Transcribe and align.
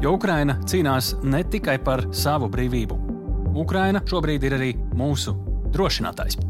Jo 0.00 0.14
Ukraina 0.16 0.54
cīnās 0.64 1.10
ne 1.28 1.42
tikai 1.44 1.74
par 1.84 2.06
savu 2.16 2.48
brīvību. 2.48 2.96
Ukraina 3.60 4.00
šobrīd 4.08 4.46
ir 4.48 4.56
arī 4.56 4.70
mūsu 4.96 5.34
drošinātājs. 5.74 6.49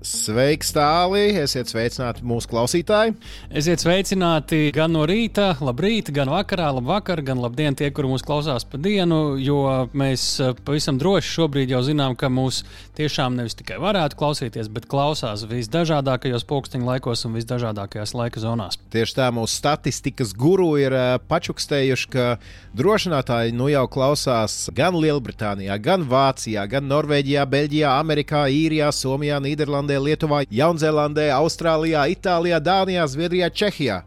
Sveiks, 0.00 0.70
tālī! 0.72 1.26
Esiet 1.42 1.68
sveicināti 1.68 2.24
mūsu 2.24 2.48
klausītāji. 2.48 3.12
Esiet 3.52 3.82
sveicināti 3.82 4.70
gan 4.72 4.94
no 4.96 5.02
rīta, 5.04 5.50
labrīt, 5.60 6.08
gan 6.16 6.30
vakarā, 6.32 6.70
labvakar, 6.78 7.20
gan 7.20 7.42
labdien 7.42 7.76
tie, 7.76 7.90
kuri 7.92 8.08
mūs 8.08 8.24
klausās 8.24 8.64
pa 8.64 8.80
dienu. 8.80 9.36
Jo 9.36 9.90
mēs 9.92 10.24
eh, 10.40 10.54
pavisam 10.64 10.96
droši 10.96 11.34
šobrīd 11.34 11.74
jau 11.74 11.82
zinām, 11.84 12.16
ka 12.16 12.30
mūs 12.32 12.62
tiešām 12.96 13.36
nevis 13.36 13.58
tikai 13.58 13.76
varētu 13.82 14.16
klausīties, 14.16 14.70
bet 14.72 14.88
klausās 14.88 15.44
visdažādākajos 15.50 16.48
pulksteņa 16.48 16.88
laikos 16.94 17.26
un 17.28 17.36
visdažādākajās 17.36 18.16
laika 18.16 18.40
zonās. 18.40 18.80
Tieši 18.96 19.18
tā 19.20 19.28
mūsu 19.36 19.60
statistikas 19.60 20.32
guru 20.32 20.70
ir 20.80 20.96
eh, 20.96 21.10
pačukstējuši, 21.28 22.10
ka 22.16 22.30
drošinātāji 22.72 23.52
nu 23.52 23.68
jau 23.68 23.84
klausās 23.92 24.62
gan 24.72 24.96
Lielbritānijā, 24.96 25.76
gan 25.76 26.08
Vācijā, 26.08 26.64
gan 26.72 26.88
Norvēģijā, 26.88 27.44
Beļģijā, 27.52 27.94
Amerikā, 28.00 28.46
Īrijā, 28.48 28.88
Somijā, 28.96 29.44
Nīderlandē. 29.44 29.89
Nīderlandē, 29.90 29.98
Lietuvā, 29.98 30.44
Jaunzēlandē, 30.50 31.30
Austrālijā, 31.34 32.06
Itālijā, 32.14 32.60
Dānijā, 32.60 33.06
Zviedrijā, 33.08 33.50
Čehijā. 33.50 34.02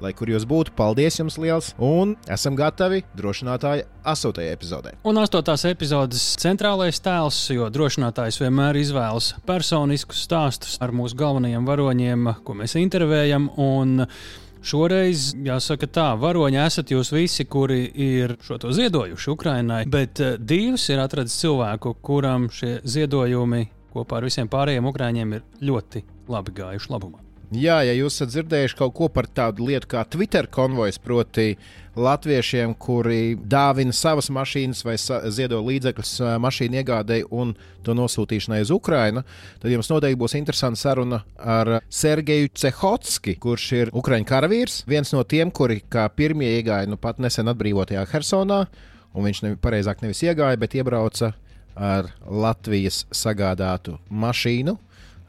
Lai 0.00 0.14
kur 0.16 0.30
jūs 0.32 0.46
būtu, 0.48 0.72
paldies 0.72 1.18
jums 1.18 1.36
liels! 1.36 1.74
Un 1.76 2.16
esam 2.26 2.56
gatavi 2.56 3.02
drošinātāja 3.18 3.84
astotajai 4.08 4.54
epizodē. 4.54 4.94
Un 5.04 5.20
astotās 5.20 5.66
epizodes 5.68 6.22
centrālais 6.40 7.02
tēls, 7.04 7.36
jo 7.52 7.68
drošinātājs 7.68 8.40
vienmēr 8.40 8.78
izvēlas 8.80 9.34
personiskus 9.46 10.24
stāstus 10.24 10.78
ar 10.80 10.94
mūsu 10.96 11.18
galvenajiem 11.20 11.68
varoņiem, 11.68 12.30
ko 12.44 12.56
mēs 12.56 12.78
intervējam. 12.80 13.50
Šoreiz, 14.60 15.30
jāsaka, 15.40 15.86
tā, 15.88 16.06
varoņi 16.20 16.58
esat 16.60 16.90
jūs 16.92 17.14
visi, 17.14 17.46
kuri 17.48 17.86
ir 17.96 18.34
šo 18.44 18.58
to 18.60 18.74
ziedojuši 18.76 19.30
Ukraiņai, 19.32 19.86
bet 19.88 20.20
uh, 20.20 20.34
Dievs 20.36 20.84
ir 20.92 21.00
atradis 21.00 21.38
cilvēku, 21.40 21.94
kuram 22.04 22.50
šie 22.52 22.74
ziedojumi 22.84 23.62
kopā 23.94 24.20
ar 24.20 24.28
visiem 24.28 24.50
pārējiem 24.50 24.86
ukrāņiem 24.92 25.34
ir 25.38 25.44
ļoti 25.64 26.04
labi 26.30 26.56
gājuši 26.60 26.94
labumā. 26.94 27.26
Jā, 27.50 27.80
ja 27.82 27.90
jūs 27.98 28.14
esat 28.14 28.30
dzirdējuši 28.30 28.76
kaut 28.78 28.92
ko 28.94 29.08
par 29.10 29.26
tādu 29.26 29.64
lietu 29.66 29.88
kā 29.90 30.04
Twitter 30.06 30.46
konvojs, 30.46 31.00
proti, 31.02 31.56
latviešiem, 31.98 32.76
kuri 32.78 33.34
dāvina 33.34 33.90
savas 33.90 34.28
mašīnas 34.30 34.84
vai 34.86 34.94
ziedo 35.34 35.58
līdzekļus 35.66 36.12
mašīnu 36.38 36.78
iegādēji 36.78 37.26
un 37.34 37.56
to 37.82 37.96
nosūtīšanai 37.98 38.60
uz 38.62 38.70
Ukrajinu, 38.70 39.24
tad 39.58 39.74
jums 39.74 39.90
noteikti 39.90 40.20
būs 40.20 40.36
interesanta 40.38 40.78
saruna 40.78 41.24
ar 41.42 41.80
Sergeju 41.90 42.52
Cehotski, 42.54 43.34
kurš 43.42 43.66
ir 43.80 43.92
Ukrāņu 43.98 44.30
karavīrs, 44.30 44.84
viens 44.86 45.10
no 45.16 45.26
tiem, 45.26 45.50
kuri 45.50 45.80
kā 45.90 46.06
pirmie 46.14 46.52
iegāja 46.60 46.86
nu 46.86 47.00
pat 47.02 47.18
nesen 47.18 47.50
atbrīvotajā 47.50 48.06
Hersonā, 48.14 48.62
un 49.10 49.26
viņš 49.26 49.42
ne, 49.48 49.56
pareizāk 49.58 50.06
nevis 50.06 50.22
iegāja, 50.22 50.60
bet 50.60 50.78
iebrauca 50.78 51.34
ar 51.76 52.10
Latvijas 52.26 53.04
sagādātu 53.14 53.98
mašīnu. 54.10 54.76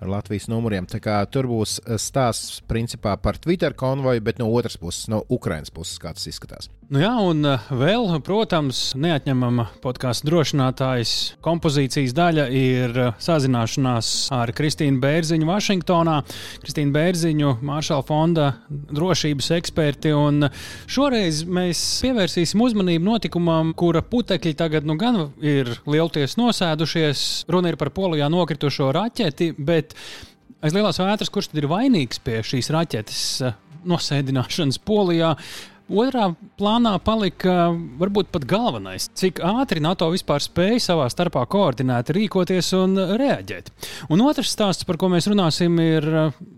Ar 0.02 0.10
Latvijas 0.10 0.48
numuriem. 0.50 0.88
Tur 0.90 1.46
būs 1.46 1.78
stāsts 2.02 2.62
principā 2.66 3.14
par 3.22 3.38
Twitter 3.38 3.76
konvoju, 3.78 4.24
bet 4.26 4.40
no 4.42 4.50
otras 4.50 4.80
puses, 4.82 5.06
no 5.14 5.22
Ukraiņas 5.30 5.70
puses, 5.70 6.00
kā 6.02 6.16
tas 6.18 6.26
izskatās. 6.26 6.72
Nu 6.92 7.00
jā, 7.00 7.12
un 7.24 7.46
eh, 7.48 7.70
vēl, 7.72 8.10
protams, 8.20 8.80
neatņemama 9.00 9.64
podkāstu 9.80 10.28
drošinātājs 10.28 11.14
kompozīcijas 11.40 12.12
daļa 12.18 12.48
ir 12.52 13.00
eh, 13.00 13.14
sazināšanās 13.16 14.10
ar 14.36 14.52
Kristīnu 14.58 15.00
Bērziņu 15.00 15.48
Vašingtonā. 15.48 16.18
Kristīna 16.60 16.92
Bērziņu, 16.98 17.54
Maršala 17.64 18.04
fonda 18.04 18.50
drošības 18.68 19.50
eksperti. 19.62 20.12
Šoreiz 20.92 21.46
mēs 21.48 21.86
pievērsīsim 22.04 22.66
uzmanību 22.68 23.08
notikumam, 23.08 23.72
kura 23.72 24.04
putekļi 24.04 24.58
tagad 24.60 24.84
nu 24.84 25.00
gan 25.00 25.30
ir 25.40 25.72
lielties 25.88 26.36
nosēdušies. 26.44 27.26
Runa 27.56 27.72
ir 27.72 27.80
par 27.80 27.96
polijā 27.96 28.28
nokritušo 28.36 28.92
raķeti, 29.00 29.54
bet 29.56 29.96
aiz 30.60 30.76
lielās 30.76 31.00
vētras, 31.00 31.32
kurš 31.32 31.54
tad 31.54 31.64
ir 31.64 31.72
vainīgs 31.72 32.20
pie 32.20 32.42
šīs 32.52 32.76
raķetes? 32.76 33.28
Eh, 33.48 33.60
nosēdināšanas 33.88 34.80
polijā. 34.86 35.36
Otrā 35.92 36.30
plānā 36.56 36.94
palika 37.04 37.72
varbūt 38.00 38.30
pat 38.32 38.46
galvenais, 38.48 39.10
cik 39.18 39.42
ātri 39.44 39.82
NATO 39.84 40.08
vispār 40.14 40.44
spēja 40.44 40.80
savā 40.86 41.10
starpā 41.12 41.44
koordinēt, 41.52 42.14
rīkoties 42.16 42.72
un 42.78 42.96
reaģēt. 43.20 43.68
Un 44.14 44.24
otrs 44.24 44.54
stāsts, 44.56 44.88
par 44.88 45.00
ko 45.02 45.10
mēs 45.12 45.28
runāsim, 45.28 45.76
ir, 45.84 46.08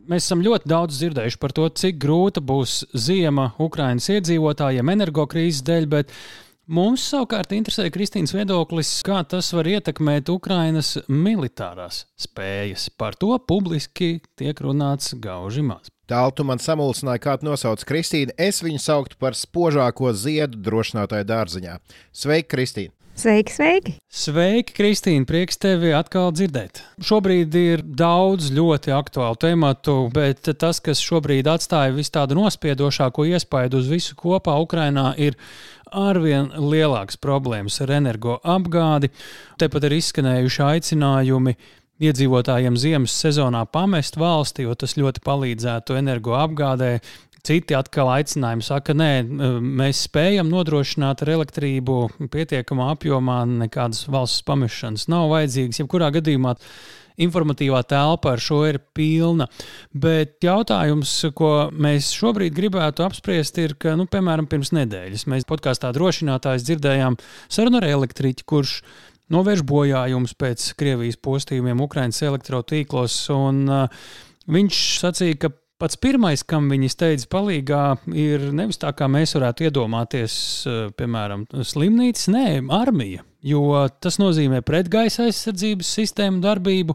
mēs 0.10 0.28
esam 0.28 0.44
ļoti 0.46 0.70
daudz 0.70 1.02
dzirdējuši 1.02 1.42
par 1.42 1.56
to, 1.58 1.66
cik 1.82 1.98
grūta 2.04 2.44
būs 2.46 2.84
ziema 2.94 3.50
Ukraiņas 3.64 4.12
iedzīvotājiem 4.20 4.94
energokrīzes 4.98 5.66
dēļ, 5.66 5.92
bet 5.98 6.18
Mums 6.64 7.04
savukārt 7.12 7.52
interesē 7.52 7.90
Kristīnas 7.92 8.32
viedoklis, 8.32 8.88
kā 9.04 9.18
tas 9.28 9.50
var 9.52 9.68
ietekmēt 9.68 10.30
Ukrainas 10.32 10.94
militārās 11.12 12.06
spējas. 12.16 12.86
Par 12.96 13.18
to 13.20 13.36
publiski 13.44 14.22
tiek 14.40 14.62
runāts 14.64 15.12
gauži 15.20 15.66
maz. 15.68 15.92
Tālu 16.14 16.34
tu 16.38 16.44
man 16.46 16.60
samulsināji, 16.62 17.24
kā 17.24 17.34
tu 17.42 17.48
nosauc 17.48 17.82
Kristīnu. 17.90 18.36
Es 18.38 18.60
viņu 18.62 18.78
sauktu 18.84 19.18
par 19.18 19.34
spožāko 19.34 20.12
ziedu 20.14 20.60
drošinātāju 20.62 21.26
dārziņā. 21.26 21.80
Sveiki, 22.14 22.50
Kristīna! 22.52 22.94
Sveiki, 23.18 23.54
sveiki! 23.54 23.96
Sveiki, 24.14 24.76
Kristīna! 24.78 25.26
Prieks 25.30 25.58
tevi 25.62 25.90
atkal 25.98 26.30
dzirdēt. 26.38 26.84
Šobrīd 27.02 27.58
ir 27.58 27.82
daudz 27.82 28.52
ļoti 28.54 28.94
aktuālu 28.94 29.42
tematu, 29.42 29.98
bet 30.14 30.54
tas, 30.62 30.84
kas 30.86 31.02
šobrīd 31.02 31.50
atstāja 31.50 31.96
visu 31.98 32.14
tādu 32.14 32.38
nospiedošāko 32.44 33.26
iespaidu 33.34 33.82
uz 33.82 33.90
visu 33.90 34.18
kopā 34.20 34.60
Ukrainā, 34.62 35.16
ir 35.18 35.38
arvien 35.90 36.52
lielākas 36.54 37.18
problēmas 37.22 37.82
ar 37.82 37.98
energoapgādi. 37.98 39.10
Tepat 39.62 39.90
ir 39.90 39.98
izskanējuši 39.98 40.68
aicinājumi 40.70 41.58
iedzīvotājiem 42.02 42.78
ziemas 42.80 43.14
sezonā 43.22 43.66
pamest 43.70 44.18
valsti, 44.20 44.66
jo 44.68 44.74
tas 44.80 44.98
ļoti 44.98 45.24
palīdzētu 45.26 46.00
energoapgādē. 46.00 46.96
Citi 47.44 47.76
atkal 47.76 48.08
aicinājumi 48.08 48.64
saka, 48.64 48.94
nē, 48.96 49.10
mēs 49.60 50.06
spējam 50.08 50.48
nodrošināt 50.48 51.26
ar 51.26 51.32
elektrību 51.34 51.98
pietiekamā 52.32 52.94
apjomā, 52.94 53.42
nekādas 53.66 54.06
valsts 54.08 54.46
pamešanas 54.48 55.10
nav 55.12 55.28
vajadzīgas. 55.34 55.82
Jebkurā 55.82 56.08
gadījumā 56.16 56.56
informatīvā 57.20 57.84
telpa 57.90 58.34
ar 58.34 58.42
šo 58.42 58.64
ir 58.70 58.80
pilna. 58.96 59.50
Bet 59.92 60.40
jautājums, 60.46 61.12
ko 61.36 61.52
mēs 61.76 62.14
šobrīd 62.16 62.56
gribētu 62.56 63.06
apspriest, 63.06 63.60
ir, 63.62 63.76
ka, 63.76 63.98
nu, 64.00 64.08
piemēram, 64.10 64.48
pirms 64.50 64.74
nedēļas 64.76 65.28
mēs 65.32 65.48
podkāstā 65.50 65.94
drošinātājs 65.96 66.66
dzirdējām 66.70 67.20
sarunu 67.52 67.82
ar 67.82 67.90
elektriķi, 67.92 68.48
kurš 68.50 68.80
novērš 69.32 69.64
bojājumus 69.70 70.36
pēc 70.40 70.70
Krievijas 70.80 71.20
postījumiem 71.24 71.84
Ukraiņas 71.86 72.24
elektrotīklos. 72.28 73.18
Un, 73.36 73.64
uh, 73.72 74.08
viņš 74.52 74.82
sacīja, 75.04 75.40
ka 75.46 75.54
pats 75.84 76.00
pirmais, 76.00 76.46
kam 76.48 76.72
viņi 76.72 76.90
steidz 76.92 77.28
palīgā, 77.28 77.84
ir 78.16 78.48
nevis 78.56 78.80
tā, 78.80 78.94
kā 78.96 79.10
mēs 79.12 79.36
varētu 79.36 79.68
iedomāties, 79.68 80.34
uh, 80.70 80.82
piemēram, 80.96 81.44
slimnīcas, 81.60 82.30
nē, 82.32 82.48
armija. 82.72 83.26
Jo 83.44 83.90
tas 84.00 84.16
nozīmē 84.22 84.62
pretgaisa 84.64 85.26
aizsardzības 85.28 85.90
sistēmu 85.98 86.40
darbību 86.46 86.94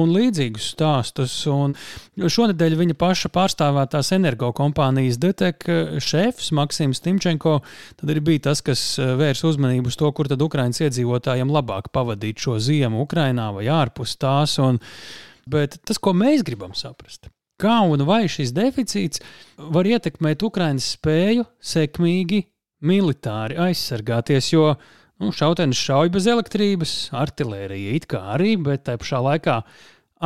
un 0.00 0.10
līdzīgus 0.10 0.72
stāstus. 0.72 1.36
Un 1.46 1.76
šonadēļ 2.18 2.74
viņa 2.80 2.96
paša 2.98 3.30
pārstāvētās 3.34 4.10
energokompānijas 4.16 5.20
DTEK 5.22 5.68
šefs 6.02 6.50
Maksims 6.58 7.02
Timčenko 7.04 7.60
bija 8.02 8.48
tas, 8.48 8.64
kas 8.66 8.82
eh, 8.98 9.14
vērs 9.20 9.44
uzmanību 9.46 9.92
uz 9.92 10.00
to, 10.00 10.10
kur 10.10 10.26
tad 10.30 10.42
Ukraiņas 10.42 10.82
iedzīvotājiem 10.88 11.54
labāk 11.54 11.92
pavadīt 11.94 12.42
šo 12.42 12.58
ziemu 12.58 13.04
Ukrainā 13.06 13.52
vai 13.54 13.68
ārpus 13.70 14.18
tās. 14.18 14.58
Un, 14.58 14.82
bet 15.46 15.78
tas, 15.86 16.02
ko 16.02 16.10
mēs 16.10 16.42
gribam 16.42 16.74
saprast, 16.74 17.30
kā 17.60 17.78
un 17.86 18.04
vai 18.08 18.24
šis 18.30 18.52
deficīts 18.56 19.22
var 19.56 19.86
ietekmēt 19.86 20.42
Ukraiņas 20.46 20.90
spēju 20.98 21.46
sekmīgi 21.62 22.44
militāri 22.84 23.58
aizsargāties, 23.68 24.52
jo 24.52 24.74
Nu, 25.22 25.30
šautenis 25.30 25.78
šauj 25.78 26.10
bez 26.10 26.26
elektrības, 26.26 26.92
artērija 27.14 27.92
it 27.94 28.08
kā 28.10 28.18
arī, 28.34 28.56
bet 28.58 28.82
tā 28.88 28.96
pašā 28.98 29.20
laikā 29.22 29.60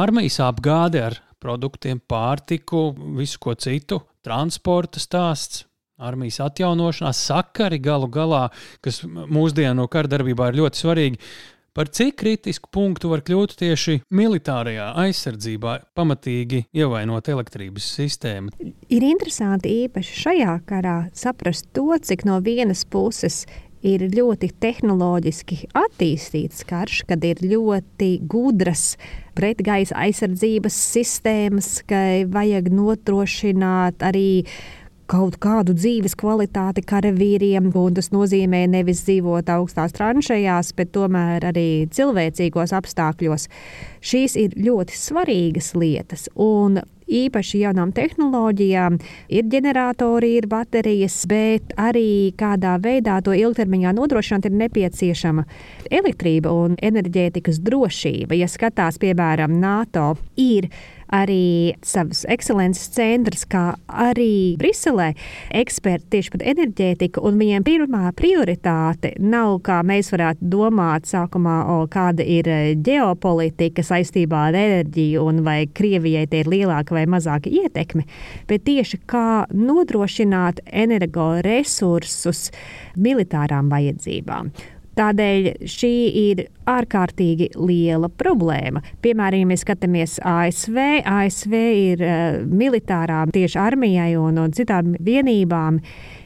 armijas 0.00 0.38
apgāde 0.40 1.02
ar 1.10 1.18
produktiem, 1.42 2.00
pārtiku, 2.00 2.94
visu 3.18 3.40
ko 3.42 3.54
citu, 3.54 4.00
transporta 4.24 5.02
stāsts. 5.02 5.66
armijas 5.98 6.36
atjaunošanās, 6.38 7.18
sakari 7.26 7.80
galu 7.82 8.06
galā, 8.06 8.52
kas 8.80 9.00
mūsdienu 9.02 9.88
kardarbībā 9.90 10.52
ir 10.52 10.58
ļoti 10.60 10.78
svarīgi. 10.78 11.18
Par 11.78 11.86
cik 11.94 12.16
kritisku 12.18 12.66
punktu 12.74 13.06
var 13.12 13.20
kļūt 13.22 13.52
tieši 13.60 14.00
militārajā 14.10 14.88
aizsardzībā, 14.98 15.76
pamatīgi 15.94 16.64
ievainot 16.74 17.30
elektrības 17.30 17.86
sistēmu? 18.00 18.50
Ir 18.90 19.06
interesanti 19.06 19.70
īpaši 19.84 20.16
šajā 20.24 20.56
karā 20.66 20.96
saprast 21.14 21.68
to, 21.78 21.92
cik 22.02 22.24
no 22.26 22.40
vienas 22.42 22.82
puses 22.82 23.44
ir 23.86 24.08
ļoti 24.10 24.50
tehnoloģiski 24.58 25.60
attīstīts 25.78 26.66
karš, 26.66 27.04
kad 27.06 27.22
ir 27.22 27.44
ļoti 27.46 28.10
gudras 28.26 28.96
pretgaisa 29.38 30.00
aizsardzības 30.02 30.82
sistēmas, 30.96 31.70
ka 31.86 32.02
vajag 32.26 32.72
nodrošināt 32.74 34.02
arī 34.02 34.48
kaut 35.08 35.38
kādu 35.42 35.74
dzīves 35.76 36.16
kvalitāti 36.18 36.84
karavīriem, 36.86 37.70
un 37.72 37.96
tas 37.96 38.10
nozīmē 38.12 38.66
nevis 38.70 39.04
dzīvot 39.06 39.48
augstās 39.54 39.96
tranšējās, 39.96 40.74
bet 40.76 40.92
tomēr 40.96 41.48
arī 41.48 41.68
cilvēcīgos 41.94 42.76
apstākļos. 42.76 43.48
Šīs 44.04 44.36
ir 44.38 44.54
ļoti 44.60 44.96
svarīgas 44.98 45.72
lietas, 45.78 46.28
un 46.36 46.80
īpaši 47.08 47.62
jaunām 47.62 47.92
tehnoloģijām, 47.96 48.98
ir 49.32 49.48
ģeneratori, 49.48 50.34
ir 50.38 50.48
baterijas, 50.50 51.22
bet 51.28 51.72
arī 51.80 52.34
kādā 52.38 52.76
veidā 52.84 53.18
to 53.24 53.32
ilgtermiņā 53.36 53.94
nodrošināt 53.96 54.48
ir 54.50 54.58
nepieciešama 54.60 55.46
elektrība 56.00 56.52
un 56.52 56.76
enerģētikas 56.76 57.62
drošība. 57.64 58.36
Ja 58.38 58.50
skatās, 58.50 59.00
piemēram, 59.00 59.56
NATO, 59.62 60.12
ir 60.36 60.68
arī 61.14 61.74
savas 61.84 62.24
ekscelences 62.30 62.90
centrs, 62.94 63.44
kā 63.48 63.72
arī 63.88 64.56
Briselē 64.60 65.10
eksperti 65.56 66.10
tieši 66.14 66.32
par 66.34 66.44
enerģētiku, 66.52 67.22
un 67.24 67.40
viņiem 67.40 67.66
pirmā 67.66 68.12
prioritāte 68.18 69.14
nav, 69.22 69.58
kā 69.66 69.80
mēs 69.86 70.12
varētu 70.14 70.48
domāt 70.52 71.08
sākumā, 71.10 71.58
o, 71.72 71.78
kāda 71.90 72.24
ir 72.24 72.48
e, 72.48 72.60
ģeopolitika 72.84 73.84
saistībā 73.86 74.48
ar 74.50 74.58
enerģiju, 74.58 75.26
un 75.28 75.42
vai 75.46 75.60
Krievijai 75.66 76.26
tie 76.30 76.42
ir 76.44 76.52
lielāka 76.52 76.96
vai 76.96 77.06
mazāka 77.10 77.50
ietekme, 77.52 78.06
bet 78.48 78.66
tieši 78.68 79.00
kā 79.08 79.28
nodrošināt 79.54 80.62
energoresursus 80.66 82.48
militārām 82.98 83.70
vajadzībām. 83.72 84.52
Tādēļ 84.98 85.48
šī 85.70 85.92
ir 86.18 86.44
ārkārtīgi 86.68 87.52
liela 87.54 88.10
problēma. 88.10 88.82
Piemēram, 89.04 89.44
ja 89.44 89.50
mēs 89.52 89.62
skatāmies 89.62 90.18
ASV, 90.26 90.78
ASV 91.06 91.54
ir 91.54 92.02
uh, 92.02 92.40
militārām 92.50 93.30
tieši 93.34 93.60
armijai 93.62 94.12
un, 94.18 94.40
un 94.42 94.54
citām 94.56 94.96
vienībām 94.98 95.78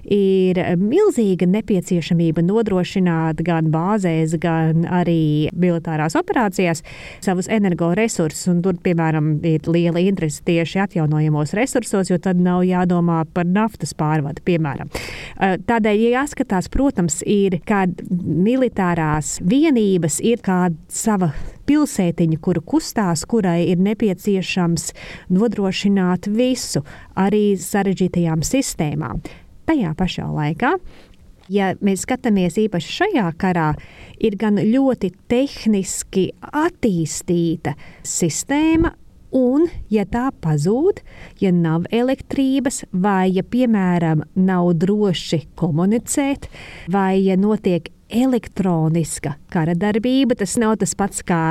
ir 0.05 0.59
milzīga 0.81 1.47
nepieciešamība 1.51 2.45
nodrošināt 2.47 3.43
gan 3.47 3.71
bāzēs, 3.73 4.37
gan 4.43 4.87
arī 4.91 5.51
militārās 5.55 6.17
operācijās 6.19 6.83
savus 7.25 7.49
energoresursus. 7.53 8.51
Tur, 8.63 8.79
piemēram, 8.83 9.35
ir 9.47 9.67
liela 9.71 10.03
interese 10.03 10.43
tieši 10.47 10.83
atjaunojamos 10.87 11.55
resursos, 11.59 12.11
jo 12.11 12.19
tad 12.23 12.41
nav 12.43 12.65
jādomā 12.67 13.23
par 13.35 13.49
naftas 13.49 13.95
pārvadu, 13.99 14.43
piemēram. 14.47 14.91
Tādēļ, 15.39 16.05
ja 16.07 16.21
jāskatās, 16.21 16.71
protams, 16.73 17.21
ir, 17.27 17.61
kad 17.69 18.05
militārās 18.11 19.39
vienības 19.47 20.21
ir 20.25 20.43
kāda 20.45 20.79
sava 20.93 21.33
pilsētiņa, 21.69 22.39
kuru 22.43 22.63
kustās, 22.75 23.25
kurai 23.29 23.63
ir 23.71 23.83
nepieciešams 23.83 24.91
nodrošināt 25.33 26.29
visu, 26.33 26.83
arī 27.19 27.53
sarežģītajām 27.61 28.43
sistēmām. 28.47 29.23
Tajā 29.69 29.95
pašā 29.99 30.27
laikā 30.29 30.77
ja 31.53 31.73
mēs 31.85 32.07
skatāmies 32.07 32.59
īpaši 32.61 32.97
šajā 32.99 33.29
karā, 33.41 33.73
ir 34.23 34.37
gan 34.41 34.61
ļoti 34.61 35.13
tehniski 35.31 36.31
attīstīta 36.41 37.77
sistēma. 38.07 38.97
Un, 39.33 39.65
ja 39.89 40.03
tā 40.05 40.27
pazūd, 40.45 40.99
ja 41.41 41.49
nav 41.57 41.87
elektrības, 41.89 42.83
vai, 42.93 43.31
ja, 43.33 43.41
piemēram, 43.41 44.27
nav 44.37 44.75
droši 44.77 45.47
komunicēt, 45.57 46.51
vai, 46.93 47.23
ja 47.25 47.39
notiek 47.41 47.89
elektroniska 48.13 49.35
kara 49.53 49.75
darbība. 49.79 50.37
Tas 50.39 50.57
nav 50.61 50.77
tas 50.83 50.95
pats, 50.99 51.23
kā 51.27 51.43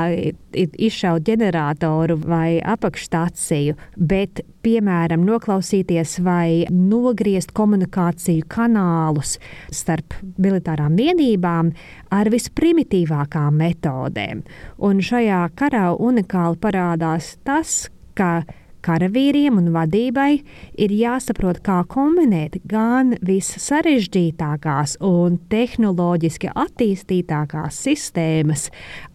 izšaut 0.54 1.26
ģeneratoru 1.26 2.16
vai 2.22 2.60
apakšstāciju, 2.62 3.76
bet, 3.96 4.42
piemēram, 4.62 5.24
noklausīties 5.26 6.18
vai 6.24 6.64
nogriezt 6.70 7.54
komunikāciju 7.56 8.46
kanālus 8.52 9.36
starp 9.74 10.16
militārām 10.38 10.96
vienībām 10.98 11.72
ar 12.14 12.30
visprimitīvākām 12.32 13.58
metodēm. 13.58 14.44
Un 14.82 15.02
šajā 15.02 15.44
karā 15.58 15.90
unikāli 15.98 16.60
parādās 16.62 17.36
tas, 17.46 17.86
ka 18.14 18.42
Karavīriem 18.82 19.60
un 19.60 19.68
vadībai 19.74 20.40
ir 20.80 20.94
jāsaprot, 20.96 21.60
kā 21.62 21.78
kombinēt 21.90 22.58
gan 22.68 23.14
vissarežģītākās 23.22 24.96
un 25.06 25.36
tehnoloģiski 25.52 26.50
attīstītākās 26.64 27.78
sistēmas 27.86 28.66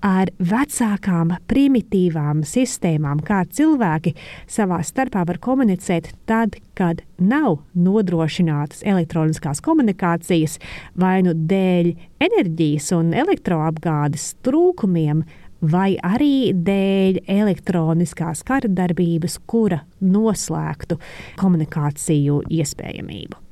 ar 0.06 0.32
vecākām, 0.40 1.36
primitīvām 1.52 2.46
sistēmām, 2.48 3.20
kā 3.28 3.42
cilvēki 3.52 4.16
savā 4.48 4.80
starpā 4.88 5.26
var 5.28 5.42
komunicēt 5.44 6.14
tad, 6.30 6.56
kad 6.78 7.02
nav 7.18 7.60
nodrošinātas 7.76 8.86
elektroniskās 8.88 9.60
komunikācijas 9.66 10.60
vai 10.96 11.20
nu 11.26 11.34
dēļ 11.36 11.92
enerģijas 12.24 12.94
un 12.96 13.12
elektroapgādes 13.18 14.32
trūkumiem 14.46 15.26
vai 15.62 15.96
arī 16.06 16.54
dēļ 16.54 17.22
elektroniskās 17.38 18.44
kara 18.48 18.70
darbības, 18.70 19.40
kura 19.50 19.82
noslēgtu 20.02 21.00
komunikāciju 21.40 22.44
iespējamību. 22.60 23.44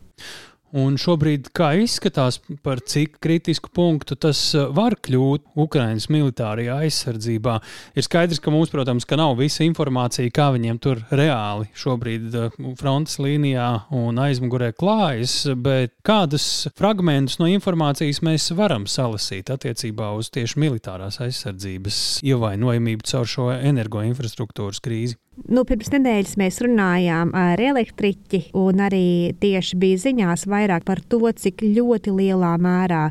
Un 0.75 0.97
šobrīd, 0.99 1.53
kā 1.55 1.69
izskatās, 1.79 2.41
par 2.65 2.81
cik 2.83 3.13
kritisku 3.23 3.69
punktu 3.71 4.17
tas 4.19 4.39
uh, 4.57 4.65
var 4.75 4.97
kļūt 4.99 5.53
Ukraiņas 5.63 6.09
militārajā 6.11 6.81
aizsardzībā, 6.83 7.53
ir 7.95 8.03
skaidrs, 8.03 8.41
ka 8.43 8.51
mums, 8.51 8.73
protams, 8.73 9.07
ka 9.07 9.15
nav 9.15 9.37
visa 9.39 9.63
informācija, 9.63 10.33
kā 10.35 10.49
viņiem 10.51 10.81
tur 10.83 10.99
reāli 11.15 11.69
šobrīd 11.79 12.35
uh, 12.35 12.59
frontes 12.81 13.21
līnijā 13.23 13.69
un 13.95 14.19
aizmugurē 14.19 14.73
klājas, 14.75 15.37
bet 15.55 15.95
kādus 16.03 16.67
fragmentus 16.75 17.39
no 17.39 17.47
informācijas 17.47 18.19
mēs 18.25 18.51
varam 18.59 18.83
salasīt 18.83 19.53
attiecībā 19.55 20.11
uz 20.19 20.27
tieši 20.35 20.59
militārās 20.59 21.21
aizsardzības 21.23 22.01
ievainojamību 22.27 23.07
caur 23.13 23.31
šo 23.31 23.53
energoinfrastruktūras 23.55 24.83
krīzi? 24.83 25.15
Nu, 25.35 25.65
pirms 25.67 25.91
nedēļas 25.91 26.37
mēs 26.39 26.61
runājām 26.63 27.33
ar 27.35 27.59
elektriķi, 27.59 28.53
un 28.55 28.79
arī 28.85 29.33
tieši 29.41 29.79
bija 29.79 29.99
ziņās 30.05 30.45
vairāk 30.47 30.85
par 30.87 31.01
to, 31.03 31.19
cik 31.35 31.65
ļoti 31.65 32.13
lielā 32.15 32.53
mērā 32.61 33.09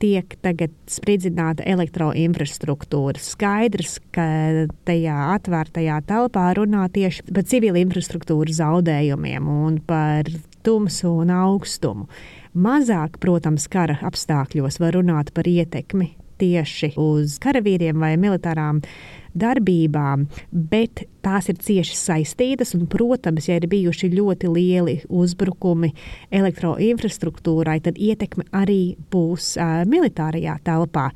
tiek 0.00 0.34
tagad 0.44 0.72
spridzināta 0.90 1.64
elektroinfrastruktūra. 1.68 3.20
Skaidrs, 3.20 3.98
ka 4.12 4.26
tajā 4.88 5.20
atvērtajā 5.36 6.00
telpā 6.08 6.48
runā 6.58 6.86
tieši 6.92 7.28
par 7.30 7.46
civila 7.48 7.80
infrastruktūras 7.80 8.60
zaudējumiem 8.60 9.48
un 9.52 9.80
par 9.84 10.28
tumsu 10.66 11.12
un 11.22 11.32
augstumu. 11.32 12.08
Mazāk, 12.56 13.20
protams, 13.20 13.68
kara 13.68 13.98
apstākļos 14.08 14.80
var 14.80 14.96
runāt 14.96 15.32
par 15.36 15.48
ietekmi 15.48 16.14
tieši 16.40 16.94
uz 17.00 17.38
karavīriem 17.42 18.00
vai 18.00 18.14
militārām 18.20 18.82
darbībām, 19.38 20.26
bet 20.50 21.04
tās 21.24 21.50
ir 21.52 21.58
cieši 21.62 21.98
saistītas. 21.98 22.74
Un, 22.76 22.86
protams, 22.90 23.48
ja 23.50 23.58
ir 23.60 23.68
bijuši 23.70 24.12
ļoti 24.14 24.52
lieli 24.52 24.96
uzbrukumi 25.08 25.92
elektroinfrastruktūrai, 26.34 27.80
tad 27.84 28.00
ietekme 28.00 28.48
arī 28.56 28.96
būs 29.12 29.54
uh, 29.60 29.84
militārajā 29.88 30.58
telpā. 30.66 31.10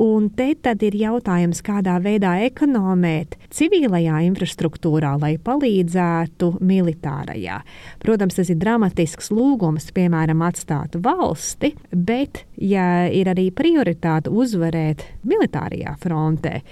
Un 0.00 0.30
te 0.32 0.54
tad 0.56 0.80
ir 0.80 0.94
jautājums, 0.96 1.58
kādā 1.60 1.98
veidā 2.00 2.30
ekonomēt 2.46 3.34
civilajā 3.52 4.22
infrastruktūrā, 4.30 5.10
lai 5.20 5.34
palīdzētu 5.44 6.54
militārajā. 6.64 7.58
Protams, 8.00 8.38
tas 8.38 8.48
ir 8.48 8.56
dramatisks 8.62 9.28
lūgums, 9.28 9.90
piemēram, 9.92 10.40
atstāt 10.46 10.96
valsti, 11.04 11.74
bet 11.92 12.46
ja 12.56 13.10
ir 13.12 13.28
arī 13.28 13.50
prioritāte 13.52 14.32
uzvarēt 14.32 15.04
militārajā 15.28 15.92
frontē, 16.00 16.62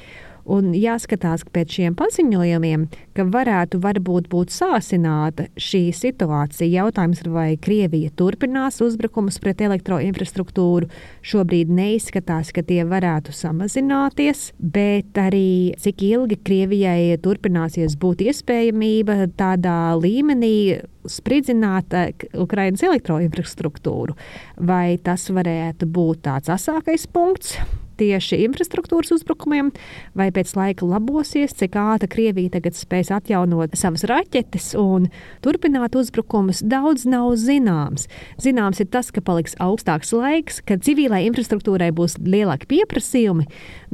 Un 0.48 0.70
jāskatās 0.72 1.42
pēc 1.52 1.74
šiem 1.76 1.96
paziņojumiem, 1.98 2.86
ka 3.12 3.26
varētu 3.28 3.80
varbūt 3.84 4.30
būt 4.32 4.52
sāsināta 4.54 5.48
šī 5.60 5.88
situācija. 5.92 6.68
Jautājums 6.72 7.20
ir, 7.20 7.30
vai 7.34 7.48
Krievija 7.60 8.08
turpinās 8.16 8.80
uzbrukumus 8.84 9.36
pret 9.44 9.60
elektroinfrastruktūru. 9.66 10.88
Šobrīd 11.20 11.68
neizskatās, 11.74 12.54
ka 12.56 12.64
tie 12.64 12.80
varētu 12.88 13.34
samazināties, 13.36 14.52
bet 14.58 15.20
arī 15.20 15.74
cik 15.80 16.06
ilgi 16.08 16.38
Krievijai 16.48 17.18
turpināsies 17.20 17.98
būt 18.00 18.24
iespējamība 18.30 19.26
tādā 19.36 19.76
līmenī 20.00 20.80
spridzināt 21.08 21.92
eh, 21.96 22.24
Ukraiņas 22.40 22.86
elektroinfrastruktūru. 22.88 24.16
Vai 24.64 24.96
tas 25.04 25.28
varētu 25.28 25.90
būt 25.92 26.24
tāds 26.28 26.56
asākais 26.56 27.04
punkts? 27.12 27.58
Tieši 27.98 28.36
infrastruktūras 28.44 29.10
uzbrukumiem, 29.16 29.72
vai 30.14 30.28
pēc 30.34 30.52
laika 30.54 30.86
labosies, 30.86 31.54
cik 31.58 31.74
ātri 31.80 32.10
Krievija 32.12 32.52
tagad 32.54 32.76
spēs 32.78 33.10
atjaunot 33.14 33.74
savas 33.78 34.04
raķetes 34.06 34.70
un 34.78 35.08
turpināt 35.42 35.98
uzbrukumus, 35.98 36.62
daudz 36.62 37.08
nav 37.10 37.32
zināms. 37.42 38.06
Zināms 38.38 38.78
ir 38.84 38.90
tas, 38.92 39.10
ka 39.10 39.24
paliks 39.24 39.58
augstāks 39.58 40.14
laiks, 40.14 40.60
kad 40.62 40.86
civilai 40.86 41.24
infrastruktūrai 41.26 41.90
būs 41.94 42.20
lielāki 42.22 42.70
pieprasījumi 42.70 43.48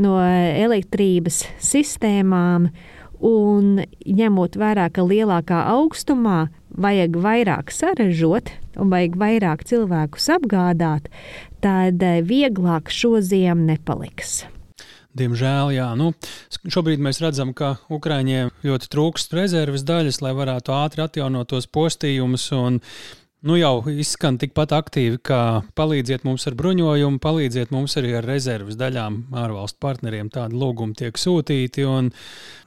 no 0.04 0.18
elektrības 0.20 1.46
sistēmām, 1.64 2.68
un 3.25 3.80
ņemot 4.04 4.58
vērā, 4.61 4.90
ka 4.92 5.04
lielākā 5.06 5.64
augstumā 5.73 6.49
vajag 6.75 7.16
vairāk 7.25 7.73
sarežot 7.73 8.50
un 8.80 8.90
vajag 8.90 9.16
vairāk 9.18 9.64
cilvēkus 9.68 10.28
apgādāt, 10.34 11.08
tad 11.64 12.02
eh, 12.04 12.21
vieglāk 12.25 12.92
šo 12.92 13.18
ziemu 13.25 13.73
nepaliks. 13.73 14.42
Diemžēl, 15.14 15.71
jā. 15.76 15.88
Nu, 15.94 16.11
šobrīd 16.66 17.02
mēs 17.02 17.21
redzam, 17.23 17.52
ka 17.54 17.76
Ukrāņiem 17.92 18.50
ļoti 18.66 18.88
trūkst 18.90 19.37
rezerves 19.38 19.85
daļas, 19.87 20.18
lai 20.25 20.33
varētu 20.35 20.75
ātri 20.75 21.04
atjaunot 21.04 21.52
tos 21.52 21.68
postījumus. 21.71 22.49
Un 22.59 22.80
nu 23.44 23.56
jau 23.58 23.82
izskan 23.92 24.38
tikpat 24.40 24.72
aktīvi, 24.76 25.18
kā 25.24 25.40
palīdziet 25.76 26.24
mums 26.24 26.46
ar 26.48 26.56
bruņojumu, 26.58 27.20
palīdziet 27.22 27.72
mums 27.74 27.96
arī 28.00 28.14
ar 28.18 28.26
rezerves 28.28 28.78
daļām. 28.80 29.18
Ārvalstu 29.36 29.80
partneriem 29.84 30.30
tādi 30.32 30.56
lūgumi 30.60 30.96
tiek 30.98 31.18
sūtīti, 31.20 31.84
un 31.88 32.08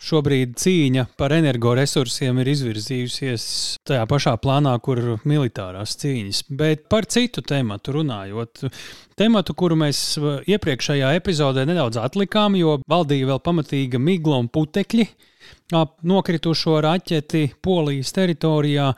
šobrīd 0.07 0.53
cīņa 0.61 1.07
par 1.17 1.33
energoresursiem 1.37 2.41
ir 2.43 2.51
izvirzījusies 2.53 3.47
tajā 3.89 4.05
pašā 4.09 4.35
plānā, 4.43 4.75
kur 4.85 5.01
militārās 5.27 5.97
cīņas. 6.01 6.43
Bet 6.59 6.85
par 6.91 7.09
citu 7.09 7.41
tematu 7.41 7.97
runājot. 7.97 8.67
Tematu, 9.17 9.55
kuru 9.57 9.79
mēs 9.81 10.01
iepriekšējā 10.45 11.15
epizodē 11.17 11.65
nedaudz 11.65 11.97
atlikām, 11.97 12.57
jo 12.59 12.77
valdīja 12.85 13.31
vēl 13.31 13.41
pamatīga 13.41 14.01
migla 14.01 14.37
un 14.43 14.51
putekļi 14.53 15.07
ap 15.75 15.97
nokritušo 16.07 16.77
raķeti 16.83 17.47
Polijas 17.63 18.13
teritorijā. 18.15 18.91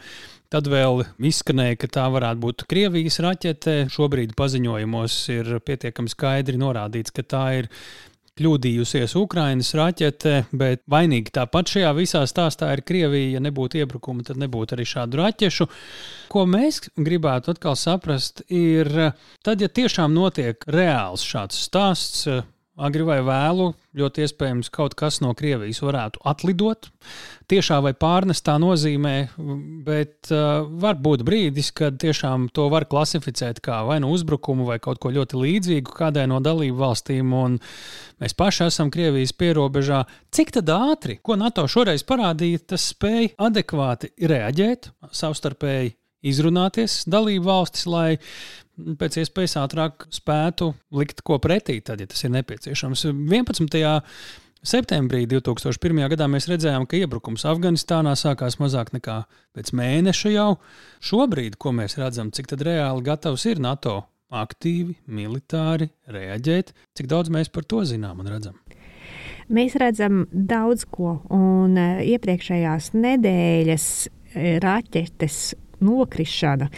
Tad 0.50 0.66
vēl 0.66 1.04
izskanēja, 1.30 1.78
ka 1.78 1.88
tā 1.94 2.04
varētu 2.10 2.42
būt 2.42 2.64
Krievijas 2.72 3.20
raķete. 3.22 3.74
Šobrīd 3.94 4.32
paziņojumos 4.38 5.18
ir 5.36 5.52
pietiekami 5.62 6.10
skaidri 6.10 6.58
norādīts, 6.58 7.14
ka 7.14 7.22
tā 7.22 7.44
ir 7.60 7.70
kļūdījusies 8.40 9.14
Ukraiņas 9.20 9.70
raķete, 9.78 10.34
bet 10.58 10.82
vainīgi 10.90 11.36
tāpat 11.36 11.70
šajā 11.76 11.92
visā 11.98 12.24
stāstā 12.30 12.72
ir 12.74 12.82
Krievija. 12.88 13.36
Ja 13.36 13.44
nebūtu 13.46 13.84
iebrukuma, 13.84 14.26
tad 14.26 14.42
nebūtu 14.42 14.74
arī 14.74 14.88
šādu 14.90 15.22
raķešu. 15.22 15.70
Ko 16.34 16.46
mēs 16.50 16.82
gribētu 16.98 17.54
atkal 17.54 17.78
saprast, 17.78 18.42
ir 18.50 18.90
tad, 19.46 19.62
ja 19.62 19.70
tiešām 19.70 20.18
notiek 20.18 20.66
reāls 20.66 21.30
šāds 21.30 21.62
stāsts 21.70 22.26
agri 22.80 23.06
vai 23.08 23.20
vēlu, 23.26 23.72
ļoti 24.00 24.24
iespējams, 24.26 24.70
kaut 24.74 24.96
kas 25.00 25.20
no 25.24 25.34
Krievijas 25.38 25.82
varētu 25.84 26.22
atlidot. 26.30 26.90
Tiešā 27.50 27.80
vai 27.84 27.94
pārnestā 27.98 28.56
nozīmē, 28.62 29.14
bet 29.86 30.32
uh, 30.32 30.66
var 30.82 31.00
būt 31.02 31.26
brīdis, 31.28 31.72
kad 31.76 31.98
tiešām 32.02 32.48
to 32.54 32.68
var 32.72 32.86
klasificēt 32.90 33.62
kā 33.66 33.82
vai 33.88 34.00
nu 34.04 34.12
uzbrukumu, 34.16 34.68
vai 34.70 34.80
kaut 34.84 35.02
ko 35.02 35.12
ļoti 35.16 35.40
līdzīgu 35.44 35.96
kādai 35.98 36.28
no 36.30 36.40
dalību 36.44 36.80
valstīm. 36.80 37.36
Mēs 38.20 38.38
paši 38.38 38.68
esam 38.70 38.92
Krievijas 38.94 39.34
pierobežā. 39.36 40.04
Cik 40.34 40.56
ātri, 40.62 41.20
ko 41.24 41.38
NATO 41.40 41.66
šoreiz 41.70 42.06
parādīja, 42.08 42.66
tas 42.74 42.92
spēja 42.94 43.34
adekvāti 43.50 44.14
reaģēt, 44.30 44.94
savstarpēji 45.12 45.99
izrunāties 46.26 47.04
dalību 47.10 47.46
valstis, 47.48 47.86
lai 47.90 48.18
pēc 49.00 49.20
iespējas 49.24 49.58
ātrāk 49.62 50.08
spētu 50.14 50.74
likt 50.96 51.24
ko 51.28 51.40
pretī, 51.44 51.80
tad, 51.84 52.02
ja 52.02 52.08
tas 52.10 52.24
ir 52.24 52.34
nepieciešams. 52.36 53.06
11. 53.12 53.80
Septembrī 54.60 55.24
2001. 55.32 56.02
gadā 56.12 56.28
mēs 56.28 56.50
redzējām, 56.52 56.84
ka 56.90 57.00
iebrukums 57.00 57.46
Afganistānā 57.48 58.12
sākās 58.20 58.58
mazāk 58.60 58.92
nekā 58.92 59.22
pēc 59.56 59.72
mēneša 59.72 60.32
jau. 60.34 60.50
Šobrīd, 61.00 61.56
ko 61.56 61.72
mēs 61.78 61.96
redzam, 62.00 62.32
cik 62.36 62.52
reāli 62.60 63.06
gatavs 63.06 63.46
ir 63.48 63.62
NATO 63.64 64.02
aktīvi, 64.30 64.98
militāri 65.08 65.88
reaģēt, 66.12 66.74
cik 66.98 67.08
daudz 67.10 67.32
mēs 67.34 67.50
par 67.54 67.66
to 67.72 67.86
zinām 67.88 68.20
un 68.20 68.28
redzam. 68.30 68.60
Mēs 69.50 69.80
redzam 69.82 70.28
daudz 70.30 70.84
ko, 70.92 71.16
un 71.34 71.80
eh, 71.80 72.04
iepriekšējās 72.12 72.92
nedēļas 72.94 73.88
eh, 74.06 74.60
raķetes 74.62 75.40
nokrišana 75.82 76.70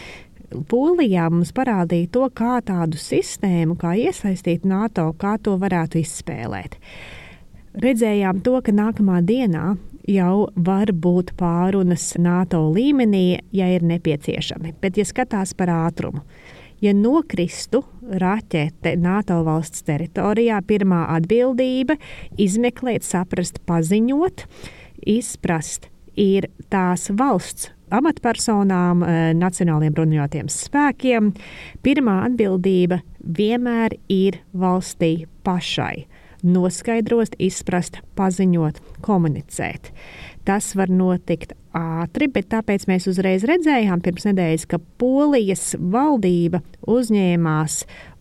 Polijā 0.68 1.28
mums 1.32 1.52
parādīja 1.56 2.10
to, 2.12 2.26
kā 2.36 2.58
tādu 2.66 3.00
sistēmu, 3.00 3.76
kā 3.80 3.94
iesaistīt 3.98 4.66
NATO, 4.68 5.08
kā 5.18 5.36
to 5.42 5.56
varētu 5.60 6.00
izspēlēt. 6.02 6.76
Redzējām 7.82 8.42
to, 8.44 8.58
ka 8.64 8.74
nākamā 8.76 9.22
dienā 9.24 9.76
jau 10.08 10.48
var 10.56 10.92
būt 10.92 11.32
pārunas 11.38 12.10
NATO 12.20 12.66
līmenī, 12.74 13.40
ja 13.54 13.70
ir 13.72 13.86
nepieciešami. 13.86 14.74
Bet, 14.82 14.98
ja 15.00 15.06
skatās 15.08 15.54
par 15.56 15.72
ātrumu, 15.72 16.24
ja 16.84 16.92
nokristu 16.96 17.84
raķete 18.02 18.96
NATO 19.00 19.40
valsts 19.46 19.86
teritorijā, 19.88 20.60
pirmā 20.68 21.06
atbildība- 21.16 21.96
izmeklēt, 22.46 23.06
saprast, 23.08 23.62
paziņot, 23.64 24.44
izprast, 25.06 25.88
ir 26.16 26.50
tās 26.68 27.08
valsts 27.08 27.70
amatpersonām, 27.92 29.04
eh, 29.04 29.32
nacionāliem 29.38 29.94
bruņotajiem 29.94 30.48
spēkiem. 30.52 31.32
Pirmā 31.84 32.16
atbildība 32.28 33.02
vienmēr 33.22 33.98
ir 34.08 34.40
valstī 34.56 35.26
pašai. 35.44 36.06
Noskaidrot, 36.42 37.36
izprast, 37.38 38.00
paziņot, 38.18 38.80
komunicēt. 39.00 39.92
Tas 40.42 40.72
var 40.74 40.90
notikt 40.90 41.52
ātri, 41.76 42.26
bet 42.28 42.48
tāpēc 42.52 42.84
mēs 42.90 43.06
uzreiz 43.10 43.44
redzējām 43.48 44.00
pirms 44.02 44.26
nedēļas, 44.26 44.64
ka 44.68 44.80
Polijas 45.00 45.76
valdība 45.78 46.60
uzņēmās 46.90 47.76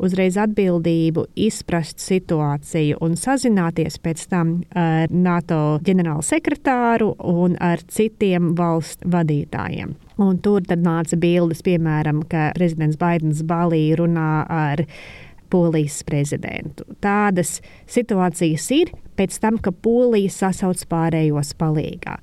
uzreiz 0.05 0.37
atbildību 0.39 1.25
izprast 1.47 2.03
situāciju 2.03 2.99
un 3.01 3.17
sazināties 3.19 3.97
pēc 4.05 4.27
tam 4.31 4.53
ar 4.77 5.11
NATO 5.11 5.79
ģenerālu 5.87 6.23
sekretāru 6.25 7.11
un 7.33 7.57
ar 7.59 7.81
citiem 7.89 8.53
valstu 8.59 9.09
vadītājiem. 9.11 9.97
Un 10.21 10.37
tur 10.45 10.61
tad 10.67 10.85
nāca 10.85 11.17
bildes, 11.17 11.63
piemēram, 11.65 12.21
ka 12.29 12.51
prezidents 12.53 12.99
Baidens 13.01 13.41
Balī 13.47 13.87
runā 13.97 14.45
ar 14.45 14.85
Polijas 15.51 16.01
prezidentu. 16.07 16.85
Tādas 17.03 17.59
situācijas 17.91 18.67
ir 18.75 18.93
pēc 19.21 19.37
tam, 19.41 19.57
ka 19.61 19.73
Polija 19.73 20.31
sasauc 20.33 20.81
pārējos 20.89 21.53
palīgā. 21.59 22.17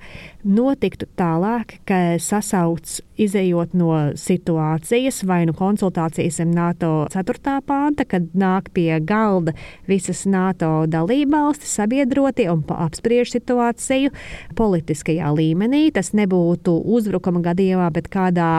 Notiktu 0.48 1.06
tālāk, 1.18 1.76
ka 1.88 2.18
sasauc 2.22 2.98
izējot 3.20 3.74
no 3.78 3.92
situācijas 4.18 5.22
vai 5.28 5.42
nu 5.48 5.54
konsultācijas 5.56 6.40
ar 6.42 6.50
NATO 6.50 6.92
4. 7.12 7.58
pānta, 7.68 8.06
kad 8.08 8.30
nāk 8.38 8.72
pie 8.74 8.90
galda 9.04 9.54
visas 9.90 10.24
NATO 10.26 10.86
dalībvalstis, 10.90 11.76
sabiedrotie 11.80 12.48
un 12.52 12.64
apspriež 12.78 13.34
situāciju 13.36 14.14
politiskajā 14.58 15.32
līmenī. 15.36 15.88
Tas 15.94 16.14
nebūtu 16.16 16.80
uzbrukuma 16.98 17.44
gadījumā, 17.50 17.90
bet 17.94 18.10
kādā 18.12 18.52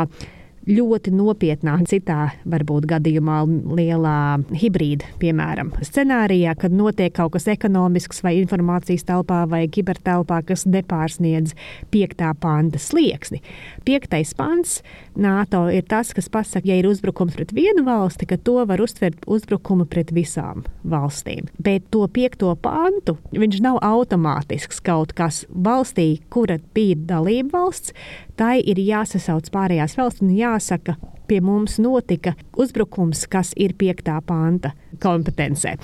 ļoti 0.69 1.11
nopietnā, 1.15 1.75
citā 1.89 2.29
varbūt 2.49 2.85
gadījumā 2.89 3.39
lielā 3.77 4.19
hibrīda, 4.53 5.07
piemēram, 5.21 5.71
scenārijā, 5.85 6.53
kad 6.59 6.73
notiek 6.75 7.13
kaut 7.15 7.33
kas 7.35 7.49
ekonomisks 7.51 8.21
vai 8.25 8.35
informācijas 8.41 9.07
telpā 9.07 9.41
vai 9.49 9.63
kibertelpā, 9.71 10.41
kas 10.45 10.67
nepārsniedz 10.69 11.55
piektā 11.93 12.31
panta 12.39 12.81
slieksni. 12.81 13.41
Piektais 13.87 14.35
pants 14.37 14.79
NATO 15.19 15.65
ir 15.73 15.87
tas, 15.89 16.13
kas 16.15 16.29
pasaka, 16.31 16.67
ja 16.69 16.77
ir 16.79 16.89
uzbrukums 16.89 17.37
pret 17.37 17.53
vienu 17.55 17.83
valsti, 17.87 18.29
ka 18.29 18.37
to 18.37 18.59
var 18.69 18.81
uztvert 18.83 19.25
uzbrukumu 19.29 19.87
pret 19.89 20.13
visām 20.15 20.63
valstīm. 20.87 21.49
Bet 21.57 21.89
to 21.93 22.05
piekto 22.13 22.53
pantu 22.61 23.17
viņš 23.33 23.61
nav 23.65 23.81
automātisks 23.85 24.83
kaut 24.85 25.15
kas 25.17 25.43
valstī, 25.49 26.21
kura 26.29 26.59
bija 26.75 26.99
dalība 27.09 27.57
valsts, 27.57 27.95
tai 28.39 28.59
ir 28.63 28.79
jāsasauc 28.79 29.49
pārējās 29.51 29.97
valsts 29.99 30.23
un 30.23 30.31
jāsaka, 30.31 30.95
pie 31.29 31.41
mums 31.45 31.77
notika 31.81 32.33
uzbrukums, 32.57 33.25
kas 33.29 33.51
ir 33.59 33.75
5. 33.77 34.15
panta 34.25 34.71
kompetencē. 35.03 35.75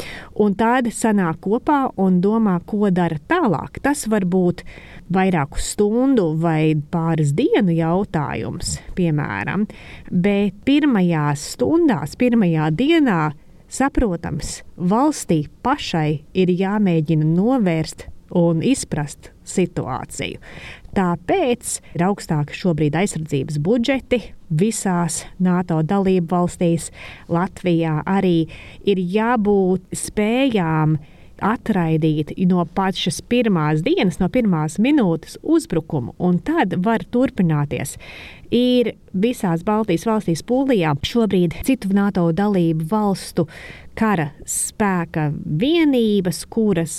Un 0.42 0.56
tad 0.58 0.90
sanāk 0.96 1.44
kopā 1.46 1.82
un 2.02 2.22
domā, 2.24 2.56
ko 2.66 2.90
dara 2.90 3.20
tālāk. 3.30 3.82
Tas 3.84 4.06
var 4.12 4.26
būt 4.26 4.64
vairāku 5.14 5.62
stundu 5.62 6.32
vai 6.42 6.74
pāris 6.92 7.36
dienu 7.38 7.76
jautājums, 7.76 8.80
piemēram. 8.98 9.68
Bet 10.10 10.58
pirmajās 10.66 11.46
stundās, 11.54 12.18
pirmajā 12.18 12.72
dienā, 12.74 13.22
saprotams, 13.70 14.62
valstī 14.78 15.44
pašai 15.66 16.24
ir 16.34 16.56
jāmēģina 16.56 17.28
novērst 17.36 18.08
un 18.36 18.64
izprast 18.66 19.30
situāciju. 19.46 20.42
Tāpēc 20.96 21.72
ir 21.98 22.04
augstāki 22.08 22.56
šobrīd 22.56 22.96
aizsardzības 22.96 23.58
budžeti 23.60 24.22
visās 24.48 25.26
NATO 25.44 25.82
dalību 25.84 26.30
valstīs. 26.32 26.88
Latvijā 27.28 27.98
arī 28.08 28.46
ir 28.88 29.02
jābūt 29.04 29.92
spējām 30.06 30.96
atraidīt 31.44 32.32
no 32.48 32.64
pašas 32.78 33.20
pirmās 33.28 33.84
dienas, 33.84 34.22
no 34.22 34.30
pirmās 34.32 34.78
minūtes 34.80 35.36
uzbrukumu, 35.44 36.16
un 36.16 36.40
tad 36.40 36.78
var 36.86 37.04
turpināties. 37.12 37.98
Ir 38.56 38.94
visās 39.12 39.66
Baltijas 39.68 40.06
valstīs, 40.08 40.46
Polijā, 40.48 40.94
šobrīd 41.04 41.58
citu 41.68 41.92
NATO 41.92 42.30
dalību 42.32 42.88
valstu 42.88 43.50
kara 43.96 44.30
spēka 44.50 45.30
vienības, 45.60 46.44
kuras 46.52 46.98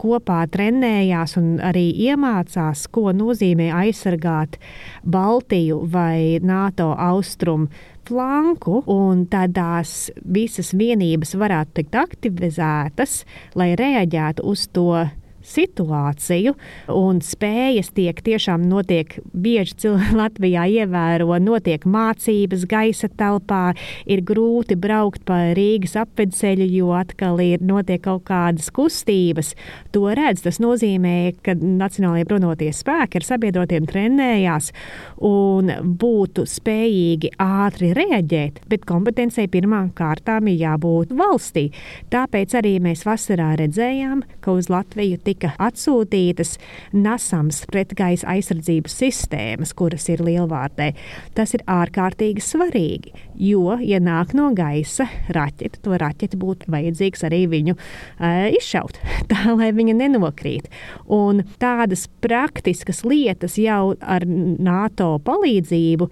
kopā 0.00 0.40
trenējās 0.52 1.36
un 1.40 1.58
arī 1.64 1.90
iemācās, 2.08 2.86
ko 2.92 3.12
nozīmē 3.16 3.68
aizsargāt 3.82 4.58
Baltiju 5.04 5.82
vai 5.92 6.40
NATO 6.42 6.90
austrumu 6.94 7.68
flanku, 8.08 8.82
un 8.88 9.26
tādās 9.28 10.08
visas 10.24 10.72
vienības 10.76 11.34
varētu 11.38 11.76
tikt 11.80 11.98
aktivizētas, 12.00 13.22
lai 13.58 13.74
reaģētu 13.78 14.46
uz 14.48 14.64
to 14.72 15.04
situāciju, 15.48 16.54
un 16.92 17.22
spējas 17.24 17.92
tiek 17.96 18.20
tiešām 18.24 18.66
notiek 18.68 19.18
bieži 19.32 19.92
Latvijā 20.20 20.66
ievēro, 20.82 21.38
notiek 21.42 21.84
mācības 21.88 22.66
gaisa 22.68 23.08
telpā, 23.08 23.72
ir 24.08 24.22
grūti 24.26 24.76
braukt 24.78 25.24
pa 25.28 25.52
Rīgas 25.56 25.96
apvedceļu, 26.02 26.68
jo 26.78 26.92
atkal 26.96 27.40
ir 27.44 27.62
notiek 27.64 28.02
kaut 28.04 28.26
kādas 28.28 28.70
kustības. 28.74 29.54
To 29.94 30.06
redz, 30.14 30.44
tas 30.46 30.60
nozīmē, 30.62 31.16
ka 31.44 31.56
Nacionālajie 31.58 32.26
bruņoties 32.28 32.82
spēki 32.84 33.20
ar 33.20 33.26
sabiedrotiem 33.26 33.86
trenējās 33.88 34.72
un 35.24 35.72
būtu 36.00 36.44
spējīgi 36.48 37.32
ātri 37.42 37.92
reaģēt, 37.96 38.62
bet 38.70 38.86
kompetencijai 38.88 39.48
pirmām 39.52 39.90
kārtām 39.96 40.50
ir 40.50 40.60
jābūt 40.62 41.14
valstī. 41.18 41.68
Tāpēc 42.12 42.56
arī 42.58 42.76
mēs 42.82 43.04
vasarā 43.08 43.54
redzējām, 43.60 44.24
ka 44.44 44.54
uz 44.58 44.70
Latviju 44.72 45.20
tika 45.24 45.37
tika 45.38 45.54
atsūtītas 45.62 46.56
nasams 46.96 47.62
pretgaisa 47.70 48.26
aizsardzības 48.34 48.96
sistēmas, 48.98 49.72
kuras 49.78 50.08
ir 50.10 50.22
lielvārdē. 50.26 50.90
Tas 51.38 51.54
ir 51.54 51.62
ārkārtīgi 51.70 52.42
svarīgi, 52.42 53.14
jo, 53.38 53.76
ja 53.78 54.00
nāk 54.02 54.34
no 54.34 54.50
gaisa 54.56 55.06
raķete, 55.34 55.82
to 55.84 55.98
raķeti 56.00 56.40
būtu 56.40 56.72
vajadzīgs 56.74 57.22
arī 57.28 57.44
viņu 57.50 57.76
uh, 57.76 58.48
izšaut, 58.58 58.98
tā 59.30 59.54
lai 59.54 59.70
viņa 59.76 59.94
nenokrīt. 60.02 60.66
Un 61.06 61.44
tādas 61.62 62.08
praktiskas 62.22 63.04
lietas 63.06 63.58
jau 63.62 63.94
ar 64.00 64.26
NATO 64.26 65.14
palīdzību 65.22 66.10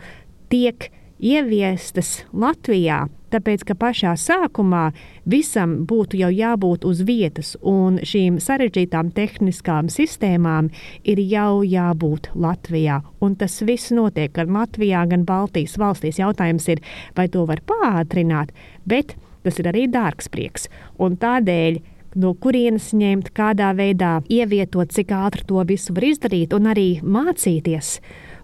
tiek 0.52 0.90
ieviestas 1.18 2.21
Latvijā, 2.37 3.06
tāpēc 3.37 3.64
ka 3.69 3.76
pašā 3.78 4.14
sākumā 4.19 4.90
visam 5.28 5.78
būtu 5.88 6.19
jau 6.23 6.31
jābūt 6.33 6.87
uz 6.88 7.02
vietas, 7.07 7.55
un 7.61 8.00
šīm 8.00 8.40
sarežģītām 8.43 9.12
tehniskām 9.16 9.90
sistēmām 9.93 10.71
ir 11.05 11.21
jau 11.21 11.62
jābūt 11.66 12.33
Latvijā. 12.35 13.02
Un 13.21 13.37
tas 13.37 13.61
viss 13.66 13.93
notiek 13.95 14.33
gan 14.37 14.55
Latvijā, 14.57 15.05
gan 15.11 15.26
Baltijas 15.28 15.76
valstīs. 15.81 16.21
Jautājums 16.23 16.69
ir, 16.73 16.83
vai 17.16 17.28
to 17.33 17.45
var 17.49 17.61
pātrināt, 17.69 18.55
bet 18.88 19.16
tas 19.47 19.61
ir 19.62 19.69
arī 19.71 19.87
dārgs 19.90 20.31
prieks. 20.33 20.71
Un 20.99 21.19
tādēļ 21.21 21.83
no 22.16 22.33
kurienes 22.40 22.90
ņemt, 22.97 23.31
kādā 23.37 23.73
veidā 23.76 24.19
ievietot, 24.33 24.93
cik 24.95 25.12
ātri 25.12 25.45
to 25.47 25.61
visu 25.69 25.95
var 25.97 26.09
izdarīt, 26.09 26.57
un 26.57 26.73
arī 26.73 26.88
mācīties 27.05 27.99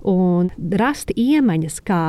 un 0.08 0.50
rast 0.78 1.12
iemaņas, 1.16 1.80
kā 1.86 2.02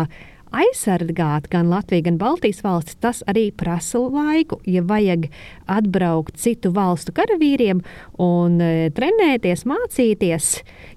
aizsargāt 0.53 1.49
gan 1.51 1.69
Latviju, 1.71 2.05
gan 2.07 2.17
Baltijas 2.21 2.61
valstis, 2.63 2.97
tas 3.01 3.21
arī 3.29 3.47
prasa 3.57 3.99
laiku. 4.01 4.59
Ja 4.69 4.83
vajag 4.85 5.27
atbraukt 5.69 6.37
citu 6.41 6.71
valstu 6.73 7.13
karavīriem 7.15 7.81
un 8.21 8.59
e, 8.61 8.89
trenēties, 8.95 9.65
mācīties, 9.69 10.49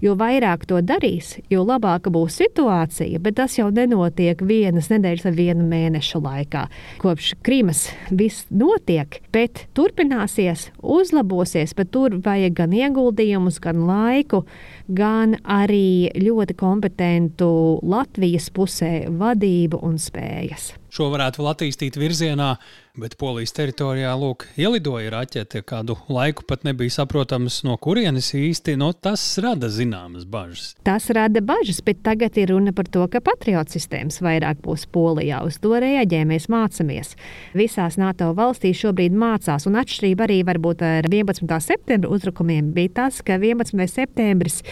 jo 0.04 0.16
vairāk 0.18 0.66
to 0.68 0.80
darīs, 0.84 1.36
jo 1.52 1.64
labāka 1.66 2.12
būs 2.12 2.38
situācija. 2.42 3.20
Bet 3.22 3.38
tas 3.40 3.56
jau 3.58 3.70
nenotiek 3.74 4.42
vienas 4.44 4.90
nedēļas 4.92 5.26
vai 5.28 5.34
viena 5.38 5.66
mēneša 5.66 6.22
laikā. 6.22 6.66
Kopš 7.02 7.32
Krīmas 7.46 7.86
viss 8.10 8.46
notiek, 8.50 9.20
bet 9.34 9.66
turpināsies, 9.76 10.70
uzlabosies, 10.82 11.74
bet 11.76 11.92
tur 11.94 12.18
vajag 12.24 12.58
gan 12.60 12.76
ieguldījumus, 12.76 13.60
gan 13.64 13.86
laiku 13.88 14.44
gan 14.88 15.36
arī 15.42 16.10
ļoti 16.22 16.56
kompetentu 16.58 17.48
Latvijas 17.82 18.50
pusē 18.54 19.06
vadību 19.10 19.80
un 19.86 19.98
spējas. 20.00 20.74
Šo 20.96 21.10
varētu 21.12 21.42
vēl 21.42 21.50
attīstīt 21.50 21.96
virzienā, 22.00 22.54
bet 22.96 23.18
Polijas 23.20 23.52
teritorijā 23.52 24.14
lūk, 24.16 24.46
ielidoja 24.56 25.10
raķete. 25.12 25.60
Kādu 25.68 25.98
laiku 26.08 26.46
pat 26.48 26.62
nebija 26.64 26.94
saprotams, 26.94 27.58
no 27.68 27.74
kurienes 27.76 28.30
īsti 28.32 28.78
no 28.80 28.88
tas 28.96 29.20
rada 29.44 29.68
zināmas 29.68 30.24
bažas. 30.24 30.70
Tas 30.88 31.10
rada 31.12 31.42
bažas, 31.44 31.82
bet 31.84 32.00
tagad 32.06 32.38
ir 32.40 32.54
runa 32.54 32.72
par 32.72 32.88
to, 32.88 33.02
ka 33.12 33.20
patriotu 33.20 33.76
sistēmas 33.76 34.22
vairāk 34.24 34.62
būs 34.64 34.86
Polijā. 34.94 35.42
Uz 35.44 35.58
to 35.60 35.74
reaģē, 35.84 36.22
mēs 36.30 36.48
mācāmies. 36.54 37.12
Visās 37.52 37.98
NATO 38.00 38.30
valstīs 38.38 38.80
šobrīd 38.80 39.12
mācās, 39.12 39.68
un 39.68 39.76
atšķirība 39.82 40.24
arī 40.30 40.38
varbūt 40.48 40.86
ar 40.86 41.10
11. 41.12 41.58
septembra 41.66 42.14
uzbrukumiem 42.16 42.72
bija 42.72 42.94
tas, 43.02 43.20
ka 43.20 43.36
11. 43.36 43.84
septembris 43.92 44.62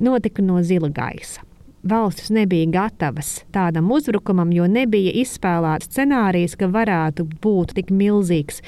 notika 0.00 0.40
no 0.40 0.62
zila 0.64 0.88
gaisa 0.88 1.44
valstis 1.88 2.30
nebija 2.34 2.68
gatavas 2.72 3.44
tādam 3.54 3.90
uzbrukumam, 3.94 4.52
jo 4.54 4.66
nebija 4.70 5.14
izspēlēts 5.22 5.90
scenārijs, 5.90 6.56
ka 6.58 6.68
varētu 6.72 7.28
būt 7.42 7.76
tik 7.78 7.92
milzīgs 7.94 8.62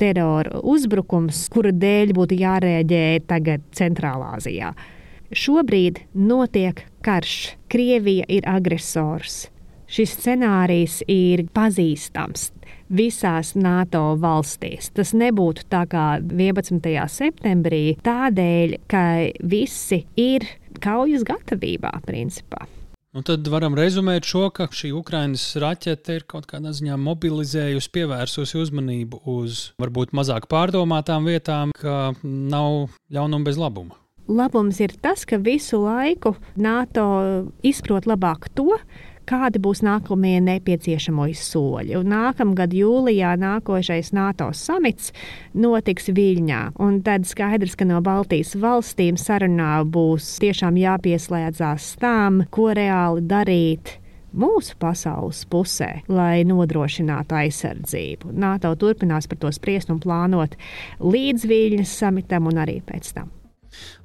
terora 0.00 0.60
uzbrukums, 0.62 1.46
kura 1.54 1.72
dēļ 1.72 2.14
būtu 2.18 2.38
jārēģē 2.42 3.06
tagad 3.30 3.64
Centrālā 3.76 4.34
Azijā. 4.38 4.74
Šobrīd 5.34 6.04
notiek 6.14 6.84
karš. 7.04 7.54
Krievija 7.72 8.26
ir 8.30 8.44
agresors. 8.46 9.48
Šis 9.90 10.14
scenārijs 10.20 11.00
ir 11.10 11.44
pazīstams 11.54 12.52
visās 12.94 13.54
NATO 13.58 14.14
valstīs. 14.20 14.90
Tas 14.94 15.12
nebūtu 15.16 15.66
tā 15.72 15.84
kā 15.90 16.06
11. 16.22 16.90
septembrī, 17.10 17.96
tādēļ, 18.04 18.76
ka 18.90 19.04
visi 19.42 20.04
ir 20.20 20.46
kaujas 20.84 21.24
gatavībā, 21.26 21.92
principā. 22.06 22.66
Nu, 23.14 23.22
tad 23.22 23.46
varam 23.46 23.76
rezumēt 23.78 24.26
šo, 24.26 24.48
ka 24.50 24.66
šī 24.74 24.88
Ukraiņas 24.98 25.42
raķete 25.62 26.16
ir 26.18 26.24
kaut 26.26 26.48
kādā 26.50 26.72
ziņā 26.74 26.96
mobilizējusi, 26.98 27.92
pievērsusi 27.94 28.58
uzmanību 28.58 29.20
uz 29.30 29.68
varbūt 29.78 30.10
mazāk 30.18 30.48
pārdomātām 30.50 31.28
vietām, 31.30 31.70
ka 31.78 32.10
nav 32.24 32.88
ļaunuma 33.14 33.46
bez 33.46 33.60
labuma. 33.60 33.94
Labums 34.26 34.80
ir 34.82 34.96
tas, 35.04 35.22
ka 35.28 35.38
visu 35.38 35.78
laiku 35.84 36.32
NATO 36.58 37.06
izprot 37.62 38.08
labāk 38.10 38.48
to, 38.58 38.80
kādi 39.28 39.60
būs 39.62 39.82
nākamie 39.84 40.38
nepieciešamo 40.44 41.26
soļi. 41.38 41.96
Un 41.98 42.12
nākamgad 42.12 42.74
jūlijā 42.76 43.34
nākošais 43.40 44.12
NATO 44.16 44.50
samits 44.54 45.12
notiks 45.54 46.10
Viļņā. 46.14 46.62
Un 46.84 47.00
tad 47.06 47.28
skaidrs, 47.28 47.76
ka 47.78 47.88
no 47.88 48.00
Baltijas 48.04 48.54
valstīm 48.60 49.18
sarunā 49.20 49.82
būs 49.84 50.36
tiešām 50.44 50.78
jāpieslēdzās 50.80 51.94
tām, 52.02 52.44
ko 52.54 52.72
reāli 52.76 53.24
darīt 53.28 53.98
mūsu 54.34 54.74
pasaules 54.80 55.44
pusē, 55.50 55.90
lai 56.10 56.42
nodrošinātu 56.48 57.38
aizsardzību. 57.44 58.34
NATO 58.34 58.74
turpinās 58.78 59.30
par 59.30 59.40
to 59.44 59.52
spriest 59.54 59.94
un 59.94 60.02
plānot 60.02 60.58
līdz 61.00 61.48
Viļņas 61.50 61.96
samitam 62.02 62.50
un 62.50 62.62
arī 62.66 62.80
pēc 62.84 63.14
tam. 63.16 63.32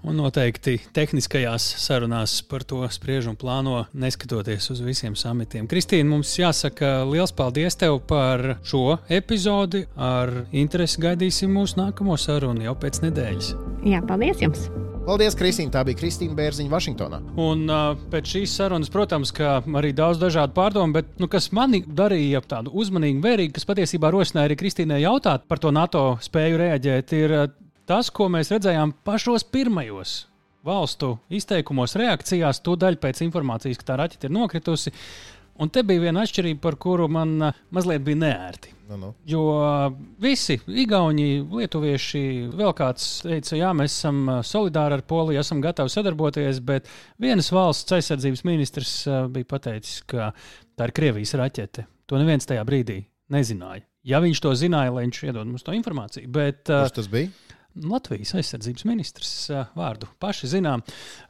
Un 0.08 0.16
noteikti 0.16 0.78
tehniskajās 0.96 1.66
sarunās 1.84 2.38
par 2.48 2.64
to 2.68 2.82
spriež 2.88 3.28
un 3.32 3.36
plāno, 3.40 3.82
neskatoties 3.92 4.70
uz 4.72 4.84
visiem 4.86 5.18
samitiem. 5.20 5.68
Kristīna, 5.68 6.08
mums 6.14 6.32
jāsaka 6.40 7.02
liels 7.10 7.36
paldies 7.36 7.76
tev 7.80 8.00
par 8.08 8.60
šo 8.64 9.00
epizodi. 9.12 9.86
Ar 10.00 10.46
interesi 10.56 11.04
gaidīsim 11.04 11.52
mūsu 11.52 11.82
nākamo 11.82 12.16
sarunu 12.20 12.64
jau 12.70 12.78
pēc 12.80 13.04
nedēļas. 13.08 13.56
Jā, 13.88 14.04
paldies 14.08 14.46
jums! 14.46 14.70
Paldies, 15.10 15.34
Kristīne. 15.34 15.72
Tā 15.74 15.82
bija 15.88 15.98
Kristīna 15.98 16.36
Bērziņa 16.38 16.70
Vašingtonā. 16.70 17.20
Un 17.42 17.64
uh, 17.66 17.96
pēc 18.12 18.30
šīs 18.30 18.52
sarunas, 18.60 18.92
protams, 18.94 19.32
ka 19.34 19.56
arī 19.80 19.90
daudz 19.98 20.20
dažādu 20.22 20.54
pārdomu, 20.54 20.94
bet 21.00 21.16
nu, 21.18 21.26
kas 21.32 21.50
mani 21.56 21.82
darīja 21.82 22.44
tādu 22.46 22.70
uzmanīgu, 22.78 23.24
vērīgu, 23.24 23.56
kas 23.56 23.66
patiesībā 23.66 24.12
rosināja 24.14 24.52
arī 24.52 24.60
Kristīnai 24.60 25.00
jautāt 25.02 25.48
par 25.50 25.64
to 25.64 25.72
NATO 25.74 26.04
spēju 26.22 26.62
reaģēt, 26.62 27.16
ir 27.18 27.36
uh, 27.40 27.48
tas, 27.90 28.12
ko 28.14 28.30
mēs 28.32 28.52
redzējām 28.54 28.94
pašos 29.08 29.48
pirmajos 29.50 30.24
valstu 30.66 31.16
izteikumos, 31.34 31.96
reakcijās, 32.00 32.62
tūdaļ 32.66 33.00
pēc 33.02 33.24
informācijas, 33.26 33.80
ka 33.80 33.92
tā 33.92 34.00
raķete 34.04 34.30
ir 34.30 34.36
nokritusi. 34.36 34.94
Un 35.60 35.68
te 35.74 35.82
bija 35.84 36.06
viena 36.06 36.22
atšķirība, 36.24 36.62
par 36.64 36.78
kuru 36.80 37.10
man 37.12 37.34
uh, 37.50 37.58
mazliet 37.76 38.04
bija 38.06 38.20
neērti. 38.22 38.72
Nu, 38.90 38.96
nu. 38.98 39.10
Jo 39.28 39.42
uh, 39.58 39.98
visi, 40.24 40.56
Igauni, 40.72 41.42
Lietuvieši, 41.44 42.22
vēl 42.56 42.72
kāds 42.78 43.10
teica, 43.26 43.58
jā, 43.60 43.74
mēs 43.76 43.98
esam 43.98 44.22
uh, 44.24 44.40
solidāri 44.46 44.96
ar 44.96 45.04
Poliju, 45.10 45.42
esam 45.42 45.60
gatavi 45.64 45.92
sadarboties, 45.92 46.62
bet 46.64 46.88
vienas 47.20 47.52
valsts 47.52 47.98
aizsardzības 47.98 48.46
ministrs 48.48 48.96
bija 49.36 49.52
pateicis, 49.52 50.00
ka 50.08 50.32
tā 50.80 50.88
ir 50.88 50.96
Krievijas 50.96 51.36
raķete. 51.42 51.90
To 52.08 52.22
neviens 52.22 52.48
tajā 52.48 52.64
brīdī 52.68 53.02
nezināja. 53.36 53.84
Ja 54.08 54.24
viņš 54.24 54.40
to 54.46 54.56
zināja, 54.56 54.96
lai 54.96 55.04
viņš 55.10 55.24
iedod 55.28 55.52
mums 55.52 55.68
to 55.68 55.76
informāciju. 55.76 56.32
Bet, 56.40 56.64
Kurš 56.72 56.96
tas 57.02 57.12
bija? 57.12 57.34
Latvijas 57.86 58.34
aizsardzības 58.40 58.86
ministrs 58.90 59.34
vārdu 59.78 60.10
paši 60.20 60.52
zinām. 60.56 60.84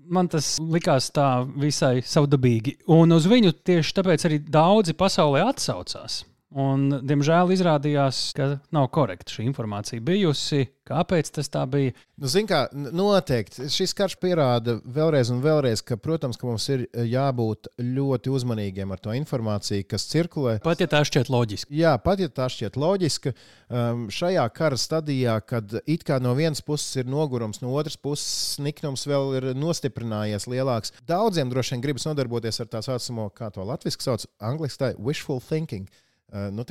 Man 0.10 0.30
tas 0.32 0.56
likās 0.60 1.12
tā 1.16 1.30
visai 1.60 2.00
savdabīgi. 2.06 2.80
Un 2.96 3.14
uz 3.16 3.28
viņu 3.30 3.54
tieši 3.68 3.96
tāpēc 4.00 4.26
arī 4.30 4.42
daudzi 4.50 4.98
pasaulē 4.98 5.46
atsaucās. 5.50 6.24
Un, 6.50 6.88
diemžēl 7.06 7.52
izrādījās, 7.54 8.32
ka 8.34 8.56
nav 8.74 8.88
korekta 8.90 9.36
šī 9.36 9.44
informācija 9.46 10.02
bijusi. 10.02 10.66
Kāpēc 10.90 11.28
tas 11.36 11.52
tā 11.54 11.62
bija? 11.70 11.94
Nu, 12.18 12.26
Ziniet, 12.26 12.50
kā 12.50 12.62
noteikti 12.74 13.68
šis 13.70 13.94
karš 13.94 14.16
pierāda 14.18 14.80
vēlreiz 14.82 15.30
un 15.30 15.44
vēlreiz, 15.44 15.84
ka, 15.86 16.00
protams, 16.02 16.40
ka 16.42 16.48
mums 16.50 16.66
ir 16.74 16.88
jābūt 16.98 17.70
ļoti 17.78 18.34
uzmanīgiem 18.34 18.90
ar 18.90 19.04
to 19.04 19.14
informāciju, 19.14 19.86
kas 19.92 20.08
cirkulē. 20.10 20.56
Pat 20.66 20.82
ja 20.82 20.90
tā 20.90 21.04
šķiet 21.06 21.30
loģiski. 21.30 21.78
Jā, 21.84 21.94
pat 22.02 22.26
ja 22.26 22.32
tā 22.34 22.50
šķiet 22.50 22.82
loģiska, 22.82 23.36
um, 23.70 24.08
šajā 24.10 24.48
kara 24.58 24.82
stadijā, 24.82 25.38
kad 25.46 25.78
it 25.86 26.08
kā 26.10 26.18
no 26.18 26.34
vienas 26.34 26.66
puses 26.66 26.98
ir 26.98 27.14
nogurums, 27.14 27.62
no 27.62 27.78
otras 27.78 28.02
puses 28.02 28.58
niknums 28.58 29.06
vēl 29.06 29.36
ir 29.38 29.50
nostiprinājies 29.54 30.50
lielāks, 30.50 30.98
daudziem 31.06 31.54
droši 31.54 31.78
vien 31.78 31.86
gribas 31.86 32.10
nodarboties 32.10 32.66
ar 32.66 32.74
tā 32.74 32.82
saucamo, 32.90 33.30
kā 33.38 33.54
to 33.54 33.70
latviešu 33.70 34.08
sauc, 34.10 34.30
angļuiski 34.42 34.88
tā 34.88 34.96
wishful 34.98 35.46
thinking. 35.46 35.86
Uh, 36.30 36.50
nu, 36.54 36.64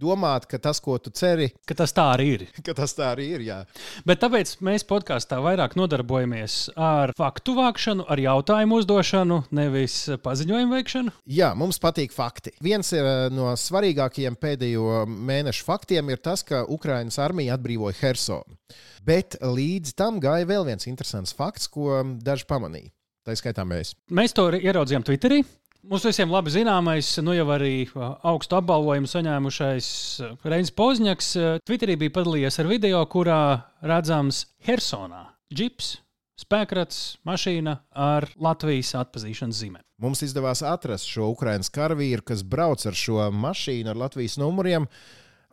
domāt, 0.00 0.46
ka 0.48 0.58
tas, 0.62 0.80
ko 0.82 0.96
tu 1.02 1.12
ceri, 1.14 1.50
ka 1.68 1.76
tas 1.78 1.92
tā 1.96 2.06
arī 2.14 2.28
ir. 2.34 2.44
Ka 2.64 2.74
tas 2.76 2.94
tā 2.96 3.10
arī 3.14 3.26
ir 3.36 3.44
jā. 3.44 3.58
Bet 4.08 4.22
tāpēc 4.22 4.56
mēs 4.64 4.86
podkāstā 4.88 5.40
vairāk 5.44 5.76
nodarbojamies 5.78 6.72
ar 6.80 7.12
faktu 7.18 7.56
vākšanu, 7.58 8.06
ar 8.10 8.22
jautājumu 8.22 8.80
uzdošanu, 8.80 9.40
nevis 9.56 9.98
paziņojumu 10.24 10.76
veikšanu. 10.78 11.14
Jā, 11.30 11.52
mums 11.58 11.80
patīk 11.82 12.14
fakti. 12.16 12.54
Viens 12.64 12.92
no 13.34 13.52
svarīgākajiem 13.60 14.38
pēdējo 14.40 15.04
mēnešu 15.10 15.66
faktiem 15.68 16.14
ir 16.14 16.22
tas, 16.24 16.44
ka 16.46 16.64
Ukraiņas 16.70 17.20
armija 17.22 17.58
atbrīvoja 17.58 17.98
Hersonu. 18.00 18.56
Bet 19.04 19.38
līdz 19.40 19.94
tam 19.98 20.20
gāja 20.22 20.48
vēl 20.48 20.66
viens 20.68 20.88
interesants 20.90 21.34
fakts, 21.36 21.68
ko 21.72 22.02
daži 22.20 22.48
pamanīja. 22.48 22.92
Tā 23.26 23.34
skaitā 23.36 23.66
mēs. 23.68 23.92
Mēs 24.16 24.32
to 24.32 24.46
ieraudzījām 24.56 25.04
Twitterī. 25.04 25.42
Mums 25.80 26.04
visiem 26.04 26.28
labi 26.28 26.52
zināmais, 26.52 27.08
nu 27.24 27.32
jau 27.32 27.46
arī 27.54 27.86
augstu 27.96 28.58
apbalvojumu 28.58 29.08
saņēmušais 29.08 29.86
Reinis 30.44 30.72
Pozņaks 30.76 31.30
Twitterī 31.64 31.96
bija 32.02 32.12
padalījies 32.18 32.60
ar 32.60 32.68
video, 32.68 33.00
kurā 33.08 33.40
redzams 33.88 34.42
Hersonā 34.68 35.22
džips, 35.48 35.94
spēkrats, 36.42 36.98
mašīna 37.24 37.78
ar 37.96 38.28
Latvijas 38.36 38.92
atpazīšanas 39.00 39.62
zīmēm. 39.62 39.86
Mums 40.04 40.20
izdevās 40.28 40.60
atrast 40.68 41.08
šo 41.08 41.30
Ukraiņas 41.32 41.72
karavīru, 41.72 42.26
kas 42.28 42.44
brauc 42.44 42.84
ar 42.84 43.00
šo 43.00 43.30
mašīnu 43.32 43.94
ar 43.94 44.04
Latvijas 44.04 44.36
numuriem. 44.40 44.84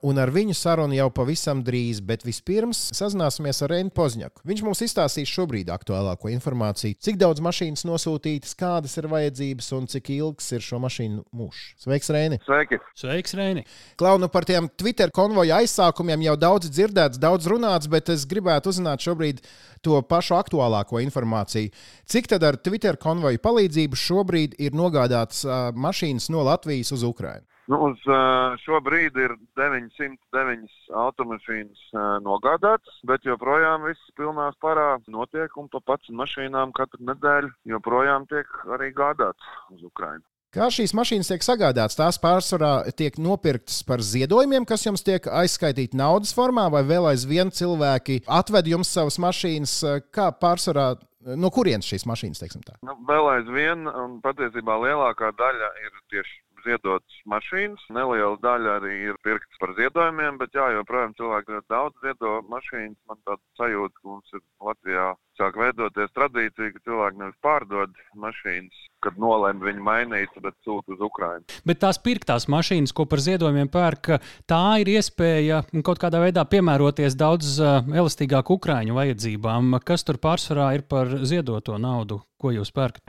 Un 0.06 0.20
ar 0.22 0.30
viņu 0.30 0.54
sarunu 0.54 0.94
jau 0.94 1.08
pavisam 1.10 1.64
drīz, 1.66 2.04
bet 2.06 2.22
vispirms 2.22 2.78
sazināsimies 2.94 3.64
ar 3.66 3.72
Reinu 3.74 3.90
Pozņaku. 3.98 4.44
Viņš 4.46 4.62
mums 4.62 4.84
izstāstīs 4.86 5.32
šobrīd 5.34 5.72
aktuālāko 5.74 6.30
informāciju, 6.30 7.00
cik 7.02 7.18
daudz 7.18 7.42
mašīnas 7.42 7.82
nosūtītas, 7.90 8.54
kādas 8.60 8.94
ir 9.02 9.08
vajadzības 9.10 9.72
un 9.74 9.90
cik 9.90 10.12
ilgs 10.14 10.52
ir 10.54 10.62
šo 10.62 10.78
mašīnu 10.84 11.24
mūžs. 11.34 11.64
Sveiks, 11.82 12.12
Reini! 12.14 12.38
Sveiki! 12.46 12.78
Sveiks, 12.94 13.34
Reini! 13.40 13.66
Klaunu 13.98 14.30
par 14.30 14.46
tiem 14.46 14.70
Twitter 14.78 15.10
konvoja 15.10 15.64
aizsākumiem 15.64 16.28
jau 16.30 16.38
daudz 16.46 16.70
dzirdēts, 16.70 17.18
daudz 17.18 17.50
runāts, 17.50 17.90
bet 17.90 18.14
es 18.14 18.30
gribētu 18.30 18.70
uzzināt 18.70 19.02
šobrīd 19.02 19.42
to 19.82 19.98
pašu 20.06 20.38
aktuālāko 20.38 21.02
informāciju. 21.02 21.74
Cik 22.06 22.30
tad 22.36 22.46
ar 22.46 22.62
Twitter 22.62 23.02
konvoju 23.02 23.42
palīdzību 23.42 23.98
šobrīd 23.98 24.60
ir 24.62 24.78
nogādātas 24.78 25.42
uh, 25.48 25.72
mašīnas 25.74 26.30
no 26.30 26.46
Latvijas 26.46 26.94
uz 26.94 27.02
Ukrajinu? 27.08 27.48
Nu, 27.68 27.82
uz 27.90 28.00
uh, 28.08 28.56
šo 28.64 28.80
brīdi 28.80 29.26
ir 29.26 29.34
909 29.60 30.94
automašīnas 31.02 31.82
uh, 31.92 32.06
nogādātas, 32.24 33.02
bet 33.10 33.28
joprojām 33.28 33.84
viss 33.90 34.14
pilnā 34.16 34.48
parā 34.64 34.94
notiek 35.12 35.52
un 35.60 35.68
pa 35.74 35.82
pats 35.84 36.08
mašīnām 36.08 36.72
katru 36.78 37.04
nedēļu 37.10 37.52
joprojām 37.74 38.30
tiek 38.32 38.48
arī 38.72 38.94
gādāts 38.96 39.52
uz 39.76 39.84
Ukrajinu. 39.84 40.24
Kā 40.56 40.70
šīs 40.72 40.96
mašīnas 40.96 41.28
tiek 41.28 41.44
sagādātas? 41.44 41.98
Tās 42.00 42.22
pārsvarā 42.24 42.72
tiek 42.96 43.20
nopirktas 43.20 43.82
par 43.84 44.00
ziedojumiem, 44.00 44.64
kas 44.66 44.88
jums 44.88 45.04
tiek 45.04 45.28
aizskaitīti 45.28 46.00
naudas 46.00 46.32
formā, 46.38 46.70
vai 46.72 46.86
vēl 46.88 47.12
aizvien 47.12 47.52
cilvēki 47.52 48.22
atved 48.32 48.72
jums 48.72 48.96
savas 48.96 49.20
mašīnas? 49.20 49.76
Kā 50.16 50.32
pārsvarā, 50.32 50.94
no 51.36 51.52
kurienes 51.52 51.92
šīs 51.92 52.08
mašīnas? 52.08 52.48
Nu, 52.80 52.96
vēl 53.12 53.32
aizvien, 53.36 53.84
un 53.92 54.22
patiesībā 54.24 54.80
lielākā 54.88 55.36
daļa 55.36 55.74
ir 55.84 56.04
tieši 56.16 56.47
ziedotas 56.68 57.20
mašīnas. 57.34 57.86
Neliela 57.98 58.38
daļa 58.44 58.76
arī 58.82 58.96
ir 59.12 59.22
pirktas 59.26 59.62
par 59.62 59.74
ziedojumiem, 59.80 60.40
bet 60.42 60.56
jā, 60.58 60.68
joprojām 60.78 61.16
cilvēki 61.20 61.56
ļoti 61.56 61.74
daudz 61.74 62.04
ziedo 62.06 62.34
mašīnas. 62.52 63.00
Man 63.10 63.24
tāda 63.24 63.44
sajūta, 63.62 63.96
ka 64.02 64.12
mums 64.14 64.38
ir 64.38 64.46
Latvijā 64.70 65.08
sāk 65.38 65.58
veidoties 65.60 66.14
tradīcija, 66.18 66.74
ka 66.76 66.84
cilvēki 66.88 67.22
nevis 67.22 67.40
pārdod 67.46 67.94
mašīnas, 68.18 68.84
kad 69.06 69.18
nolēma 69.22 69.68
viņu 69.68 69.84
mainīt, 69.86 70.38
bet 70.44 70.56
sūta 70.66 70.96
uz 70.96 71.04
Ukrajinu. 71.06 71.46
Bet 71.70 71.82
tās 71.84 72.00
pirktās 72.02 72.48
mašīnas, 72.52 72.94
ko 72.98 73.06
par 73.10 73.22
ziedojumiem 73.24 73.70
pērk, 73.74 74.18
tā 74.50 74.62
ir 74.82 74.92
iespēja 74.98 75.62
kaut 75.86 76.02
kādā 76.02 76.22
veidā 76.24 76.46
piemēroties 76.50 77.18
daudz 77.20 77.58
elastīgāk 77.62 78.50
Ukraiņu 78.58 78.98
vajadzībām. 78.98 79.78
Kas 79.86 80.06
tur 80.08 80.20
pārsvarā 80.22 80.72
ir 80.78 80.88
par 80.90 81.14
ziedoto 81.22 81.78
naudu? 81.82 82.22
Ko 82.38 82.52
jūs 82.54 82.70
pērkat? 82.74 83.02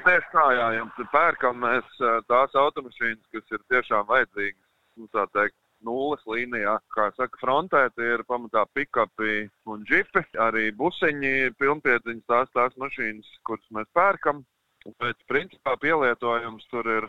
Jums 0.79 1.01
ir 1.03 1.09
pērkam 1.13 1.59
mēs 1.61 1.89
tās 2.31 2.55
automašīnas, 2.57 3.25
kas 3.35 3.57
ir 3.57 3.65
tiešām 3.73 4.07
vajadzīgas, 4.09 4.63
nu, 4.97 5.09
tā 5.13 5.27
teikt, 5.37 5.57
nulles 5.87 6.25
līnijā. 6.29 6.79
Kā 6.95 7.09
saka, 7.17 7.41
frontē 7.41 7.85
tie 7.97 8.15
ir 8.17 8.25
pamatā 8.29 8.65
pikapi 8.75 9.49
un 9.71 9.85
džipi, 9.89 10.25
arī 10.45 10.71
busiņi, 10.79 11.55
pilnpiedziņas, 11.61 12.27
tās 12.31 12.53
tās 12.57 12.77
mašīnas, 12.81 13.31
kuras 13.49 13.67
mēs 13.77 13.89
pērkam. 13.97 14.45
Bet 15.03 15.19
principā 15.29 15.75
pielietojums 15.83 16.67
tur 16.73 16.87
ir 16.89 17.09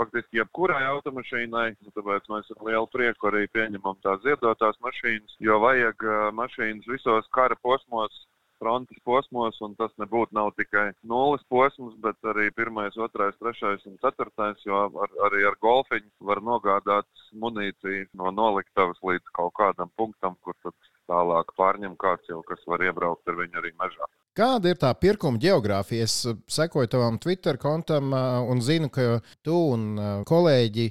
faktiski 0.00 0.40
jebkurai 0.40 0.82
automašīnai. 0.94 1.68
Tāpēc 1.96 2.28
mēs 2.32 2.50
ar 2.56 2.64
lielu 2.68 2.88
prieku 2.92 3.30
arī 3.30 3.46
pieņemam 3.54 4.00
tās 4.04 4.22
ziedotās 4.24 4.78
mašīnas, 4.84 5.36
jo 5.44 5.60
vajag 5.62 6.06
uh, 6.06 6.28
mašīnas 6.36 6.88
visos 6.88 7.28
kara 7.36 7.58
posmos 7.62 8.24
frontes 8.60 9.00
posmos, 9.04 9.58
un 9.64 9.74
tas 9.78 9.92
nebūtu 10.00 10.36
nav 10.36 10.52
tikai 10.58 10.90
nulles 11.08 11.42
posms, 11.52 11.96
bet 12.04 12.30
arī 12.32 12.50
pirmais, 12.56 12.96
otrais, 13.00 13.36
trešais 13.40 13.86
un 13.88 13.96
ceturtais, 14.04 14.60
jo 14.66 14.84
ar, 14.86 15.16
arī 15.28 15.46
ar 15.48 15.58
golfiņu 15.64 16.28
var 16.30 16.42
nogādāt 16.44 17.08
munīciju 17.32 18.10
no 18.20 18.32
noliktavas 18.36 19.00
līdz 19.06 19.34
kaut 19.36 19.54
kādam 19.58 19.92
punktam, 19.96 20.36
kur 20.44 20.56
tad 20.64 20.76
tālāk 21.10 21.52
pārņem 21.58 21.96
kāds 22.00 22.30
jau, 22.30 22.42
kas 22.46 22.62
var 22.70 22.84
iebraukt 22.86 23.28
ar 23.28 23.38
viņu 23.40 23.62
arī 23.62 23.74
mežā. 23.80 24.08
Kāda 24.36 24.70
ir 24.70 24.78
tā 24.78 24.92
pirkuma 24.94 25.40
geogrāfija? 25.42 26.06
Es 26.06 26.14
sekoju 26.54 26.88
tavam 26.92 27.18
Twitter 27.18 27.58
kontam 27.58 28.14
un 28.14 28.60
zinu, 28.62 28.88
ka 28.92 29.18
tu 29.44 29.56
un 29.74 30.22
kolēģi 30.28 30.86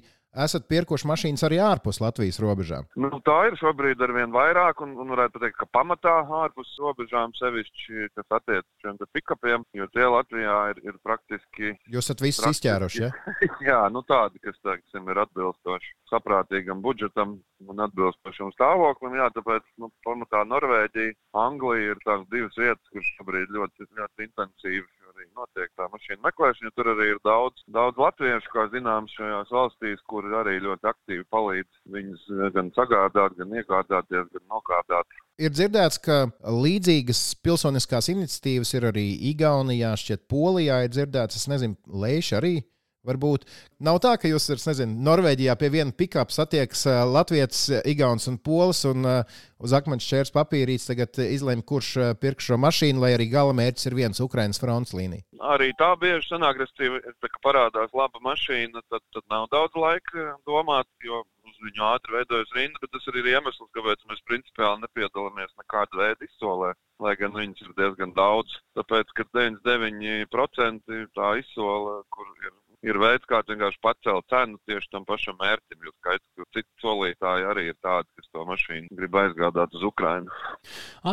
esat 0.46 0.68
pirkuši 0.70 1.08
mašīnas 1.10 1.44
arī 1.48 1.60
ārpus 1.64 2.00
Latvijas 2.04 2.40
robežām? 2.44 2.88
Nu, 3.00 3.10
tā 3.26 3.38
ir 3.50 3.58
šobrīd 3.60 4.02
ar 4.06 4.14
vien 4.16 4.34
vairāk, 4.34 4.84
un, 4.86 4.96
un 5.02 5.14
varētu 5.16 5.42
teikt, 5.44 5.58
ka 5.60 5.70
pamatā 5.74 6.16
ārpus 6.42 6.72
robežām 6.82 7.34
sevišķi, 7.40 8.10
kas 8.18 8.38
attiecas 8.40 8.68
šiem 8.84 9.00
pikapiem, 9.16 9.66
jo 9.78 9.90
tie 9.96 10.06
Latvijā 10.06 10.58
ir, 10.74 10.84
ir 10.86 11.00
praktiski. 11.06 11.74
Jūs 11.90 12.10
esat 12.10 12.24
visus 12.26 12.50
izķēruši, 12.54 13.04
ja? 13.06 13.12
Jā, 13.70 13.80
nu 13.94 14.04
tādi, 14.08 14.42
kas, 14.44 14.58
teiksim, 14.66 15.10
ir 15.10 15.24
atbilstoši 15.26 15.96
saprātīgam 16.10 16.82
budžetam 16.86 17.38
un 17.66 17.84
atbilstošam 17.86 18.54
stāvoklim. 18.56 19.18
Jā, 19.20 19.30
tāpēc, 19.36 19.66
nu, 19.82 19.92
pamatā 20.08 20.46
Norvēģija, 20.50 21.18
Anglija 21.40 21.94
ir 21.94 22.02
tās 22.06 22.26
divas 22.34 22.58
vietas, 22.58 22.94
kuras 22.94 23.12
šobrīd 23.18 23.54
ļoti, 23.56 23.90
ļoti 24.00 24.30
intensīvi 24.30 24.88
arī 25.10 25.28
notiek 25.38 25.72
tā 25.78 25.88
mašīna 25.92 26.22
meklēšana. 26.26 26.74
Tur 26.78 26.92
arī 26.94 27.10
ir 27.14 27.22
daudz, 27.26 27.64
daudz 27.76 28.00
latviešu, 28.02 28.52
kā 28.54 28.68
zināms, 28.74 29.14
šajās 29.18 29.54
valstīs, 29.54 30.04
kuri 30.12 30.34
arī 30.42 30.58
ļoti 30.66 30.90
aktīvi 30.94 31.26
palīdz 31.34 31.82
viņus 31.96 32.26
gan 32.56 32.72
sagādāt, 32.78 33.38
gan 33.40 33.58
iegādāties, 33.62 34.32
gan 34.36 34.46
nogādāt. 34.56 35.20
Ir 35.40 35.54
dzirdēts, 35.56 36.02
ka 36.04 36.18
līdzīgas 36.44 37.22
pilsoniskās 37.46 38.12
iniciatīvas 38.12 38.74
ir 38.76 38.90
arī 38.92 39.08
Igaunijā, 39.32 39.94
šķiet, 40.00 40.26
Polijā 40.32 40.84
ir 40.86 40.92
dzirdēts. 40.96 41.40
Es 41.40 41.48
nezinu, 41.52 41.80
Leiša 41.88 42.42
arī 42.42 42.58
Varbūt 43.08 43.46
nav 43.80 44.02
tā, 44.04 44.18
ka 44.20 44.28
jūs, 44.28 44.50
es 44.52 44.66
nezinu, 44.68 44.98
Norvēģijā 45.08 45.54
pie 45.60 45.70
viena 45.72 45.96
pikapa 45.96 46.36
satiekas 46.36 46.84
Latvijas, 47.08 47.62
Igauns 47.88 48.28
un 48.28 48.36
Polis, 48.44 48.82
un 48.90 49.08
uh, 49.08 49.40
uz 49.64 49.76
akmens 49.78 50.04
čērs 50.04 50.34
papīrītes 50.36 50.90
tagad 50.90 51.22
izlemj, 51.24 51.64
kurš 51.70 51.94
pirks 52.20 52.50
šo 52.50 52.60
mašīnu, 52.60 53.00
lai 53.00 53.14
arī 53.16 53.30
gala 53.32 53.56
mērķis 53.56 53.88
ir 53.88 53.96
viens 54.02 54.20
Ukraiņas 54.26 54.60
fronts 54.60 54.96
līnija. 54.98 55.24
Arī 55.56 55.72
tā 55.80 55.94
bieži 56.02 56.28
sanāk, 56.28 56.60
ka 56.60 57.44
parādās 57.46 57.96
laba 57.96 58.20
mašīna, 58.26 58.84
tad, 58.92 59.04
tad 59.16 59.24
nav 59.32 59.48
daudz 59.54 59.80
laika 59.80 60.36
domāt, 60.44 60.90
jo 61.06 61.24
uz 61.50 61.58
viņu 61.64 61.86
ātri 61.94 62.20
veidojas 62.20 62.52
rinda, 62.56 62.80
bet 62.84 62.92
tas 62.94 63.08
arī 63.10 63.24
ir 63.24 63.34
iemesls, 63.38 63.72
kāpēc 63.76 64.04
mēs 64.12 64.28
principiāli 64.28 64.84
nepiedalāmies 64.84 65.56
nekāda 65.62 66.04
veida 66.04 66.28
izsolē. 66.28 66.74
Lai 67.00 67.16
gan 67.20 67.32
viņas 67.32 67.64
ir 67.64 67.76
diezgan 67.80 68.12
daudz, 68.16 68.60
tāpēc, 68.76 69.08
ka 69.16 69.24
99% 69.36 71.00
tā 71.16 71.30
izsola, 71.40 72.02
kur 72.12 72.28
ir 72.44 72.52
ir 72.86 73.00
veids, 73.02 73.28
kā 73.30 73.42
vienkārši 73.48 73.82
pacelt 73.84 74.28
cenu 74.32 74.60
tieši 74.70 74.92
tam 74.94 75.06
pašam 75.08 75.38
mērķim. 75.42 75.80
Jo 75.86 75.94
skaidrs, 75.98 76.28
ka 76.38 76.48
citi 76.56 76.84
solītāji 76.84 77.48
arī 77.52 77.68
ir 77.72 77.78
tādi, 77.84 78.08
kas 78.18 78.32
to 78.34 78.46
mašīnu 78.50 79.00
grib 79.00 79.20
aizgādāt 79.24 79.76
uz 79.76 79.86
Ukrajinu. 79.90 80.42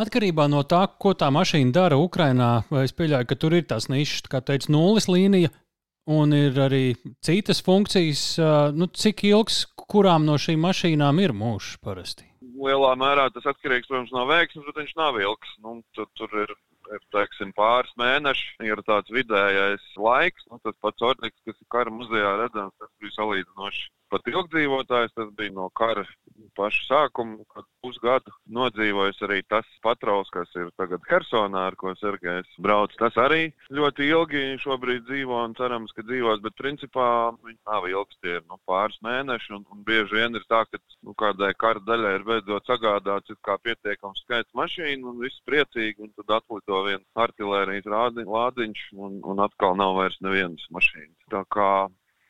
Atkarībā 0.01 0.47
no 0.51 0.63
tā, 0.63 0.83
ko 0.99 1.13
tā 1.17 1.31
mašīna 1.33 1.75
dara 1.75 1.99
Ukrajinā, 2.01 2.51
es 2.83 2.95
pieļauju, 2.95 3.29
ka 3.29 3.39
tur 3.39 3.57
ir 3.57 3.67
tās 3.69 3.89
nišas, 3.91 4.27
kā 4.31 4.43
teica, 4.45 4.71
nulles 4.73 5.09
līnija. 5.11 5.53
Un 6.07 6.31
ir 6.31 6.55
arī 6.63 6.95
citas 7.19 7.59
funkcijas, 7.59 8.37
nu, 8.71 8.85
cik 8.87 9.25
ilgs 9.27 9.65
kurām 9.91 10.23
no 10.27 10.37
šīm 10.39 10.61
mašīnām 10.63 11.19
ir 11.23 11.33
mūžs 11.35 11.75
parasti. 11.83 12.27
Lielā 12.57 12.93
mērā 12.99 13.27
tas 13.35 13.45
atkarīgs 13.51 13.89
protams, 13.89 14.13
no 14.15 14.23
veiksmes, 14.29 14.65
bet 14.69 14.79
viņš 14.81 14.93
nav 14.97 15.19
ilgs. 15.19 15.51
Nu, 15.63 15.81
tur, 15.95 16.07
tur 16.15 16.31
ir 16.45 16.53
ir 16.95 17.03
teiksim, 17.15 17.53
pāris 17.57 17.93
mēneši, 17.99 18.47
ir 18.69 18.81
tāds 18.87 19.13
vidējais 19.13 19.85
laiks. 20.07 20.47
Nu, 20.51 20.61
tas 20.63 20.77
pats 20.83 21.07
ornīks, 21.11 21.43
kas 21.45 21.57
ir 21.57 21.69
kara 21.73 21.93
muzejā 21.93 22.33
redzams, 22.43 22.75
tas 22.81 22.91
bija 23.01 23.17
salīdzinoši 23.19 23.87
pat 24.11 24.27
ilgdzīvotājs. 24.31 25.13
Tas 25.17 25.29
bija 25.37 25.53
no 25.55 25.67
kara 25.75 26.05
paša 26.57 26.83
sākuma, 26.87 27.43
kad 27.53 27.65
pusgadu 27.83 28.33
nodzīvojis 28.53 29.19
arī 29.27 29.39
tas 29.49 29.67
patrols, 29.85 30.29
kas 30.33 30.51
ir 30.59 30.69
tagad 30.79 31.03
Hersonā, 31.09 31.67
ar 31.71 31.77
ko 31.79 31.93
Sergejs 31.97 32.49
brauc. 32.63 32.93
Tas 32.99 33.17
arī 33.21 33.51
ļoti 33.73 34.09
ilgi 34.11 34.43
šobrīd 34.63 35.07
dzīvo 35.07 35.41
un 35.47 35.55
cerams, 35.57 35.93
ka 35.97 36.05
dzīvos, 36.05 36.41
bet 36.45 36.57
principā 36.59 37.07
viņi 37.45 37.59
nav 37.69 37.87
ilgs, 37.89 38.19
tie 38.21 38.37
ir 38.39 38.45
nu, 38.45 38.59
pāris 38.69 38.99
mēneši. 39.05 39.53
Un, 39.57 39.65
un 39.73 39.83
bieži 39.87 40.19
vien 40.19 40.37
ir 40.37 40.45
tā, 40.49 40.63
ka 40.69 40.81
nu, 41.01 41.15
kādai 41.17 41.53
kara 41.57 41.83
daļai 41.87 42.15
ir 42.19 42.27
beidzot 42.27 42.69
sagādāts 42.69 43.33
pietiekams 43.63 44.23
skaits 44.23 44.53
mašīnu 44.57 45.11
un 45.11 45.21
viss 45.23 45.43
priecīgi, 45.47 46.03
un 46.05 46.13
tad 46.17 46.39
atlido 46.39 46.76
viens 46.85 47.05
artilērijas 47.25 47.87
lādiņš 48.27 48.83
un, 48.97 49.21
un 49.25 49.45
atkal 49.45 49.77
nav 49.79 49.95
vairs 49.97 50.17
nevienas 50.25 50.65
mašīnas. 50.73 51.15
Tā 51.33 51.43
kā 51.53 51.71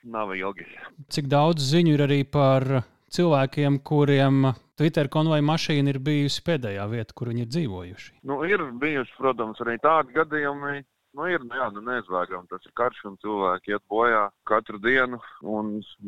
nav 0.07 0.33
ilgi. 0.35 0.67
Cik 1.11 1.27
daudz 1.31 1.65
ziņu 1.71 1.95
ir 1.97 2.05
arī 2.07 2.21
par 2.23 2.67
cilvēkiem, 3.13 3.79
kuriem 3.87 4.51
Twitter 4.77 5.09
konvoja 5.11 5.43
mašīna 5.45 5.93
ir 5.93 5.99
bijusi 6.03 6.43
pēdējā 6.45 6.85
vieta, 6.91 7.15
kur 7.17 7.31
viņi 7.31 7.45
ir 7.45 7.49
dzīvojuši? 7.55 8.13
Nu, 8.29 8.41
ir 8.47 8.63
bijuši, 8.81 9.15
protams, 9.17 9.61
arī 9.65 9.77
tādi 9.83 10.15
gadījumi. 10.17 10.83
Nu, 11.17 11.25
ir 11.31 11.41
nu, 11.41 11.55
jā, 11.57 11.69
nu, 11.73 11.81
neizbēgami. 11.81 12.49
Tas 12.51 12.65
ir 12.67 12.73
karš, 12.77 12.99
un 13.09 13.15
cilvēki 13.23 13.73
iet 13.73 13.83
bojā 13.89 14.27
katru 14.45 14.77
dienu. 14.83 15.17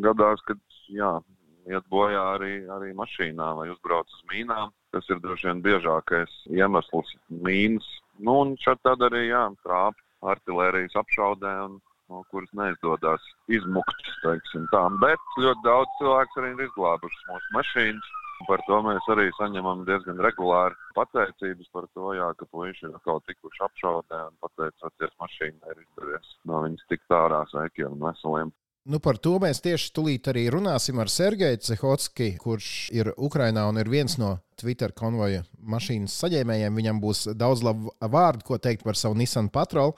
Gadās, 0.05 0.43
kad 0.45 0.59
jā, 0.93 1.15
iet 1.71 1.87
bojā 1.89 2.25
arī, 2.35 2.53
arī 2.75 2.91
mašīnā 2.97 3.47
vai 3.57 3.69
uzbrauc 3.73 4.11
uz 4.13 4.27
mīnām. 4.29 4.75
Tas 4.93 5.09
ir 5.09 5.21
droši 5.23 5.49
vien 5.49 5.63
biežākais 5.65 6.35
iemesls- 6.53 7.15
mīnas. 7.45 7.89
Nu, 8.19 8.41
un 8.43 8.55
šeit 8.59 8.81
tad 8.83 9.03
arī 9.07 9.29
jā, 9.29 9.45
trāpa 9.63 10.31
artērijas 10.33 10.97
apšaudē 10.99 11.53
un 11.65 11.77
no 12.09 12.23
kuras 12.33 12.49
neizdodas 12.57 13.25
izmukt. 13.47 14.07
Bet 15.03 15.35
ļoti 15.39 15.65
daudz 15.65 15.91
cilvēku 15.99 16.41
arī 16.41 16.55
ir 16.55 16.63
izglābušas 16.67 17.27
mūsu 17.29 17.53
mašīnas. 17.57 18.09
Par 18.47 18.61
to 18.67 18.77
mēs 18.85 19.07
arī 19.11 19.25
saņemam 19.35 19.81
diezgan 19.87 20.21
regulāri 20.23 20.77
pateicības 20.95 21.71
par 21.75 21.87
to, 21.95 22.13
jā, 22.15 22.29
ka 22.39 22.47
puiši 22.53 22.85
ir 22.87 22.93
atkal 22.95 23.19
tikuši 23.27 23.65
apšaudē 23.67 24.21
un 24.29 24.37
pateicoties 24.45 25.15
mašīnai 25.23 25.73
ir 25.73 25.81
izdevies 25.83 26.31
no 26.47 26.61
viņas 26.63 26.87
tikt 26.91 27.15
ārā 27.17 27.41
sveikiem 27.51 27.97
un 27.97 28.05
veseliem. 28.07 28.53
Nu, 28.89 28.97
par 28.97 29.19
to 29.21 29.35
mēs 29.37 29.59
tieši 29.61 29.91
tulīt 29.93 30.27
arī 30.31 30.47
runāsim 30.49 30.97
ar 30.97 31.11
Sergeju 31.13 31.59
Cehotski, 31.61 32.31
kurš 32.41 32.69
ir 32.95 33.11
Ukrainā 33.21 33.67
un 33.69 33.77
ir 33.77 33.89
viens 33.91 34.15
no 34.17 34.39
Twitter 34.57 34.95
konvoja 34.97 35.43
mašīnas 35.61 36.15
saņēmējiem. 36.23 36.79
Viņam 36.79 37.01
būs 37.03 37.27
daudz 37.37 37.61
labu 37.67 37.93
vārdu, 38.01 38.47
ko 38.47 38.57
teikt 38.57 38.81
par 38.87 38.97
savu 38.97 39.19
Nissan 39.19 39.51
patrolu. 39.53 39.93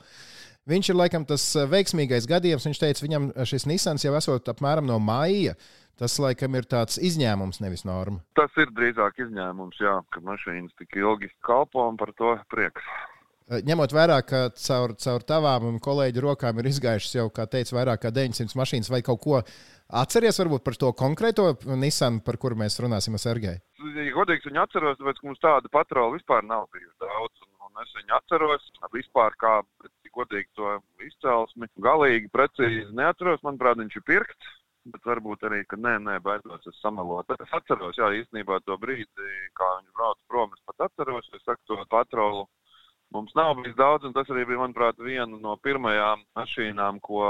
Viņš 0.68 0.92
ir 0.92 1.00
laikam 1.00 1.24
tas 1.26 1.46
veiksmīgais 1.72 2.28
gadījums. 2.28 2.68
Viņš 2.68 2.82
teica, 2.84 3.06
viņam 3.06 3.30
šis 3.48 3.66
Nissans 3.72 4.04
jau 4.04 4.12
esot 4.20 4.52
apmēram 4.52 4.90
no 4.90 5.00
maija. 5.00 5.56
Tas 5.96 6.18
laikam 6.20 6.60
ir 6.60 6.68
tāds 6.68 7.00
izņēmums, 7.00 7.62
nevis 7.64 7.86
norma. 7.88 8.20
Tas 8.36 8.52
ir 8.60 8.76
drīzāk 8.76 9.24
izņēmums, 9.24 9.80
jā, 9.80 9.96
ka 10.12 10.20
mašīnas 10.26 10.76
tik 10.82 11.00
ilgi 11.00 11.32
kalpo 11.48 11.88
un 11.88 11.96
par 12.00 12.12
to 12.20 12.36
prieks. 12.52 12.92
Eh, 13.52 13.60
ņemot 13.68 13.92
vērā, 13.92 14.22
ka 14.24 14.46
caur, 14.56 14.94
caur 14.96 15.24
tavām 15.28 15.66
un 15.68 15.80
kolēģu 15.84 16.24
rokām 16.24 16.62
ir 16.62 16.70
izgājušas 16.70 17.18
jau, 17.18 17.28
kā 17.36 17.44
teicu, 17.52 17.76
vairāk 17.76 18.06
kā 18.06 18.12
900 18.16 18.56
mašīnas, 18.56 18.90
vai 18.94 19.02
kaut 19.04 19.20
ko 19.26 19.42
atceries 20.02 20.40
varbūt 20.40 20.64
par 20.64 20.78
to 20.80 20.92
konkrēto 20.96 21.50
Nissan, 21.82 22.22
par 22.24 22.40
kuru 22.40 22.56
mēs 22.62 22.80
runāsim 22.80 23.18
ar 23.18 23.24
Sergeju? 23.26 23.60
Ja 23.98 24.14
godīgi 24.16 24.48
viņu 24.48 24.62
atceros, 24.64 25.00
tāpēc, 25.02 25.20
ka 25.20 25.28
mums 25.28 25.44
tāda 25.44 25.72
patrola 25.74 26.16
vispār 26.16 26.48
nav 26.48 26.70
bijusi 26.72 26.96
daudz. 27.04 27.44
Un, 27.66 27.76
es 27.84 27.92
viņu 27.98 28.16
atceros 28.16 28.72
vispār 28.96 29.36
kā 29.42 29.58
godīgi 30.16 30.48
to 30.56 30.78
izcelsmi. 31.04 31.68
Galīgi 31.84 32.32
precīzi 32.32 32.88
neatceros, 32.96 33.44
manuprāt, 33.44 33.80
viņš 33.84 34.00
ir 34.00 34.08
pirkts. 34.08 34.56
Bet 34.92 35.04
varbūt 35.06 35.44
arī, 35.46 35.60
ka 35.70 35.78
nē, 35.78 35.98
nē, 36.08 36.16
baidos 36.26 36.64
es 36.72 36.80
samalot. 36.82 37.28
Es 37.36 37.52
atceros, 37.54 38.00
jā, 38.00 38.08
īstenībā 38.24 38.64
to 38.66 38.80
brīdi, 38.82 39.28
kā 39.60 39.68
viņš 39.76 39.92
brauc 40.00 40.24
prom, 40.32 40.56
es 40.56 40.64
pat 40.72 40.88
atceros, 40.88 41.28
es 41.36 41.44
saku 41.46 41.62
to 41.70 41.84
patrolu 41.92 42.48
Mums 43.12 43.34
nav 43.36 43.58
bijis 43.60 43.76
daudz, 43.76 44.06
un 44.08 44.14
tas 44.16 44.30
arī 44.32 44.46
bija, 44.48 44.62
manuprāt, 44.62 45.00
viena 45.04 45.36
no 45.44 45.58
pirmajām 45.66 46.22
mašīnām, 46.38 47.02
ko 47.04 47.26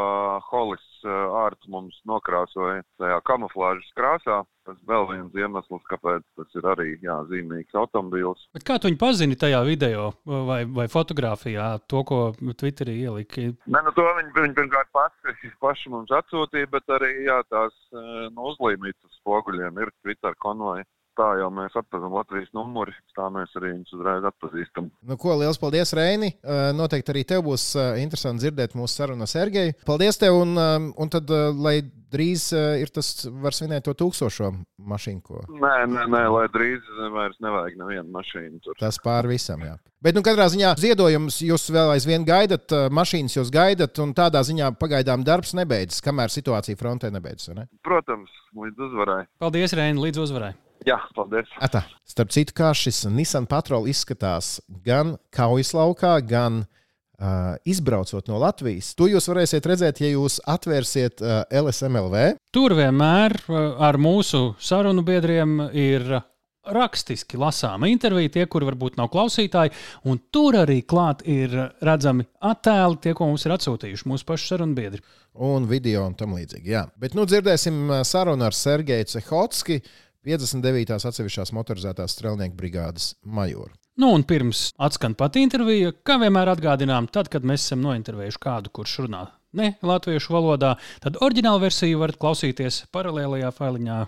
Holis 0.51 0.83
ārts 1.05 1.65
eh, 1.65 1.71
mums 1.73 1.97
nokrāsoja 2.05 2.83
tajā 3.01 3.17
kamuflāžas 3.25 3.89
krāsā. 3.97 4.43
Tas 4.61 4.77
vēl 4.85 5.07
viens 5.09 5.33
iemesls, 5.33 5.81
kāpēc 5.89 6.21
tas 6.37 6.59
ir 6.59 6.67
arī 6.69 6.91
jā, 7.01 7.15
zīmīgs 7.31 7.73
automobīls. 7.81 8.43
Bet 8.53 8.67
kā 8.67 8.77
tu 8.77 8.91
viņu 8.91 8.99
pazini 9.01 9.39
tajā 9.41 9.63
video 9.65 10.11
vai, 10.29 10.59
vai 10.69 10.85
fotografijā, 10.85 11.71
to, 11.89 12.03
ko 12.05 12.19
Twitterī 12.37 12.99
ielika? 13.07 13.47
Nē, 13.65 13.81
nu 13.81 13.95
to 13.97 14.05
viņi, 14.19 14.35
viņi 14.37 14.57
pirmkārt 14.59 14.93
paši, 14.93 15.49
paši 15.65 15.95
mums 15.95 16.13
atsūtīja, 16.13 16.69
bet 16.77 16.93
arī 16.93 17.09
jā, 17.25 17.41
tās 17.49 17.73
eh, 17.89 18.29
nu, 18.29 18.51
uzlīmītas 18.53 19.17
spoguļiem 19.23 19.81
ir 19.81 19.95
Twitter 20.05 20.37
konvoji 20.45 20.85
tā 21.19 21.29
jau 21.41 21.49
mēs 21.53 21.75
atpazīstam 21.75 22.17
Latvijas 22.17 22.51
numuri, 22.57 22.95
tā 23.17 23.27
mēs 23.33 23.53
arī 23.59 23.73
viņus 23.75 23.95
uzreiz 23.97 24.27
atpazīstam. 24.31 24.91
Nu, 25.07 25.17
ko, 25.21 25.35
liels 25.41 25.59
paldies, 25.61 25.93
Reini. 25.97 26.33
Noteikti 26.77 27.13
arī 27.13 27.25
tev 27.27 27.45
būs 27.47 27.71
interesanti 28.01 28.45
dzirdēt 28.45 28.77
mūsu 28.79 29.01
sarunu 29.01 29.27
ar 29.27 29.31
Sergeju. 29.31 29.77
Paldies 29.87 30.21
tev, 30.21 30.39
un, 30.41 30.55
un 30.57 31.11
tad, 31.11 31.31
lai 31.59 31.79
drīz 32.11 32.49
ir 32.81 32.91
tas, 32.91 33.13
var 33.43 33.55
svinēt 33.55 33.85
to 33.87 33.95
tūkstošo 33.95 34.49
mašīnu. 34.91 35.21
Ko... 35.23 35.43
Nē, 35.47 35.75
nē, 35.91 36.07
nē, 36.11 36.25
lai 36.33 36.47
drīz 36.51 36.89
vairs 37.13 37.39
nevajag 37.43 37.77
nevienu 37.79 38.11
mašīnu. 38.17 38.59
Tur. 38.65 38.75
Tas 38.81 38.99
pāri 39.03 39.35
visam, 39.35 39.63
jā. 39.63 39.77
Bet, 40.01 40.15
nu, 40.17 40.23
katrā 40.25 40.47
ziņā 40.49 40.73
ziedojums 40.81 41.35
jūs 41.45 41.67
vēl 41.71 41.93
aizvien 41.93 42.25
gaidat, 42.25 42.73
mašīnas 42.89 43.37
jūs 43.37 43.51
gaidat, 43.53 43.99
un 44.01 44.15
tādā 44.17 44.41
ziņā 44.47 44.71
pagaidām 44.81 45.21
darbs 45.27 45.53
nebeidzas, 45.59 46.01
kamēr 46.01 46.33
situācija 46.33 46.79
frontē 46.79 47.11
nebeidzas. 47.13 47.53
Ne? 47.53 47.67
Protams, 47.85 48.33
līdz 48.57 48.87
uzvarai. 48.89 49.21
Paldies, 49.39 49.77
Reini, 49.77 50.01
līdz 50.01 50.23
uzvarai. 50.25 50.55
Jā, 50.87 50.97
paldies. 51.13 51.49
Atā. 51.61 51.83
Starp 52.09 52.31
citu, 52.33 52.55
kā 52.57 52.71
šis 52.77 53.03
Nissan 53.13 53.45
Patrol 53.49 53.85
izskatās 53.91 54.55
gan 54.85 55.15
kaujas 55.33 55.75
laukā, 55.77 56.15
gan 56.25 56.63
uh, 56.63 57.53
izbraucot 57.69 58.31
no 58.31 58.39
Latvijas, 58.41 58.95
to 58.97 59.09
jūs 59.11 59.29
varēsiet 59.29 59.69
redzēt, 59.69 60.01
ja 60.01 60.09
jūs 60.15 60.39
atvērsiet 60.49 61.21
uh, 61.21 61.43
LSMLV. 61.61 62.25
Tur 62.55 62.75
vienmēr 62.79 63.37
ar 63.77 64.01
mūsu 64.01 64.51
sarunu 64.61 65.05
biedriem 65.05 65.69
ir 65.77 66.17
rakstiski 66.61 67.39
lasāma 67.41 67.89
intervija, 67.89 68.29
tie, 68.35 68.43
kuri 68.49 68.67
varbūt 68.69 68.97
nav 68.99 69.09
klausītāji, 69.13 69.73
un 70.09 70.19
tur 70.33 70.59
arī 70.61 70.81
klāt 70.85 71.23
ir 71.29 71.55
redzami 71.81 72.27
attēli, 72.51 72.99
tie, 73.01 73.15
ko 73.17 73.31
mums 73.31 73.45
ir 73.47 73.55
atsūtījuši 73.55 74.09
mūsu 74.09 74.27
pašu 74.29 74.53
sarunu 74.53 74.77
biedri. 74.77 75.01
Un 75.41 75.65
video 75.69 76.05
un 76.05 76.13
tam 76.17 76.35
līdzīgi. 76.37 76.73
Jā. 76.73 76.85
Bet 77.01 77.17
nu 77.17 77.25
dzirdēsim 77.29 78.01
sarunu 78.05 78.45
ar 78.45 78.57
Sergeju 78.57 79.09
Cehotski 79.13 79.79
59. 80.26 80.98
atsevišķās 81.10 81.52
motorizētās 81.54 82.16
strelnieku 82.16 82.56
brigādes 82.58 83.14
majoru. 83.22 83.72
Nu, 83.96 84.10
un 84.12 84.26
pirms 84.28 84.72
atskan 84.82 85.14
pati 85.16 85.40
intervija, 85.46 85.94
kā 86.04 86.18
vienmēr 86.20 86.50
atgādinām, 86.52 87.06
tad, 87.08 87.30
kad 87.32 87.46
mēs 87.46 87.64
esam 87.64 87.80
nointervējuši 87.86 88.42
kādu, 88.42 88.72
kurš 88.74 88.98
runā 89.06 89.22
ne 89.56 89.72
latviešu 89.80 90.34
valodā, 90.36 90.74
tad 91.00 91.16
oriģinālu 91.24 91.62
versiju 91.64 92.02
varat 92.02 92.18
klausīties 92.20 92.84
paralēlajā 92.92 93.52
failiņā, 93.56 94.00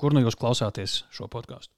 kur 0.00 0.16
nu 0.16 0.24
jūs 0.26 0.38
klausāties 0.40 1.04
šo 1.14 1.30
podkāstu. 1.30 1.70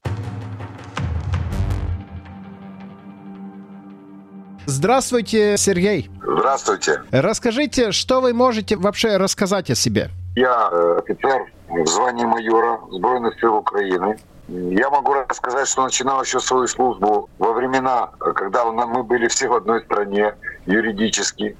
Здравствуйте, 4.65 5.57
Сергей. 5.57 6.09
Здравствуйте. 6.21 7.01
Расскажите, 7.11 7.91
что 7.91 8.21
вы 8.21 8.33
можете 8.33 8.75
вообще 8.75 9.17
рассказать 9.17 9.71
о 9.71 9.75
себе? 9.75 10.11
Я 10.36 10.68
э, 10.70 10.98
офицер 10.98 11.46
в 11.68 11.86
звании 11.86 12.24
майора 12.24 12.80
Сбройных 12.90 13.38
сил 13.38 13.54
Украины. 13.54 14.18
Я 14.48 14.90
могу 14.90 15.14
рассказать, 15.14 15.68
что 15.68 15.84
начинал 15.84 16.22
еще 16.22 16.40
свою 16.40 16.66
службу 16.66 17.30
во 17.38 17.52
времена, 17.52 18.10
когда 18.18 18.64
мы 18.64 19.04
были 19.04 19.28
все 19.28 19.48
в 19.48 19.54
одной 19.54 19.82
стране 19.82 20.34
юридически. 20.66 21.56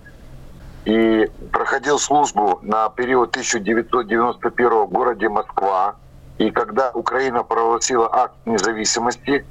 И 0.84 1.30
проходил 1.50 1.98
службу 1.98 2.58
на 2.62 2.90
период 2.90 3.30
1991 3.30 4.68
в 4.70 4.90
городе 4.90 5.28
Москва. 5.28 5.94
И 6.38 6.50
когда 6.50 6.90
Украина 6.90 7.42
провозгласила 7.44 8.12
акт 8.12 8.34
независимости, 8.44 9.46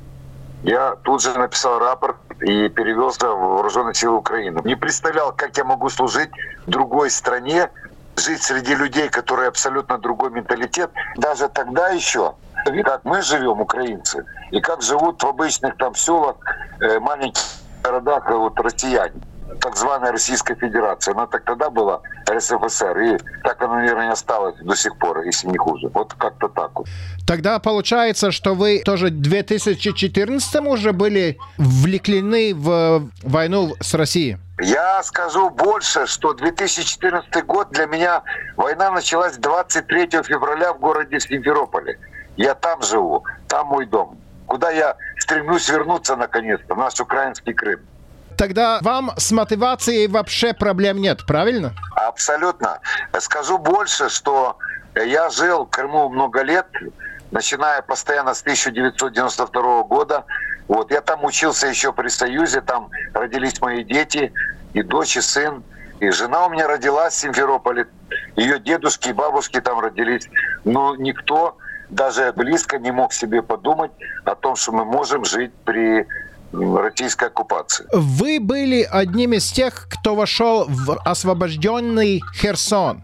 я 0.64 0.96
тут 1.04 1.24
же 1.24 1.34
написал 1.38 1.80
рапорт 1.80 2.18
и 2.42 2.70
перевелся 2.70 3.30
в 3.32 3.40
вооруженные 3.40 3.96
силы 3.96 4.18
Украины. 4.18 4.62
Не 4.64 4.76
представлял, 4.76 5.32
как 5.32 5.58
я 5.58 5.64
могу 5.64 5.90
служить 5.90 6.30
в 6.68 6.70
другой 6.70 7.10
стране, 7.10 7.70
жить 8.18 8.44
среди 8.44 8.76
людей, 8.76 9.10
которые 9.10 9.48
абсолютно 9.48 9.98
другой 9.98 10.32
менталитет. 10.32 10.92
Даже 11.18 11.50
тогда 11.50 11.90
еще, 11.90 12.36
как 12.84 13.06
мы 13.06 13.22
живем, 13.22 13.62
украинцы, 13.62 14.26
и 14.52 14.62
как 14.62 14.82
живут 14.82 15.22
в 15.22 15.28
обычных 15.28 15.78
там 15.78 15.96
селах, 15.96 16.36
э, 16.80 17.00
маленьких 17.00 17.44
городах 17.84 18.30
вот, 18.30 18.60
россияне 18.60 19.22
так 19.62 19.76
званая 19.76 20.12
Российская 20.12 20.56
Федерация. 20.56 21.14
Она 21.14 21.28
так 21.28 21.44
тогда 21.44 21.70
была 21.70 22.02
РСФСР, 22.30 23.00
и 23.00 23.18
так 23.44 23.62
она, 23.62 23.76
наверное, 23.76 24.06
не 24.06 24.12
осталась 24.12 24.56
до 24.62 24.76
сих 24.76 24.98
пор, 24.98 25.22
если 25.24 25.48
не 25.48 25.58
хуже. 25.58 25.90
Вот 25.94 26.14
как-то 26.14 26.48
так 26.48 26.72
вот. 26.76 26.88
Тогда 27.26 27.60
получается, 27.60 28.32
что 28.32 28.54
вы 28.54 28.82
тоже 28.84 29.08
в 29.08 29.22
2014 29.22 30.56
уже 30.68 30.92
были 30.92 31.38
влеклены 31.58 32.54
в 32.54 33.10
войну 33.24 33.76
с 33.80 33.94
Россией? 33.94 34.38
Я 34.60 35.02
скажу 35.04 35.50
больше, 35.50 36.06
что 36.06 36.34
2014 36.34 37.46
год 37.46 37.72
для 37.72 37.86
меня 37.86 38.24
война 38.56 38.92
началась 38.92 39.38
23 39.38 40.24
февраля 40.24 40.74
в 40.74 40.80
городе 40.80 41.20
Симферополе. 41.20 41.98
Я 42.38 42.54
там 42.54 42.82
живу, 42.82 43.24
там 43.48 43.68
мой 43.68 43.86
дом, 43.86 44.18
куда 44.46 44.72
я 44.72 44.96
стремлюсь 45.18 45.70
вернуться 45.70 46.16
наконец-то, 46.16 46.76
наш 46.76 47.00
украинский 47.00 47.54
Крым. 47.54 47.80
Тогда 48.38 48.80
вам 48.82 49.12
с 49.18 49.32
мотивацией 49.32 50.08
вообще 50.08 50.54
проблем 50.54 50.98
нет, 50.98 51.26
правильно? 51.26 51.74
Абсолютно. 51.96 52.80
Скажу 53.20 53.58
больше, 53.58 54.10
что 54.10 54.58
я 54.96 55.30
жил 55.30 55.66
в 55.66 55.70
Крыму 55.70 56.10
много 56.10 56.42
лет, 56.42 56.68
начиная 57.32 57.82
постоянно 57.82 58.34
с 58.34 58.42
1992 58.42 59.84
года. 59.84 60.26
Вот 60.68 60.92
я 60.92 61.02
там 61.02 61.24
учился 61.26 61.68
еще 61.68 61.92
при 61.92 62.08
Союзе, 62.08 62.62
там 62.62 62.90
родились 63.14 63.60
мои 63.62 63.84
дети, 63.84 64.32
и 64.74 64.82
дочь, 64.82 65.18
и 65.18 65.22
сын. 65.22 65.64
И 66.00 66.10
жена 66.10 66.46
у 66.46 66.50
меня 66.50 66.68
родилась 66.68 67.14
в 67.14 67.18
Симферополе. 67.18 67.88
Ее 68.36 68.60
дедушки 68.60 69.10
и 69.10 69.14
бабушки 69.14 69.62
там 69.62 69.80
родились. 69.80 70.28
Но 70.66 70.96
никто 70.96 71.58
даже 71.90 72.34
близко 72.34 72.80
не 72.80 72.92
мог 72.92 73.14
себе 73.14 73.42
подумать 73.42 73.92
о 74.26 74.36
том, 74.36 74.56
что 74.56 74.72
мы 74.72 74.86
можем 74.86 75.26
жить 75.26 75.54
при 75.66 76.08
российской 76.54 77.30
оккупации. 77.30 77.86
Вы 77.92 78.40
были 78.40 78.88
одним 78.90 79.34
из 79.34 79.52
тех, 79.52 79.88
кто 79.90 80.16
вошел 80.16 80.66
в 80.68 80.98
освобожденный 81.04 82.22
Херсон. 82.36 83.04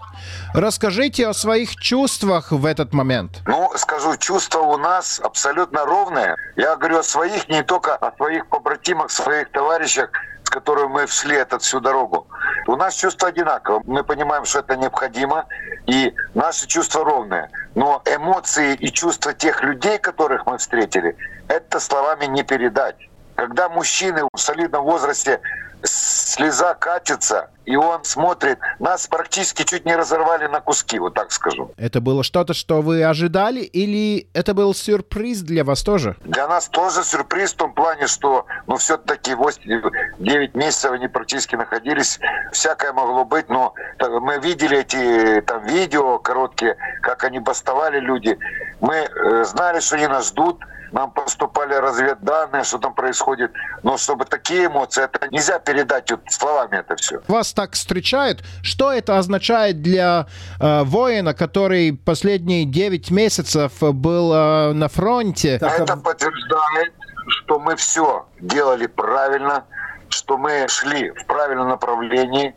Расскажите 0.54 1.28
о 1.28 1.34
своих 1.34 1.76
чувствах 1.76 2.52
в 2.52 2.66
этот 2.66 2.94
момент. 2.94 3.42
Ну, 3.48 3.72
скажу, 3.76 4.16
чувства 4.18 4.60
у 4.60 4.78
нас 4.78 5.20
абсолютно 5.24 5.86
ровные. 5.86 6.36
Я 6.56 6.76
говорю 6.76 7.00
о 7.00 7.04
своих, 7.04 7.48
не 7.50 7.64
только 7.64 7.96
о 7.96 8.16
своих 8.16 8.48
побратимах, 8.48 9.12
своих 9.12 9.52
товарищах, 9.52 10.10
с 10.44 10.50
которыми 10.50 10.94
мы 10.94 11.08
шли 11.08 11.36
эту 11.36 11.60
всю 11.60 11.80
дорогу. 11.80 12.28
У 12.68 12.76
нас 12.76 12.96
чувства 12.96 13.30
одинаковые. 13.30 13.82
Мы 13.86 14.04
понимаем, 14.04 14.46
что 14.46 14.60
это 14.60 14.76
необходимо, 14.76 15.46
и 15.86 16.14
наши 16.34 16.68
чувства 16.68 17.04
ровные. 17.04 17.50
Но 17.76 18.02
эмоции 18.06 18.76
и 18.76 18.92
чувства 18.92 19.34
тех 19.34 19.64
людей, 19.64 19.98
которых 20.00 20.46
мы 20.46 20.58
встретили, 20.58 21.16
это 21.48 21.80
словами 21.80 22.26
не 22.26 22.44
передать. 22.44 23.09
Когда 23.40 23.70
мужчины 23.70 24.24
в 24.34 24.38
солидном 24.38 24.84
возрасте 24.84 25.40
слеза 25.82 26.74
катится, 26.74 27.50
и 27.64 27.78
он 27.78 28.04
смотрит, 28.04 28.60
нас 28.80 29.08
практически 29.08 29.64
чуть 29.64 29.86
не 29.86 29.96
разорвали 29.96 30.48
на 30.48 30.60
куски, 30.60 31.00
вот 31.00 31.14
так 31.14 31.32
скажу. 31.32 31.72
Это 31.78 32.02
было 32.02 32.22
что-то, 32.22 32.54
что 32.54 32.82
вы 32.82 33.02
ожидали, 33.02 33.62
или 33.62 34.28
это 34.34 34.54
был 34.54 34.74
сюрприз 34.74 35.40
для 35.40 35.64
вас 35.64 35.84
тоже? 35.84 36.18
Для 36.26 36.50
нас 36.50 36.68
тоже 36.68 37.02
сюрприз 37.02 37.54
в 37.54 37.56
том 37.56 37.74
плане, 37.74 38.08
что 38.08 38.46
ну 38.68 38.76
все-таки 38.76 39.32
9 39.32 40.56
месяцев 40.56 40.92
они 40.92 41.08
практически 41.08 41.56
находились, 41.56 42.20
всякое 42.52 42.92
могло 42.92 43.24
быть, 43.24 43.48
но 43.48 43.74
мы 44.20 44.40
видели 44.40 44.80
эти 44.80 45.40
там 45.48 45.66
видео 45.66 46.20
короткие, 46.20 46.76
как 47.02 47.24
они 47.24 47.40
бастовали 47.40 48.02
люди, 48.02 48.38
мы 48.82 48.96
э, 48.96 49.46
знали, 49.46 49.80
что 49.80 49.96
они 49.96 50.08
нас 50.08 50.28
ждут, 50.28 50.60
нам 50.92 51.12
поступали 51.12 51.74
разведданные, 51.74 52.64
что 52.64 52.78
там 52.78 52.94
происходит. 52.94 53.52
Но 53.84 53.98
чтобы 53.98 54.26
такие 54.26 54.68
эмоции, 54.68 55.04
это 55.04 55.28
нельзя 55.30 55.60
передать 55.60 56.12
вот 56.12 56.22
словами 56.30 56.78
это 56.78 56.96
все. 56.96 57.22
Вас 57.28 57.54
так 57.54 57.74
встречают. 57.74 58.44
Что 58.64 58.92
это 58.92 59.18
означает 59.18 59.82
для 59.82 60.28
э, 60.60 60.84
воина, 60.84 61.34
который 61.34 61.94
последние 61.94 62.66
9 62.66 63.12
месяцев 63.12 63.74
был 63.80 64.34
э, 64.34 64.74
на 64.74 64.88
фронте? 64.88 65.56
Это 65.62 65.98
подтверждает, 65.98 66.94
что 67.28 67.60
мы 67.60 67.76
все 67.76 68.26
делали 68.40 68.88
правильно, 68.88 69.66
что 70.10 70.38
мы 70.38 70.68
шли 70.68 71.12
в 71.12 71.26
правильном 71.26 71.70
направлении, 71.70 72.56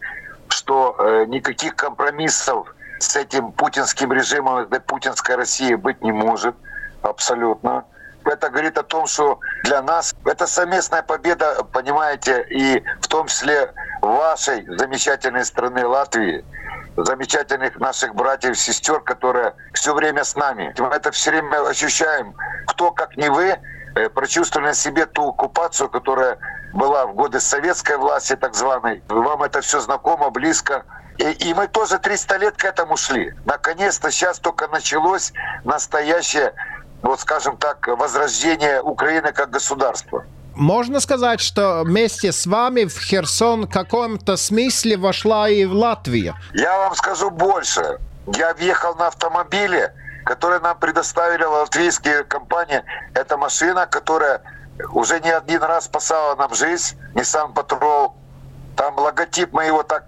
что 0.48 0.96
э, 0.98 1.24
никаких 1.26 1.76
компромиссов 1.76 2.74
с 2.98 3.16
этим 3.16 3.52
путинским 3.52 4.12
режимом, 4.12 4.58
этой 4.58 4.80
путинской 4.80 5.34
России 5.36 5.74
быть 5.74 6.02
не 6.02 6.12
может 6.12 6.54
абсолютно 7.02 7.84
это 8.28 8.50
говорит 8.50 8.78
о 8.78 8.82
том, 8.82 9.06
что 9.06 9.40
для 9.64 9.82
нас 9.82 10.14
это 10.24 10.46
совместная 10.46 11.02
победа, 11.02 11.64
понимаете, 11.72 12.46
и 12.50 12.82
в 13.00 13.08
том 13.08 13.26
числе 13.26 13.72
вашей 14.00 14.66
замечательной 14.76 15.44
страны 15.44 15.86
Латвии, 15.86 16.44
замечательных 16.96 17.78
наших 17.78 18.14
братьев 18.14 18.58
сестер, 18.58 19.00
которые 19.00 19.54
все 19.72 19.94
время 19.94 20.24
с 20.24 20.36
нами. 20.36 20.74
Мы 20.78 20.88
это 20.88 21.10
все 21.10 21.30
время 21.30 21.66
ощущаем. 21.66 22.34
Кто, 22.66 22.90
как 22.90 23.16
не 23.16 23.30
вы, 23.30 23.58
э, 23.94 24.08
прочувствовали 24.10 24.68
на 24.68 24.74
себе 24.74 25.06
ту 25.06 25.30
оккупацию, 25.30 25.88
которая 25.88 26.38
была 26.72 27.06
в 27.06 27.14
годы 27.14 27.40
советской 27.40 27.96
власти, 27.96 28.36
так 28.36 28.54
званой. 28.54 29.02
Вам 29.08 29.42
это 29.42 29.60
все 29.60 29.80
знакомо, 29.80 30.30
близко. 30.30 30.84
И, 31.18 31.30
и 31.30 31.54
мы 31.54 31.68
тоже 31.68 31.98
300 31.98 32.36
лет 32.38 32.56
к 32.56 32.64
этому 32.64 32.96
шли. 32.96 33.34
Наконец-то 33.44 34.10
сейчас 34.10 34.38
только 34.38 34.68
началось 34.68 35.32
настоящее 35.64 36.54
вот 37.02 37.20
скажем 37.20 37.56
так, 37.56 37.86
возрождение 37.86 38.80
Украины 38.80 39.32
как 39.32 39.50
государства. 39.50 40.24
Можно 40.54 41.00
сказать, 41.00 41.40
что 41.40 41.82
вместе 41.84 42.30
с 42.30 42.46
вами 42.46 42.84
в 42.84 42.98
Херсон 42.98 43.66
в 43.66 43.70
каком-то 43.70 44.36
смысле 44.36 44.96
вошла 44.96 45.48
и 45.48 45.64
в 45.64 45.72
Латвию? 45.72 46.34
Я 46.52 46.78
вам 46.78 46.94
скажу 46.94 47.30
больше. 47.30 47.98
Я 48.36 48.52
въехал 48.54 48.94
на 48.96 49.08
автомобиле, 49.08 49.94
который 50.24 50.60
нам 50.60 50.78
предоставили 50.78 51.44
латвийские 51.44 52.24
компании. 52.24 52.82
Это 53.14 53.36
машина, 53.38 53.86
которая 53.86 54.42
уже 54.92 55.20
не 55.20 55.30
один 55.30 55.62
раз 55.62 55.86
спасала 55.86 56.36
нам 56.36 56.54
жизнь. 56.54 56.98
Nissan 57.14 57.54
Patrol 57.54 58.12
там 58.76 58.98
логотип 58.98 59.52
мы 59.52 59.64
его 59.64 59.82
так 59.82 60.04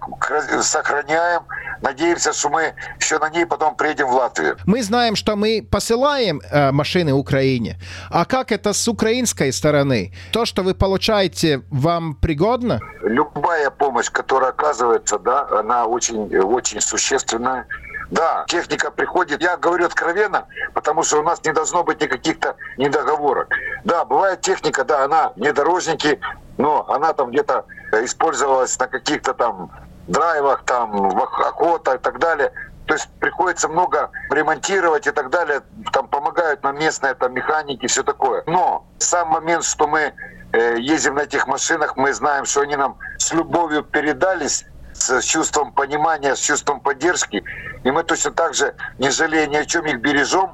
сохраняем. 0.63 1.43
Надеемся, 1.83 2.33
что 2.33 2.49
мы 2.49 2.75
еще 2.99 3.19
на 3.19 3.29
ней 3.29 3.45
потом 3.47 3.77
приедем 3.77 4.09
в 4.09 4.15
Латвию. 4.15 4.57
Мы 4.67 4.83
знаем, 4.83 5.17
что 5.17 5.37
мы 5.37 5.67
посылаем 5.71 6.41
э, 6.41 6.71
машины 6.73 7.13
Украине. 7.13 7.79
А 8.11 8.25
как 8.25 8.53
это 8.53 8.73
с 8.73 8.89
украинской 8.89 9.53
стороны? 9.53 10.13
То, 10.33 10.47
что 10.47 10.63
вы 10.63 10.75
получаете, 10.75 11.63
вам 11.71 12.15
пригодно? 12.15 12.81
Любая 13.03 13.71
помощь, 13.71 14.11
которая 14.11 14.51
оказывается, 14.51 15.19
да, 15.19 15.47
она 15.51 15.87
очень, 15.87 16.35
очень 16.39 16.81
существенная. 16.81 17.67
Да, 18.11 18.45
техника 18.49 18.91
приходит. 18.91 19.43
Я 19.43 19.57
говорю 19.57 19.87
откровенно, 19.87 20.47
потому 20.73 21.03
что 21.03 21.21
у 21.21 21.23
нас 21.23 21.45
не 21.45 21.53
должно 21.53 21.85
быть 21.85 22.01
никаких-то 22.01 22.57
недоговорок. 22.77 23.49
Да, 23.85 24.05
бывает 24.05 24.41
техника, 24.41 24.85
да, 24.85 25.05
она 25.05 25.33
внедорожники, 25.37 26.21
но 26.57 26.89
она 26.89 27.13
там 27.13 27.31
где-то 27.31 27.65
использовалась 28.03 28.79
на 28.79 28.87
каких-то 28.87 29.35
там 29.35 29.71
драйвах, 30.09 30.65
там, 30.65 31.17
охота 31.19 31.95
и 31.95 31.99
так 31.99 32.19
далее. 32.19 32.53
То 32.87 32.95
есть 32.95 33.09
приходится 33.19 33.69
много 33.69 34.11
ремонтировать 34.31 35.07
и 35.07 35.11
так 35.11 35.31
далее. 35.31 35.63
Там 35.93 36.09
помогают 36.09 36.63
нам 36.63 36.79
местные 36.79 37.15
там, 37.15 37.33
механики, 37.35 37.87
все 37.87 38.03
такое. 38.03 38.43
Но 38.47 38.87
сам 38.99 39.29
момент, 39.29 39.65
что 39.65 39.87
мы 39.87 40.13
э, 40.53 40.77
ездим 40.79 41.15
на 41.15 41.21
этих 41.21 41.47
машинах, 41.47 41.97
мы 41.97 42.13
знаем, 42.13 42.45
что 42.45 42.61
они 42.61 42.77
нам 42.77 42.99
с 43.19 43.33
любовью 43.33 43.83
передались, 43.83 44.67
с 44.93 45.23
чувством 45.23 45.73
понимания, 45.73 46.37
с 46.37 46.41
чувством 46.41 46.81
поддержки. 46.81 47.43
И 47.85 47.91
мы 47.91 48.03
точно 48.03 48.33
так 48.33 48.55
же, 48.55 48.75
не 48.99 49.11
жалея 49.11 49.47
ни 49.47 49.57
о 49.57 49.65
чем, 49.65 49.87
их 49.87 50.01
бережем 50.01 50.53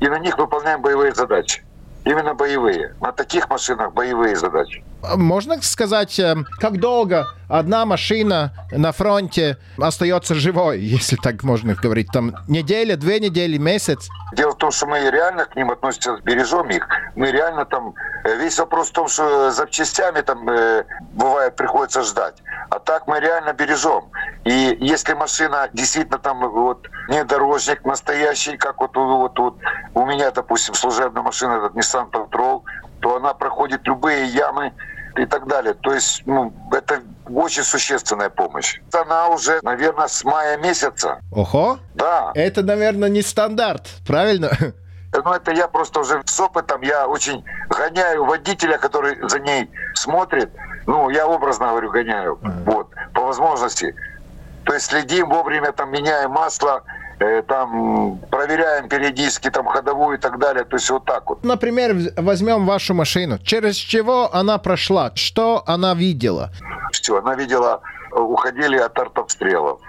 и 0.00 0.08
на 0.08 0.18
них 0.18 0.38
выполняем 0.38 0.82
боевые 0.82 1.14
задачи. 1.14 1.64
Именно 2.04 2.34
боевые. 2.34 2.94
На 3.00 3.12
таких 3.12 3.48
машинах 3.50 3.92
боевые 3.92 4.36
задачи. 4.36 4.84
Можно 5.02 5.62
сказать, 5.62 6.18
э, 6.18 6.34
как 6.58 6.80
долго 6.80 7.26
одна 7.48 7.86
машина 7.86 8.52
на 8.72 8.92
фронте 8.92 9.56
остается 9.80 10.34
живой, 10.34 10.80
если 10.96 11.16
так 11.16 11.42
можно 11.44 11.74
говорить? 11.74 12.08
Там 12.12 12.34
неделя, 12.48 12.96
две 12.96 13.20
недели, 13.20 13.58
месяц? 13.58 14.08
Дело 14.34 14.52
в 14.52 14.56
том, 14.56 14.70
что 14.72 14.86
мы 14.86 14.98
реально 15.10 15.44
к 15.44 15.54
ним 15.56 15.70
относимся, 15.70 16.18
бережем 16.24 16.68
их. 16.68 16.86
Мы 17.14 17.30
реально 17.30 17.64
там... 17.64 17.94
Э, 18.24 18.36
весь 18.36 18.58
вопрос 18.58 18.88
в 18.88 18.92
том, 18.92 19.08
что 19.08 19.50
запчастями 19.52 20.20
там 20.20 20.48
э, 20.48 20.84
бывает 21.12 21.54
приходится 21.54 22.02
ждать. 22.02 22.34
А 22.70 22.78
так 22.80 23.06
мы 23.06 23.20
реально 23.20 23.52
бережем. 23.52 24.10
И 24.44 24.76
если 24.80 25.14
машина 25.14 25.68
действительно 25.72 26.18
там 26.18 26.48
вот 26.50 26.88
внедорожник 27.08 27.84
настоящий, 27.84 28.56
как 28.56 28.80
вот, 28.80 28.96
вот, 28.96 29.38
вот 29.38 29.56
у 29.94 30.06
меня, 30.06 30.30
допустим, 30.32 30.74
служебная 30.74 31.22
машина, 31.22 31.52
этот 31.54 31.74
Nissan 31.74 32.10
Patrol, 32.10 32.62
то 33.00 33.16
она 33.16 33.34
проходит 33.34 33.86
любые 33.86 34.26
ямы 34.26 34.72
и 35.16 35.26
так 35.26 35.46
далее. 35.46 35.74
То 35.74 35.92
есть 35.92 36.22
ну, 36.26 36.52
это 36.72 37.02
очень 37.26 37.62
существенная 37.62 38.30
помощь. 38.30 38.80
Она 38.92 39.28
уже, 39.28 39.60
наверное, 39.62 40.08
с 40.08 40.24
мая 40.24 40.56
месяца. 40.58 41.20
Ого! 41.32 41.78
Да. 41.94 42.32
Это, 42.34 42.62
наверное, 42.62 43.08
не 43.08 43.22
стандарт, 43.22 43.88
правильно? 44.06 44.50
Ну, 45.10 45.32
это 45.32 45.52
я 45.52 45.68
просто 45.68 46.00
уже 46.00 46.22
с 46.26 46.38
опытом, 46.38 46.82
я 46.82 47.08
очень 47.08 47.42
гоняю 47.70 48.26
водителя, 48.26 48.76
который 48.76 49.16
за 49.26 49.38
ней 49.40 49.70
смотрит. 49.94 50.50
Ну, 50.86 51.08
я 51.08 51.26
образно 51.26 51.68
говорю, 51.68 51.90
гоняю. 51.90 52.38
Mm-hmm. 52.42 52.64
Вот, 52.64 52.88
по 53.14 53.22
возможности. 53.22 53.94
То 54.64 54.74
есть 54.74 54.86
следим 54.86 55.30
вовремя, 55.30 55.72
там, 55.72 55.90
меняем 55.90 56.30
масло, 56.30 56.82
там 57.18 58.18
проверяем 58.30 58.88
периодически 58.88 59.50
там 59.50 59.66
ходовую 59.66 60.18
и 60.18 60.20
так 60.20 60.38
далее. 60.38 60.64
То 60.64 60.76
есть 60.76 60.90
вот 60.90 61.04
так 61.04 61.28
вот. 61.28 61.44
Например, 61.44 61.96
возьмем 62.16 62.66
вашу 62.66 62.94
машину. 62.94 63.38
Через 63.38 63.76
чего 63.76 64.32
она 64.34 64.58
прошла? 64.58 65.12
Что 65.14 65.62
она 65.66 65.94
видела? 65.94 66.50
Все, 66.92 67.18
она 67.18 67.34
видела, 67.34 67.80
э, 68.12 68.18
уходили 68.18 68.78
от 68.78 68.98
артобстрелов, 68.98 69.80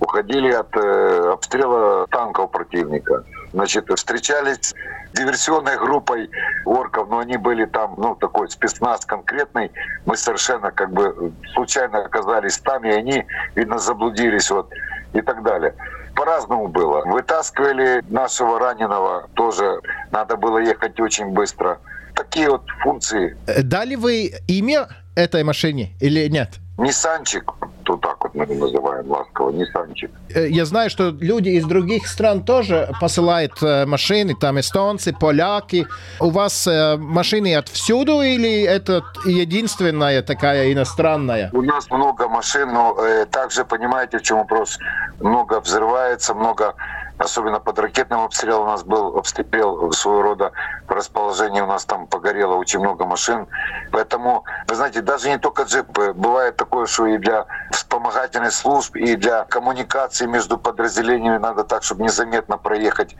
уходили 0.00 0.52
от 0.52 0.76
э, 0.76 1.30
обстрела 1.32 2.06
танков 2.08 2.50
противника. 2.50 3.24
Значит, 3.52 3.90
встречались 3.94 4.74
с 5.12 5.18
диверсионной 5.18 5.76
группой 5.76 6.30
орков, 6.64 7.08
но 7.10 7.18
они 7.18 7.36
были 7.36 7.66
там, 7.66 7.94
ну, 7.98 8.14
такой 8.14 8.50
спецназ 8.50 9.04
конкретный. 9.04 9.70
Мы 10.06 10.16
совершенно 10.16 10.72
как 10.72 10.90
бы 10.90 11.32
случайно 11.52 11.98
оказались 11.98 12.58
там, 12.58 12.84
и 12.84 12.88
они, 12.88 13.26
видно, 13.54 13.78
заблудились 13.78 14.50
вот 14.50 14.70
и 15.12 15.20
так 15.20 15.42
далее 15.42 15.74
по-разному 16.14 16.68
было. 16.68 17.02
Вытаскивали 17.04 18.02
нашего 18.08 18.58
раненого, 18.58 19.28
тоже 19.34 19.80
надо 20.10 20.36
было 20.36 20.58
ехать 20.58 20.98
очень 21.00 21.26
быстро. 21.30 21.78
Такие 22.14 22.50
вот 22.50 22.62
функции. 22.82 23.36
Э, 23.46 23.62
дали 23.62 23.94
вы 23.94 24.32
имя 24.46 24.88
этой 25.14 25.44
машине 25.44 25.92
или 26.00 26.28
нет? 26.28 26.58
Ниссанчик, 26.82 27.44
то 27.84 27.96
так 27.96 28.16
вот 28.24 28.34
мы 28.34 28.46
называем 28.54 29.10
ласково, 29.10 29.50
Ниссанчик. 29.50 30.10
Э, 30.34 30.48
я 30.48 30.64
знаю, 30.64 30.90
что 30.90 31.10
люди 31.20 31.50
из 31.50 31.64
других 31.64 32.08
стран 32.08 32.44
тоже 32.44 32.90
посылают 33.00 33.62
э, 33.62 33.86
машины, 33.86 34.34
там 34.34 34.58
эстонцы, 34.58 35.12
поляки. 35.12 35.86
У 36.20 36.30
вас 36.30 36.68
машины 36.98 37.54
отвсюду 37.54 38.22
или 38.22 38.62
это 38.62 39.02
единственная 39.24 40.22
такая 40.22 40.72
иностранная? 40.72 41.50
У 41.52 41.62
нас 41.62 41.88
много 41.90 42.28
машин, 42.28 42.72
но 42.72 42.96
также 43.30 43.64
понимаете, 43.64 44.18
в 44.18 44.22
чем 44.22 44.38
вопрос. 44.38 44.78
Много 45.20 45.60
взрывается, 45.60 46.34
много 46.34 46.74
особенно 47.18 47.60
под 47.60 47.78
ракетным 47.78 48.20
обстрелом 48.20 48.62
у 48.62 48.70
нас 48.70 48.82
был 48.84 49.16
обстрел 49.16 49.92
своего 49.92 50.22
рода 50.22 50.52
по 50.92 50.96
расположению 50.96 51.64
у 51.64 51.66
нас 51.68 51.84
там 51.86 52.06
погорело 52.06 52.54
очень 52.56 52.80
много 52.80 53.06
машин. 53.06 53.46
Поэтому, 53.92 54.44
вы 54.68 54.74
знаете, 54.74 55.00
даже 55.00 55.30
не 55.30 55.38
только 55.38 55.62
джипы, 55.62 56.12
бывает 56.12 56.56
такое, 56.56 56.84
что 56.86 57.06
и 57.06 57.16
для 57.16 57.46
вспомогательных 57.70 58.52
служб, 58.52 58.96
и 58.96 59.16
для 59.16 59.44
коммуникации 59.44 60.26
между 60.26 60.58
подразделениями 60.58 61.38
надо 61.38 61.64
так, 61.64 61.82
чтобы 61.82 62.02
незаметно 62.02 62.58
проехать 62.58 63.16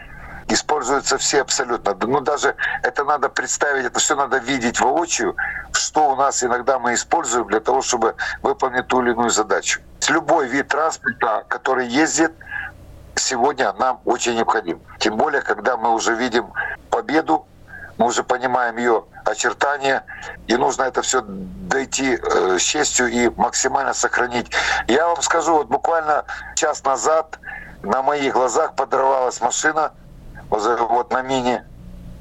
используются 0.49 1.17
все 1.17 1.41
абсолютно. 1.41 1.97
Ну, 2.07 2.21
даже 2.21 2.57
это 2.83 3.05
надо 3.05 3.29
представить, 3.29 3.87
это 3.87 3.99
все 3.99 4.17
надо 4.17 4.39
видеть 4.39 4.81
воочию, 4.81 5.35
что 5.73 6.11
у 6.11 6.17
нас 6.17 6.45
иногда 6.45 6.79
мы 6.79 6.93
используем 6.95 7.47
для 7.47 7.61
того, 7.61 7.81
чтобы 7.81 8.17
выполнить 8.43 8.87
ту 8.89 9.03
или 9.03 9.13
иную 9.13 9.31
задачу. 9.31 9.81
Любой 10.09 10.49
вид 10.49 10.69
транспорта, 10.69 11.45
который 11.49 11.87
ездит, 11.87 12.33
сегодня 13.17 13.73
нам 13.75 14.01
очень 14.05 14.35
необходим. 14.37 14.81
Тем 14.99 15.17
более, 15.17 15.43
когда 15.43 15.77
мы 15.77 15.95
уже 15.95 16.15
видим 16.15 16.53
победу, 16.91 17.47
мы 17.99 18.07
уже 18.07 18.23
понимаем 18.23 18.77
ее 18.79 19.05
очертания, 19.25 20.05
и 20.47 20.57
нужно 20.57 20.85
это 20.85 21.03
все 21.03 21.23
дойти 21.23 22.17
э, 22.17 22.59
с 22.59 22.63
честью 22.63 23.09
и 23.09 23.29
максимально 23.37 23.93
сохранить. 23.93 24.51
Я 24.89 25.07
вам 25.07 25.23
скажу, 25.23 25.55
вот 25.55 25.69
буквально 25.69 26.25
час 26.57 26.83
назад 26.85 27.39
на 27.83 28.03
моих 28.03 28.33
глазах 28.35 28.75
подорвалась 28.75 29.41
машина 29.41 29.93
вот, 30.51 30.81
вот 30.91 31.13
на 31.13 31.23
мине. 31.23 31.65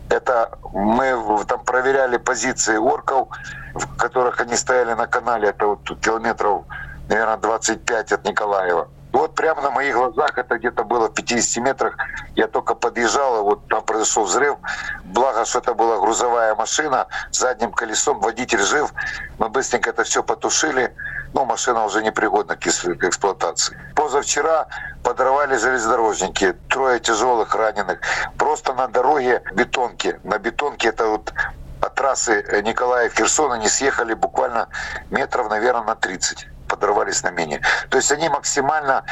Это 0.10 0.58
мы 0.74 1.46
там 1.48 1.64
проверяли 1.64 2.18
позиции 2.18 2.76
орков, 2.76 3.30
в 3.74 3.98
которых 3.98 4.42
они 4.42 4.56
стояли 4.58 4.94
на 4.94 5.08
канале. 5.08 5.50
Это 5.50 5.68
вот 5.68 6.00
километров, 6.02 6.66
наверное, 7.08 7.38
25 7.38 8.12
от 8.12 8.26
Николаева. 8.26 8.90
Вот 9.12 9.36
прямо 9.36 9.62
на 9.62 9.72
моих 9.72 9.96
глазах, 9.96 10.38
это 10.38 10.58
где-то 10.58 10.84
было 10.84 11.10
в 11.10 11.14
50 11.14 11.64
метрах, 11.64 11.98
я 12.36 12.48
только 12.48 12.76
подъезжал, 12.76 13.40
и 13.40 13.42
вот 13.42 13.68
там 13.68 13.84
произошел 13.84 14.24
взрыв. 14.24 14.58
Благо, 15.04 15.46
что 15.46 15.60
это 15.60 15.74
была 15.74 16.00
грузовая 16.00 16.56
машина 16.56 17.08
с 17.32 17.40
задним 17.40 17.72
колесом, 17.72 18.20
водитель 18.22 18.62
жив. 18.62 18.94
Мы 19.38 19.50
быстренько 19.50 19.90
это 19.90 20.04
все 20.04 20.24
потушили. 20.24 20.96
Ну, 21.34 21.46
машина 21.46 21.86
уже 21.86 22.04
непригодна 22.04 22.56
к 22.56 22.68
эксплуатации. 22.68 23.78
Позавчера 23.96 24.68
подорвали 25.04 25.58
железнодорожники, 25.58 26.54
трое 26.70 27.00
тяжелых 27.00 27.56
раненых. 27.56 28.00
Просто 28.38 28.74
на 28.74 28.88
дороге 28.88 29.42
бетонки. 29.54 30.20
На 30.24 30.40
бетонке 30.40 30.90
это 30.90 31.08
вот 31.08 31.34
от 31.82 31.96
трассы 31.96 32.44
Николаев-Херсон 32.64 33.54
они 33.54 33.68
съехали 33.68 34.14
буквально 34.14 34.68
метров, 35.10 35.50
наверное, 35.50 35.84
на 35.84 35.96
30 35.96 36.48
подорвались 36.72 37.24
на 37.24 37.32
мине. 37.32 37.62
То 37.90 37.98
есть 37.98 38.12
они 38.12 38.30
максимально 38.30 39.04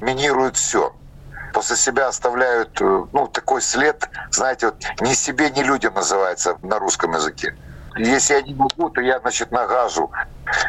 минируют 0.00 0.56
все 0.56 0.94
после 1.52 1.76
себя 1.76 2.08
оставляют 2.08 2.80
э, 2.80 3.06
ну, 3.12 3.26
такой 3.26 3.62
след, 3.62 4.08
знаете, 4.30 4.66
вот 4.66 4.84
ни 5.00 5.14
себе, 5.14 5.50
ни 5.50 5.62
людям 5.62 5.94
называется 5.94 6.56
на 6.62 6.78
русском 6.78 7.14
языке. 7.14 7.56
Если 7.96 8.34
я 8.34 8.42
не 8.42 8.54
могу, 8.54 8.90
то 8.90 9.00
я, 9.00 9.18
значит, 9.18 9.50
нагажу. 9.50 10.10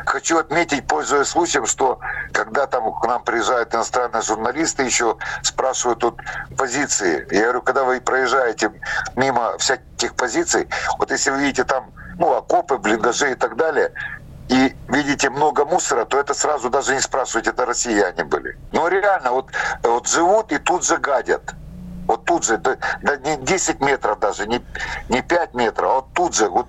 Хочу 0.06 0.40
отметить, 0.40 0.88
пользуясь 0.88 1.28
случаем, 1.28 1.68
что 1.68 2.00
когда 2.32 2.66
там 2.66 2.92
к 2.92 3.06
нам 3.06 3.24
приезжают 3.24 3.76
иностранные 3.76 4.24
журналисты, 4.24 4.84
еще 4.84 5.18
спрашивают 5.44 6.00
тут 6.00 6.20
позиции. 6.58 7.28
Я 7.30 7.44
говорю, 7.44 7.62
когда 7.62 7.84
вы 7.84 8.02
проезжаете 8.02 8.72
мимо 9.16 9.58
всяких 9.60 10.16
позиций, 10.16 10.68
вот 10.98 11.12
если 11.12 11.30
вы 11.30 11.42
видите 11.42 11.66
там 11.66 11.92
ну, 12.18 12.34
окопы, 12.34 12.78
блиндажи 12.78 13.32
и 13.32 13.36
так 13.36 13.56
далее, 13.56 13.92
и 14.50 14.76
видите 14.88 15.30
много 15.30 15.64
мусора, 15.64 16.06
то 16.06 16.20
это 16.20 16.34
сразу 16.34 16.70
даже 16.70 16.96
не 16.96 17.02
спрашивайте, 17.02 17.52
это 17.52 17.66
россияне 17.66 18.24
были. 18.24 18.58
Но 18.72 18.88
реально, 18.88 19.32
вот, 19.32 19.52
вот 19.84 20.08
живут 20.08 20.52
и 20.52 20.58
тут 20.58 20.86
же 20.86 20.98
гадят. 20.98 21.54
Вот 22.08 22.26
тут 22.26 22.44
же, 22.44 22.58
да, 22.58 22.78
да 23.04 23.18
не 23.18 23.38
10 23.38 23.80
метров 23.82 24.20
даже, 24.20 24.48
не, 24.48 24.66
не 25.10 25.22
5 25.22 25.54
метров, 25.54 25.90
а 25.92 25.96
вот 25.96 26.08
тут 26.14 26.36
же, 26.36 26.50
вот 26.50 26.68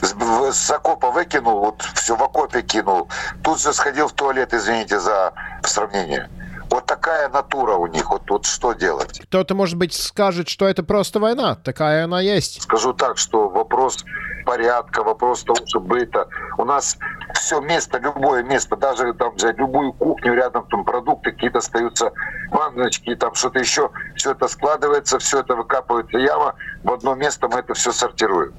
с, 0.00 0.14
с 0.52 0.70
окопа 0.70 1.10
выкинул, 1.10 1.60
вот 1.60 1.82
все 1.94 2.16
в 2.16 2.22
окопе 2.22 2.62
кинул, 2.62 3.08
тут 3.42 3.60
же 3.60 3.74
сходил 3.74 4.08
в 4.08 4.12
туалет, 4.12 4.54
извините 4.54 4.98
за 4.98 5.34
сравнение. 5.62 6.30
Вот 6.70 6.86
такая 6.86 7.28
натура 7.28 7.74
у 7.74 7.86
них. 7.86 8.10
Вот, 8.10 8.28
вот 8.30 8.46
что 8.46 8.72
делать? 8.72 9.20
Кто-то, 9.20 9.54
может 9.54 9.76
быть, 9.76 9.92
скажет, 9.92 10.48
что 10.48 10.66
это 10.66 10.82
просто 10.82 11.20
война. 11.20 11.54
Такая 11.56 12.04
она 12.04 12.20
есть. 12.20 12.62
Скажу 12.62 12.94
так, 12.94 13.18
что 13.18 13.48
вопрос 13.48 14.04
порядка, 14.44 15.02
вопрос 15.02 15.42
того, 15.42 15.58
что 15.66 15.80
быта. 15.80 16.28
У 16.58 16.64
нас 16.64 16.96
все 17.34 17.60
место, 17.60 17.98
любое 17.98 18.42
место, 18.42 18.76
даже 18.76 19.12
там 19.14 19.34
взять 19.34 19.58
любую 19.58 19.92
кухню, 19.92 20.34
рядом 20.34 20.66
там 20.68 20.84
продукты 20.84 21.32
какие-то 21.32 21.58
остаются, 21.58 22.12
ванночки, 22.50 23.14
там 23.16 23.34
что-то 23.34 23.58
еще. 23.58 23.90
Все 24.16 24.32
это 24.32 24.48
складывается, 24.48 25.18
все 25.18 25.40
это 25.40 25.56
выкапывается 25.56 26.18
яма. 26.18 26.54
В 26.82 26.92
одно 26.92 27.14
место 27.14 27.48
мы 27.48 27.60
это 27.60 27.74
все 27.74 27.92
сортируем. 27.92 28.54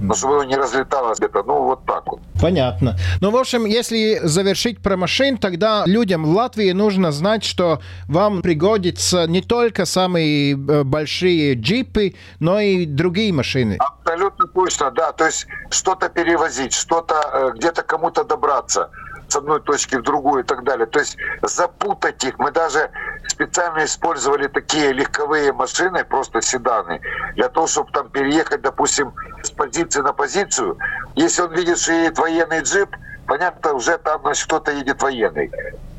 Но 0.00 0.14
чтобы 0.14 0.36
оно 0.36 0.44
не 0.44 0.56
разлеталось 0.56 1.18
где-то, 1.18 1.42
ну 1.42 1.64
вот 1.64 1.84
так 1.84 2.06
вот. 2.06 2.20
Понятно. 2.40 2.96
Ну, 3.20 3.30
в 3.30 3.36
общем, 3.36 3.66
если 3.66 4.20
завершить 4.22 4.82
про 4.82 4.96
машин, 4.96 5.36
тогда 5.36 5.84
людям 5.86 6.24
в 6.24 6.30
Латвии 6.30 6.72
нужно 6.72 7.12
знать, 7.12 7.44
что 7.44 7.80
вам 8.08 8.40
пригодятся 8.40 9.26
не 9.26 9.42
только 9.42 9.84
самые 9.84 10.52
э, 10.52 10.82
большие 10.84 11.54
джипы, 11.54 12.14
но 12.38 12.60
и 12.60 12.86
другие 12.86 13.32
машины. 13.32 13.78
Абсолютно 13.78 14.46
точно, 14.48 14.90
да. 14.90 15.12
То 15.12 15.26
есть 15.26 15.46
что-то 15.70 16.08
перевозить, 16.08 16.72
что-то 16.72 17.14
э, 17.32 17.52
где-то 17.56 17.82
кому-то 17.82 18.24
добраться 18.24 18.90
с 19.30 19.36
одной 19.36 19.60
точки 19.60 19.96
в 19.96 20.02
другую 20.02 20.42
и 20.42 20.46
так 20.46 20.64
далее. 20.64 20.86
То 20.86 20.98
есть 20.98 21.16
запутать 21.42 22.24
их. 22.24 22.38
Мы 22.38 22.50
даже 22.50 22.90
специально 23.28 23.84
использовали 23.84 24.48
такие 24.48 24.92
легковые 24.92 25.52
машины, 25.52 26.04
просто 26.04 26.42
седаны, 26.42 27.00
для 27.36 27.48
того, 27.48 27.66
чтобы 27.66 27.90
там 27.92 28.08
переехать, 28.10 28.60
допустим, 28.60 29.12
с 29.42 29.50
позиции 29.50 30.00
на 30.00 30.12
позицию. 30.12 30.76
Если 31.14 31.42
он 31.42 31.54
видит, 31.54 31.78
что 31.78 31.92
едет 31.92 32.18
военный 32.18 32.60
джип, 32.60 32.96
понятно, 33.26 33.74
уже 33.74 33.98
там 33.98 34.20
значит, 34.22 34.46
кто-то 34.46 34.72
едет 34.72 35.02
военный. 35.02 35.50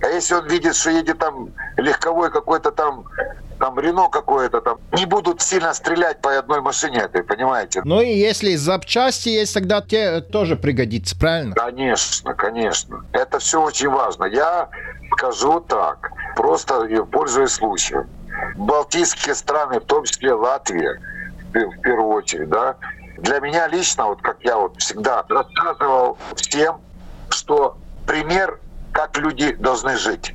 А 0.01 0.07
если 0.07 0.35
он 0.35 0.47
видит, 0.47 0.75
что 0.75 0.89
едет 0.89 1.19
там 1.19 1.49
легковой 1.77 2.31
какой-то 2.31 2.71
там 2.71 3.05
там 3.61 3.79
Рено 3.79 4.09
какое-то 4.09 4.59
там, 4.59 4.79
не 4.91 5.05
будут 5.05 5.41
сильно 5.41 5.73
стрелять 5.75 6.19
по 6.19 6.35
одной 6.35 6.61
машине 6.61 7.01
этой, 7.01 7.23
понимаете? 7.23 7.81
Ну 7.85 8.01
и 8.01 8.11
если 8.11 8.55
запчасти 8.55 9.29
есть, 9.29 9.53
тогда 9.53 9.81
те 9.81 10.19
тоже 10.19 10.55
пригодится, 10.55 11.15
правильно? 11.17 11.53
Конечно, 11.53 12.33
конечно. 12.33 13.05
Это 13.13 13.37
все 13.37 13.61
очень 13.61 13.89
важно. 13.89 14.25
Я 14.25 14.67
скажу 15.11 15.59
так, 15.59 16.11
просто 16.35 16.87
пользуясь 17.11 17.51
случаем. 17.51 18.09
Балтийские 18.55 19.35
страны, 19.35 19.79
в 19.79 19.85
том 19.85 20.05
числе 20.05 20.33
Латвия, 20.33 20.99
в 21.53 21.81
первую 21.81 22.15
очередь, 22.15 22.49
да, 22.49 22.77
для 23.19 23.39
меня 23.41 23.67
лично, 23.67 24.07
вот 24.07 24.21
как 24.23 24.37
я 24.41 24.57
вот 24.57 24.75
всегда 24.79 25.23
рассказывал 25.29 26.17
всем, 26.35 26.81
что 27.29 27.77
пример, 28.07 28.59
как 28.91 29.15
люди 29.17 29.53
должны 29.53 29.97
жить 29.97 30.33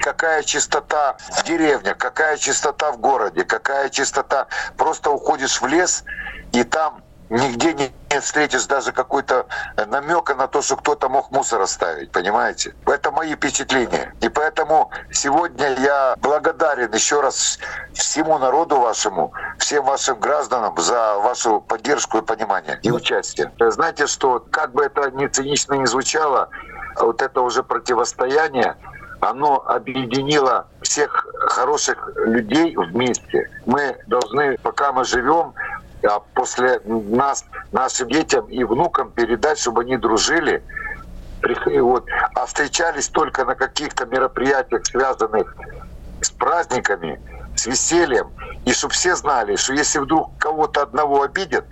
какая 0.00 0.42
чистота 0.42 1.16
в 1.30 1.44
деревне, 1.44 1.94
какая 1.94 2.36
чистота 2.36 2.92
в 2.92 2.98
городе, 2.98 3.44
какая 3.44 3.88
чистота. 3.88 4.46
Просто 4.76 5.10
уходишь 5.10 5.60
в 5.60 5.66
лес, 5.66 6.04
и 6.52 6.64
там 6.64 7.02
нигде 7.30 7.74
не 7.74 8.20
встретишь 8.20 8.66
даже 8.66 8.90
какой-то 8.92 9.46
намека 9.86 10.34
на 10.34 10.48
то, 10.48 10.62
что 10.62 10.76
кто-то 10.76 11.08
мог 11.08 11.30
мусор 11.30 11.60
оставить, 11.60 12.10
понимаете? 12.10 12.74
Это 12.86 13.12
мои 13.12 13.36
впечатления. 13.36 14.14
И 14.20 14.28
поэтому 14.28 14.90
сегодня 15.12 15.76
я 15.78 16.16
благодарен 16.18 16.92
еще 16.92 17.20
раз 17.20 17.60
всему 17.94 18.38
народу 18.38 18.80
вашему, 18.80 19.32
всем 19.58 19.84
вашим 19.84 20.18
гражданам 20.18 20.76
за 20.76 21.18
вашу 21.18 21.60
поддержку 21.60 22.18
и 22.18 22.22
понимание 22.22 22.80
и 22.82 22.90
участие. 22.90 23.52
Знаете, 23.60 24.08
что 24.08 24.44
как 24.50 24.72
бы 24.72 24.84
это 24.84 25.10
ни 25.12 25.28
цинично 25.28 25.74
ни 25.74 25.84
звучало, 25.84 26.50
вот 26.96 27.22
это 27.22 27.40
уже 27.42 27.62
противостояние, 27.62 28.76
оно 29.20 29.62
объединило 29.66 30.66
всех 30.82 31.26
хороших 31.40 32.10
людей 32.16 32.74
вместе. 32.76 33.50
Мы 33.66 33.96
должны, 34.06 34.56
пока 34.62 34.92
мы 34.92 35.04
живем, 35.04 35.54
а 36.02 36.20
после 36.34 36.80
нас, 36.84 37.44
нашим 37.72 38.08
детям 38.08 38.46
и 38.46 38.64
внукам 38.64 39.10
передать, 39.12 39.58
чтобы 39.58 39.82
они 39.82 39.98
дружили, 39.98 40.62
вот, 41.66 42.06
а 42.34 42.46
встречались 42.46 43.08
только 43.08 43.44
на 43.44 43.54
каких-то 43.54 44.06
мероприятиях, 44.06 44.86
связанных 44.86 45.54
с 46.22 46.30
праздниками, 46.30 47.20
с 47.56 47.66
весельем, 47.66 48.30
и 48.64 48.72
чтобы 48.72 48.94
все 48.94 49.14
знали, 49.16 49.56
что 49.56 49.74
если 49.74 49.98
вдруг 49.98 50.36
кого-то 50.38 50.82
одного 50.82 51.22
обидят, 51.22 51.66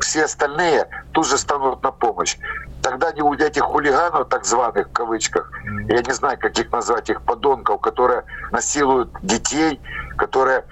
все 0.00 0.24
остальные 0.24 0.88
тут 1.12 1.26
же 1.26 1.38
станут 1.38 1.82
на 1.82 1.90
помощь. 1.90 2.36
Тогда 2.84 3.12
не 3.12 3.22
у 3.22 3.32
этих 3.32 3.62
хулиганов, 3.62 4.28
так 4.28 4.44
званых, 4.44 4.88
в 4.88 4.92
кавычках, 4.92 5.50
я 5.88 6.02
не 6.02 6.12
знаю, 6.12 6.36
как 6.38 6.58
их 6.58 6.70
назвать, 6.70 7.08
их 7.08 7.22
подонков, 7.22 7.80
которые 7.80 8.24
насилуют 8.52 9.10
детей, 9.22 9.80
которые 10.18 10.66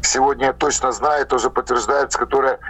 сегодня 0.00 0.46
я 0.46 0.52
точно 0.52 0.92
знаю, 0.92 1.26
тоже 1.26 1.50
подтверждается, 1.50 2.20
которые 2.20 2.60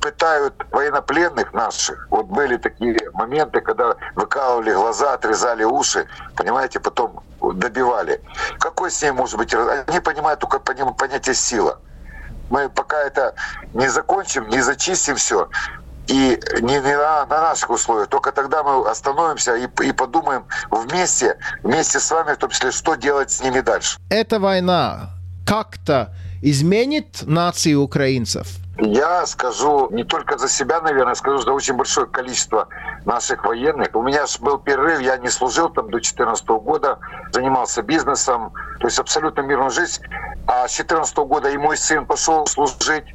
пытают 0.00 0.54
военнопленных 0.70 1.52
наших. 1.52 2.06
Вот 2.10 2.28
были 2.28 2.56
такие 2.56 2.96
моменты, 3.12 3.60
когда 3.60 3.94
выкалывали 4.14 4.72
глаза, 4.72 5.12
отрезали 5.12 5.64
уши, 5.64 6.06
понимаете, 6.34 6.80
потом 6.80 7.20
добивали. 7.42 8.22
Какой 8.58 8.90
с 8.90 9.02
ней 9.02 9.10
может 9.10 9.36
быть? 9.36 9.52
Они 9.52 10.00
понимают 10.00 10.40
только 10.40 10.60
понятие 10.60 11.34
сила. 11.34 11.78
Мы 12.48 12.70
пока 12.70 13.02
это 13.02 13.34
не 13.74 13.88
закончим, 13.88 14.48
не 14.48 14.62
зачистим 14.62 15.16
все, 15.16 15.50
и 16.08 16.40
не, 16.60 16.80
не 16.80 16.96
на, 16.96 17.26
на 17.26 17.40
наших 17.40 17.70
условиях. 17.70 18.08
Только 18.08 18.32
тогда 18.32 18.62
мы 18.62 18.88
остановимся 18.88 19.56
и, 19.56 19.68
и 19.84 19.92
подумаем 19.92 20.44
вместе, 20.70 21.38
вместе 21.62 22.00
с 22.00 22.10
вами, 22.10 22.34
в 22.34 22.36
том 22.38 22.50
числе, 22.50 22.70
что 22.70 22.94
делать 22.94 23.30
с 23.30 23.42
ними 23.42 23.60
дальше. 23.60 23.98
Эта 24.10 24.38
война 24.38 25.10
как-то 25.46 26.14
изменит 26.42 27.22
нации 27.22 27.74
украинцев? 27.74 28.46
Я 28.78 29.24
скажу 29.24 29.88
не 29.90 30.04
только 30.04 30.36
за 30.36 30.48
себя, 30.48 30.82
наверное, 30.82 31.14
скажу 31.14 31.38
за 31.38 31.52
очень 31.52 31.74
большое 31.74 32.06
количество 32.06 32.68
наших 33.06 33.44
военных. 33.44 33.88
У 33.94 34.02
меня 34.02 34.26
же 34.26 34.38
был 34.40 34.58
перерыв, 34.58 35.00
я 35.00 35.16
не 35.16 35.30
служил 35.30 35.70
там 35.70 35.86
до 35.86 35.92
2014 35.92 36.46
года, 36.46 36.98
занимался 37.32 37.82
бизнесом, 37.82 38.52
то 38.80 38.86
есть 38.86 38.98
абсолютно 38.98 39.40
мирную 39.40 39.70
жизнь. 39.70 40.02
А 40.46 40.68
с 40.68 40.76
2014 40.76 41.16
года 41.18 41.48
и 41.48 41.56
мой 41.56 41.78
сын 41.78 42.04
пошел 42.04 42.46
служить 42.46 43.06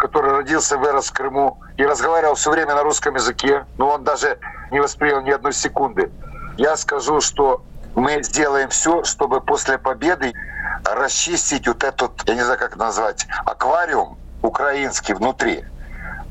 который 0.00 0.32
родился, 0.32 0.78
вырос 0.78 1.10
в 1.10 1.12
Крыму 1.12 1.60
и 1.76 1.84
разговаривал 1.84 2.34
все 2.34 2.50
время 2.50 2.74
на 2.74 2.82
русском 2.82 3.14
языке, 3.14 3.66
но 3.76 3.90
он 3.90 4.02
даже 4.02 4.38
не 4.70 4.80
воспринял 4.80 5.20
ни 5.20 5.30
одной 5.30 5.52
секунды. 5.52 6.10
Я 6.56 6.76
скажу, 6.76 7.20
что 7.20 7.62
мы 7.94 8.22
сделаем 8.22 8.70
все, 8.70 9.04
чтобы 9.04 9.40
после 9.40 9.78
победы 9.78 10.32
расчистить 10.84 11.68
вот 11.68 11.84
этот, 11.84 12.22
я 12.26 12.34
не 12.34 12.42
знаю, 12.42 12.58
как 12.58 12.76
назвать, 12.76 13.26
аквариум 13.44 14.18
украинский 14.42 15.14
внутри 15.14 15.64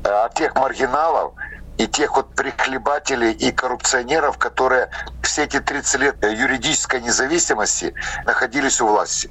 э, 0.04 0.08
от 0.08 0.34
тех 0.34 0.54
маргиналов 0.56 1.32
и 1.78 1.86
тех 1.86 2.16
вот 2.16 2.34
прихлебателей 2.34 3.30
и 3.30 3.52
коррупционеров, 3.52 4.36
которые 4.36 4.90
все 5.22 5.44
эти 5.44 5.60
30 5.60 6.00
лет 6.00 6.16
юридической 6.24 7.00
независимости 7.00 7.94
находились 8.26 8.80
у 8.80 8.88
власти 8.88 9.30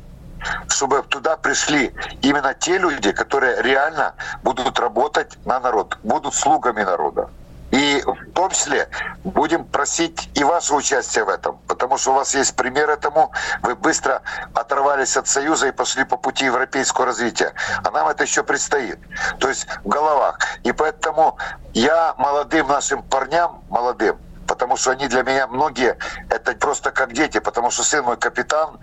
чтобы 0.68 1.04
туда 1.04 1.38
пришли 1.38 1.94
именно 2.22 2.54
те 2.54 2.78
люди, 2.78 3.12
которые 3.12 3.62
реально 3.62 4.16
будут 4.44 4.80
работать 4.80 5.38
на 5.46 5.60
народ, 5.60 5.98
будут 6.04 6.34
слугами 6.34 6.84
народа. 6.84 7.30
И 7.72 8.02
в 8.04 8.32
том 8.34 8.50
числе 8.50 8.90
будем 9.24 9.64
просить 9.64 10.30
и 10.34 10.44
ваше 10.44 10.74
участие 10.74 11.24
в 11.24 11.30
этом, 11.30 11.60
потому 11.68 11.98
что 11.98 12.12
у 12.12 12.14
вас 12.16 12.34
есть 12.34 12.56
пример 12.56 12.90
этому. 12.90 13.32
Вы 13.62 13.76
быстро 13.76 14.22
оторвались 14.56 15.16
от 15.18 15.28
Союза 15.28 15.68
и 15.68 15.72
пошли 15.72 16.04
по 16.04 16.18
пути 16.18 16.46
европейского 16.46 17.06
развития. 17.06 17.54
А 17.84 17.92
нам 17.92 18.08
это 18.08 18.24
еще 18.24 18.44
предстоит. 18.44 18.98
То 19.40 19.50
есть 19.50 19.68
в 19.84 19.88
головах. 19.88 20.40
И 20.64 20.72
поэтому 20.72 21.38
я 21.74 22.16
молодым 22.18 22.68
нашим 22.68 23.04
парням, 23.04 23.64
молодым, 23.70 24.18
потому 24.50 24.78
что 24.78 24.92
они 24.92 25.08
для 25.08 25.22
меня 25.22 25.48
многие, 25.48 25.96
это 26.30 26.54
просто 26.54 26.92
как 26.92 27.14
дети, 27.14 27.40
потому 27.40 27.70
что 27.70 27.84
сын 27.84 28.04
мой 28.04 28.18
капитан, 28.18 28.80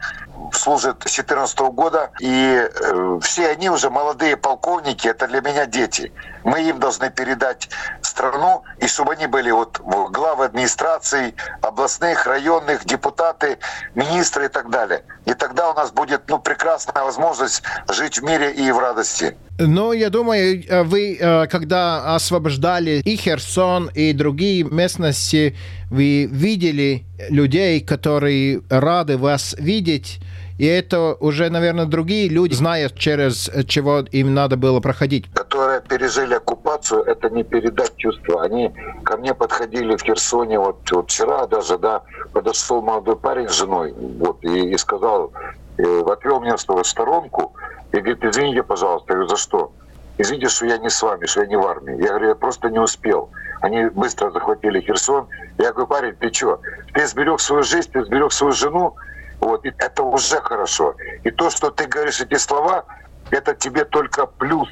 служит 0.52 1.02
с 1.04 1.10
14 1.10 1.58
года, 1.58 2.12
и 2.20 2.70
э, 2.72 3.18
все 3.20 3.48
они 3.48 3.68
уже 3.68 3.90
молодые 3.90 4.36
полковники, 4.36 5.08
это 5.08 5.26
для 5.26 5.40
меня 5.40 5.66
дети. 5.66 6.12
Мы 6.44 6.62
им 6.62 6.78
должны 6.78 7.10
передать 7.10 7.68
страну, 8.00 8.62
и 8.78 8.86
чтобы 8.86 9.14
они 9.14 9.26
были 9.26 9.50
вот 9.50 9.80
главы 9.80 10.44
администрации, 10.44 11.34
областных, 11.62 12.26
районных, 12.26 12.84
депутаты, 12.84 13.58
министры 13.96 14.46
и 14.46 14.48
так 14.48 14.70
далее. 14.70 15.02
И 15.24 15.34
тогда 15.34 15.70
у 15.70 15.74
нас 15.74 15.90
будет 15.90 16.28
ну, 16.28 16.38
прекрасная 16.38 17.02
возможность 17.02 17.64
жить 17.88 18.20
в 18.20 18.22
мире 18.22 18.52
и 18.52 18.70
в 18.70 18.78
радости. 18.78 19.36
Ну, 19.58 19.92
я 19.92 20.10
думаю, 20.10 20.62
э, 20.68 20.82
вы, 20.82 21.16
э, 21.18 21.46
когда 21.46 22.14
освобождали 22.14 23.00
и 23.04 23.16
Херсон, 23.16 23.90
и 23.94 24.12
другие 24.12 24.64
местности, 24.64 25.56
вы 25.90 26.26
видели 26.26 27.04
людей, 27.30 27.80
которые 27.80 28.60
рады 28.68 29.16
вас 29.16 29.56
видеть, 29.58 30.20
и 30.58 30.64
это 30.66 31.14
уже, 31.20 31.50
наверное, 31.50 31.84
другие 31.84 32.28
люди 32.28 32.54
знают, 32.54 32.98
через 32.98 33.50
чего 33.66 34.00
им 34.00 34.34
надо 34.34 34.56
было 34.56 34.80
проходить. 34.80 35.26
Которые 35.34 35.82
пережили 35.82 36.34
оккупацию, 36.34 37.02
это 37.02 37.28
не 37.28 37.44
передать 37.44 37.96
чувства. 37.96 38.42
Они 38.42 38.72
ко 39.04 39.16
мне 39.18 39.34
подходили 39.34 39.96
в 39.96 40.02
Херсоне, 40.02 40.58
вот, 40.58 40.90
вот 40.90 41.10
вчера 41.10 41.46
даже, 41.46 41.78
да, 41.78 42.02
подошел 42.32 42.80
молодой 42.80 43.16
парень 43.16 43.48
с 43.48 43.58
женой, 43.58 43.94
вот, 44.18 44.42
и, 44.44 44.70
и 44.70 44.78
сказал, 44.78 45.32
отвел 45.78 46.40
меня 46.40 46.56
в 46.56 46.84
сторонку, 46.84 47.54
и 47.92 47.96
говорит, 47.98 48.24
извините, 48.24 48.62
пожалуйста. 48.62 49.12
Я 49.12 49.14
говорю, 49.14 49.28
за 49.28 49.36
что? 49.36 49.72
Извините, 50.18 50.48
что 50.48 50.66
я 50.66 50.78
не 50.78 50.88
с 50.88 51.02
вами, 51.02 51.26
что 51.26 51.42
я 51.42 51.46
не 51.46 51.56
в 51.56 51.66
армии. 51.66 52.02
Я 52.02 52.10
говорю, 52.10 52.28
я 52.28 52.34
просто 52.34 52.68
не 52.70 52.78
успел. 52.78 53.30
Они 53.60 53.84
быстро 53.86 54.30
захватили 54.30 54.80
Херсон. 54.80 55.28
Я 55.58 55.72
говорю, 55.72 55.86
парень, 55.86 56.16
ты 56.16 56.32
что? 56.32 56.60
Ты 56.94 57.06
сберег 57.06 57.40
свою 57.40 57.62
жизнь, 57.62 57.90
ты 57.92 58.04
сберег 58.04 58.32
свою 58.32 58.52
жену, 58.52 58.94
вот, 59.40 59.64
и 59.64 59.72
это 59.78 60.02
уже 60.02 60.40
хорошо. 60.40 60.94
И 61.24 61.30
то, 61.30 61.50
что 61.50 61.70
ты 61.70 61.86
говоришь 61.86 62.20
эти 62.20 62.36
слова, 62.36 62.84
это 63.30 63.54
тебе 63.54 63.84
только 63.84 64.26
плюс. 64.26 64.68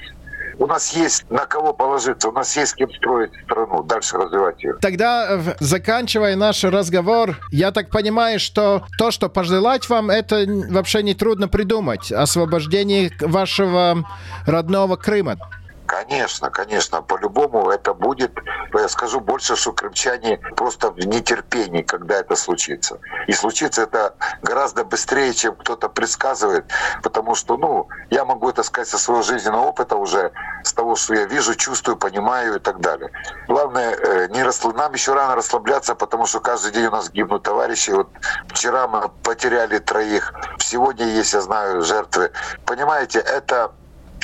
У 0.59 0.66
нас 0.66 0.94
есть 0.94 1.30
на 1.30 1.46
кого 1.46 1.72
положиться, 1.72 2.28
у 2.28 2.32
нас 2.32 2.57
есть 2.57 2.72
с 2.72 2.74
кем 2.74 2.90
строить 2.92 3.32
страну, 3.44 3.82
дальше 3.82 4.16
развивать 4.16 4.62
ее. 4.62 4.74
Тогда, 4.80 5.26
э, 5.30 5.55
заканчивая 5.61 6.36
наш 6.36 6.64
разговор, 6.64 7.38
я 7.50 7.72
так 7.72 7.90
понимаю, 7.90 8.38
что 8.38 8.84
то, 8.98 9.11
что 9.11 9.28
пожелать 9.28 9.88
вам, 9.88 10.11
это 10.11 10.44
вообще 10.70 11.02
не 11.02 11.14
трудно 11.14 11.48
придумать. 11.48 12.12
Освобождение 12.12 13.11
вашего 13.20 14.05
родного 14.46 14.96
Крыма. 14.96 15.36
Конечно, 15.87 16.51
конечно, 16.51 17.03
по-любому 17.03 17.70
это 17.70 17.93
будет, 17.93 18.32
я 18.72 18.89
скажу, 18.89 19.20
больше, 19.20 19.55
что 19.55 19.72
крымчане 19.72 20.39
просто 20.57 20.91
в 20.91 20.99
нетерпении, 20.99 21.82
когда 21.82 22.16
это 22.16 22.37
случится. 22.37 22.99
И 23.26 23.32
случится 23.32 23.82
это 23.82 24.14
гораздо 24.43 24.85
быстрее, 24.85 25.35
чем 25.35 25.55
кто-то 25.55 25.89
предсказывает, 25.89 26.64
потому 27.03 27.35
что, 27.35 27.57
ну, 27.59 27.89
я 28.11 28.24
могу 28.24 28.49
это 28.49 28.62
сказать 28.62 28.89
со 28.89 28.99
своего 28.99 29.22
жизненного 29.22 29.66
опыта 29.66 29.97
уже, 29.97 30.32
с 30.62 30.72
того, 30.72 30.97
что 30.97 31.14
я 31.14 31.26
вижу, 31.26 31.55
чувствую, 31.55 31.97
понимаю 31.97 32.57
и 32.57 32.59
так 32.59 32.80
далее. 32.80 33.11
Главное, 33.47 33.95
э, 33.95 34.28
не 34.28 34.43
расслабляться. 34.43 34.85
Нам 34.85 34.93
еще 34.95 35.12
рано 35.12 35.37
расслабляться, 35.37 35.95
потому 35.95 36.26
что 36.26 36.41
каждый 36.41 36.72
день 36.72 36.87
у 36.87 36.91
нас 36.91 37.11
гибнут 37.11 37.43
товарищи. 37.43 37.91
Вот 37.91 38.09
вчера 38.49 38.89
мы 38.89 39.09
потеряли 39.22 39.78
троих, 39.78 40.32
сегодня 40.59 41.07
есть, 41.07 41.35
я 41.35 41.43
знаю, 41.43 41.82
жертвы. 41.82 42.32
Понимаете, 42.64 43.18
это 43.18 43.72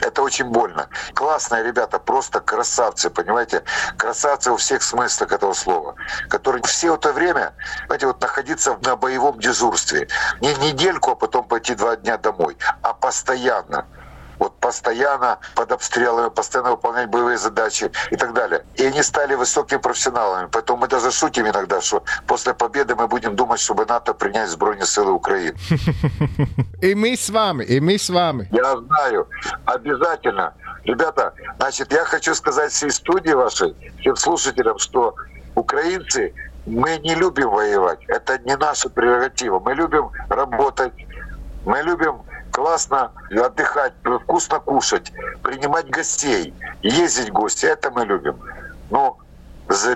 это 0.01 0.22
очень 0.22 0.46
больно. 0.46 0.88
Классные 1.14 1.62
ребята, 1.62 1.98
просто 1.98 2.40
красавцы, 2.40 3.11
понимаете? 3.11 3.62
Красавцы 3.96 4.51
во 4.51 4.57
всех 4.57 4.82
смыслах 4.82 5.32
этого 5.32 5.53
слова. 5.53 5.94
Которые 6.28 6.62
все 6.64 6.94
это 6.94 7.12
время, 7.12 7.55
знаете, 7.86 8.07
вот 8.07 8.20
находиться 8.20 8.78
на 8.82 8.96
боевом 8.96 9.38
дежурстве. 9.38 10.09
Не 10.40 10.55
недельку, 10.55 11.12
а 11.12 11.14
потом 11.14 11.44
пойти 11.44 11.74
два 11.74 11.96
дня 11.96 12.18
домой, 12.18 12.57
а 12.82 12.92
постоянно 12.92 13.86
вот 14.41 14.59
постоянно 14.59 15.38
под 15.55 15.70
обстрелами, 15.70 16.30
постоянно 16.30 16.70
выполнять 16.72 17.09
боевые 17.09 17.38
задачи 17.38 17.93
и 18.11 18.16
так 18.16 18.32
далее. 18.32 18.64
И 18.74 18.84
они 18.84 19.03
стали 19.03 19.34
высокими 19.34 19.78
профессионалами. 19.78 20.49
Поэтому 20.51 20.78
мы 20.80 20.88
даже 20.88 21.12
шутим 21.12 21.47
иногда, 21.47 21.80
что 21.80 22.03
после 22.26 22.55
победы 22.55 22.97
мы 22.97 23.07
будем 23.07 23.36
думать, 23.36 23.61
чтобы 23.61 23.84
НАТО 23.84 24.14
принять 24.14 24.49
сбройные 24.49 24.86
силы 24.86 25.12
Украины. 25.12 25.57
И 26.82 26.95
мы 26.95 27.14
с 27.14 27.28
вами, 27.28 27.62
и 27.64 27.78
мы 27.78 27.99
с 27.99 28.09
вами. 28.09 28.49
Я 28.51 28.74
знаю, 28.78 29.28
обязательно. 29.66 30.55
Ребята, 30.84 31.34
значит, 31.59 31.93
я 31.93 32.05
хочу 32.05 32.34
сказать 32.34 32.72
всей 32.72 32.91
студии 32.91 33.32
вашей, 33.32 33.76
всем 34.01 34.16
слушателям, 34.16 34.78
что 34.78 35.14
украинцы, 35.55 36.32
мы 36.64 36.97
не 36.99 37.14
любим 37.14 37.51
воевать. 37.51 37.99
Это 38.09 38.38
не 38.38 38.57
наша 38.57 38.88
прерогатива. 38.88 39.59
Мы 39.61 39.74
любим 39.74 40.11
работать, 40.30 40.95
мы 41.66 41.82
любим 41.82 42.22
классно 42.53 43.12
отдыхать, 43.30 43.92
вкусно 44.22 44.61
кушать, 44.61 45.12
принимать 45.42 45.88
гостей, 45.88 46.55
ездить 46.82 47.30
в 47.30 47.32
гости. 47.32 47.66
Это 47.66 47.90
мы 47.90 48.05
любим. 48.05 48.38
Но 48.90 49.18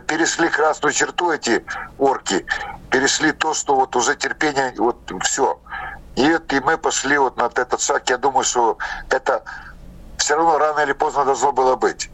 перешли 0.07 0.49
красную 0.49 0.93
черту 0.93 1.31
эти 1.33 1.65
орки, 1.99 2.47
перешли 2.91 3.33
то, 3.33 3.55
что 3.55 3.75
вот 3.75 3.97
уже 3.97 4.15
терпение, 4.15 4.73
вот 4.79 5.13
все. 5.23 5.61
И, 6.17 6.39
и 6.51 6.61
мы 6.61 6.79
пошли 6.79 7.19
вот 7.19 7.37
на 7.37 7.47
этот 7.47 7.81
шаг. 7.81 8.09
Я 8.09 8.19
думаю, 8.19 8.45
что 8.45 8.79
это 9.11 9.43
все 10.17 10.37
равно 10.37 10.59
рано 10.59 10.81
или 10.81 10.93
поздно 10.93 11.25
должно 11.25 11.53
было 11.53 11.75
быть. 11.75 12.11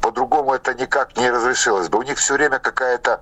По-другому 0.00 0.54
это 0.54 0.72
никак 0.72 1.16
не 1.16 1.30
разрешилось 1.30 1.88
бы. 1.88 1.98
У 1.98 2.02
них 2.02 2.18
все 2.18 2.34
время 2.34 2.58
какая-то 2.58 3.20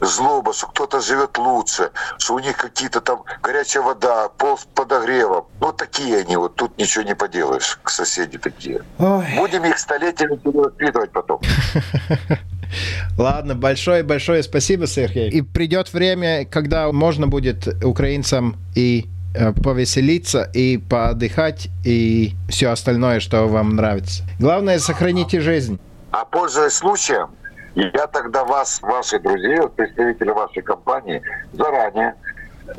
злоба, 0.00 0.52
что 0.52 0.66
кто-то 0.66 1.00
живет 1.00 1.38
лучше, 1.38 1.90
что 2.18 2.34
у 2.34 2.38
них 2.38 2.56
какие-то 2.56 3.00
там 3.00 3.24
горячая 3.42 3.82
вода, 3.82 4.28
пол 4.28 4.58
с 4.58 4.64
подогревом. 4.74 5.46
Ну, 5.60 5.72
такие 5.72 6.18
они, 6.18 6.36
вот 6.36 6.54
тут 6.56 6.76
ничего 6.78 7.04
не 7.04 7.14
поделаешь, 7.14 7.78
к 7.82 7.90
соседи 7.90 8.38
такие. 8.38 8.82
Ой. 8.98 9.26
Будем 9.36 9.64
их 9.64 9.78
столетиями 9.78 10.36
перевоспитывать 10.36 11.10
потом. 11.12 11.40
Ладно, 13.18 13.54
большое-большое 13.54 14.42
спасибо, 14.42 14.86
Сергей. 14.86 15.30
И 15.30 15.42
придет 15.42 15.92
время, 15.92 16.44
когда 16.44 16.90
можно 16.92 17.26
будет 17.26 17.84
украинцам 17.84 18.56
и 18.74 19.06
э, 19.34 19.52
повеселиться 19.52 20.50
и 20.52 20.78
поотдыхать 20.78 21.68
и 21.84 22.34
все 22.48 22.70
остальное, 22.70 23.20
что 23.20 23.46
вам 23.46 23.76
нравится. 23.76 24.24
Главное, 24.40 24.78
сохраните 24.78 25.40
жизнь. 25.40 25.78
А 26.10 26.24
пользуясь 26.24 26.74
случаем, 26.74 27.30
я 27.74 28.06
тогда 28.06 28.44
вас, 28.44 28.80
ваших 28.82 29.22
друзей, 29.22 29.58
представителей 29.68 30.32
вашей 30.32 30.62
компании, 30.62 31.22
заранее 31.52 32.14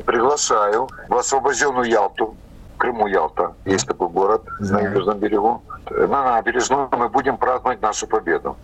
приглашаю 0.04 0.88
в 1.08 1.16
освобожденную 1.16 1.88
Ялту, 1.88 2.36
Крыму 2.78 3.06
Ялта, 3.06 3.54
есть 3.64 3.86
такой 3.86 4.08
город 4.08 4.42
на 4.60 4.80
Южном 4.80 5.18
берегу. 5.18 5.62
На 5.90 6.24
набережную 6.24 6.88
мы 6.92 7.08
будем 7.08 7.36
праздновать 7.36 7.80
нашу 7.80 8.06
победу. 8.06 8.56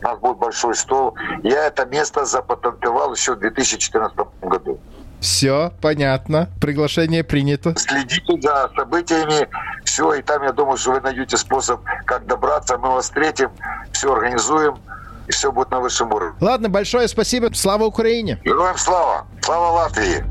У 0.00 0.04
нас 0.04 0.18
будет 0.18 0.38
большой 0.38 0.74
стол. 0.74 1.14
Я 1.42 1.66
это 1.66 1.86
место 1.86 2.24
запатентовал 2.24 3.14
еще 3.14 3.34
в 3.34 3.38
2014 3.38 4.16
году. 4.42 4.78
Все, 5.20 5.72
понятно. 5.80 6.48
Приглашение 6.60 7.24
принято. 7.24 7.74
Следите 7.76 8.40
за 8.40 8.70
событиями. 8.76 9.48
Все, 9.84 10.14
и 10.14 10.22
там 10.22 10.42
я 10.42 10.52
думаю, 10.52 10.76
что 10.76 10.92
вы 10.92 11.00
найдете 11.00 11.36
способ, 11.36 11.80
как 12.04 12.26
добраться. 12.26 12.78
Мы 12.78 12.90
вас 12.90 13.06
встретим, 13.06 13.50
все 13.92 14.12
организуем 14.12 14.78
и 15.27 15.31
все 15.31 15.51
будет 15.51 15.71
на 15.71 15.79
высшем 15.79 16.11
уровне. 16.11 16.35
Ладно, 16.41 16.69
большое 16.69 17.07
спасибо. 17.07 17.49
Слава 17.53 17.85
Украине! 17.85 18.39
Героям 18.43 18.77
слава! 18.77 19.25
Слава 19.41 19.71
Латвии! 19.71 20.23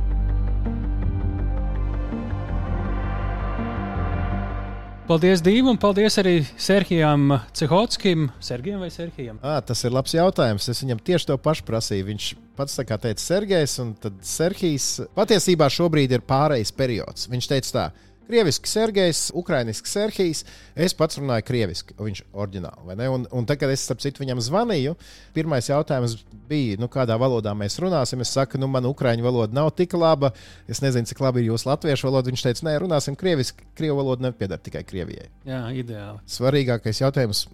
Paldies 5.03 5.43
Dievam, 5.43 5.77
paldies 5.77 6.15
arī 6.17 6.45
Serhijam 6.57 7.41
Cehotskim. 7.53 8.31
Sergejam 8.41 8.81
vai 8.81 8.89
Serhijam? 8.89 9.37
À, 9.43 9.59
tas 9.61 9.83
ir 9.85 9.93
labs 9.93 10.15
jautājums. 10.15 10.69
Es 10.71 10.81
viņam 10.81 11.03
tieši 11.05 11.27
to 11.29 11.37
pašu 11.43 11.67
prasīju. 11.69 12.07
Viņš 12.07 12.29
pats 12.57 12.79
tā 12.79 12.85
kā 12.87 12.97
teica 13.03 13.21
Sergejs, 13.21 13.75
un 13.83 13.91
tad 13.99 14.23
Serhijs 14.25 15.03
patiesībā 15.13 15.67
šobrīd 15.69 16.15
ir 16.15 16.23
pārejas 16.25 16.73
periods. 16.73 17.27
Viņš 17.29 17.51
teica 17.51 17.75
tā, 17.75 17.85
Krieviski 18.28 18.68
Sergejs, 18.68 19.22
Ukrāņiski 19.38 19.88
Serhijs. 19.88 20.44
Es 20.76 20.96
pats 20.98 21.20
runāju 21.20 21.46
krieviski, 21.48 21.96
viņš 21.96 22.22
ir 22.24 22.42
oriģināli. 22.44 23.08
Un, 23.14 23.24
un 23.32 23.48
tad, 23.48 23.62
kad 23.62 23.72
es 23.72 23.86
starp 23.88 24.04
citu 24.04 24.24
viņam 24.24 24.42
zvanīju, 24.44 24.98
pirmais 25.36 25.70
jautājums 25.70 26.18
bija, 26.50 26.76
nu, 26.82 26.90
kādā 26.92 27.16
valodā 27.20 27.54
mēs 27.58 27.80
runāsim. 27.84 28.24
Es 28.24 28.34
saku, 28.36 28.60
nu, 28.60 28.68
man 28.72 28.90
ukrāņu 28.90 29.24
valoda 29.24 29.56
nav 29.56 29.72
tik 29.80 29.96
laba. 29.96 30.34
Es 30.68 30.84
nezinu, 30.84 31.08
cik 31.08 31.24
labi 31.24 31.46
ir 31.46 31.54
jūsu 31.54 31.72
latviešu 31.72 32.10
valoda. 32.10 32.32
Viņš 32.34 32.46
teica, 32.50 32.68
nē, 32.68 32.76
runāsim 32.84 33.18
krieviski. 33.20 33.68
Krievu 33.80 34.02
valoda 34.02 34.28
nepieder 34.28 34.60
tikai 34.60 34.84
Krievijai. 34.88 35.32
Jā, 35.48 35.64
ideāli. 35.80 36.20
Svarīgākais 36.38 37.04
jautājums. 37.06 37.48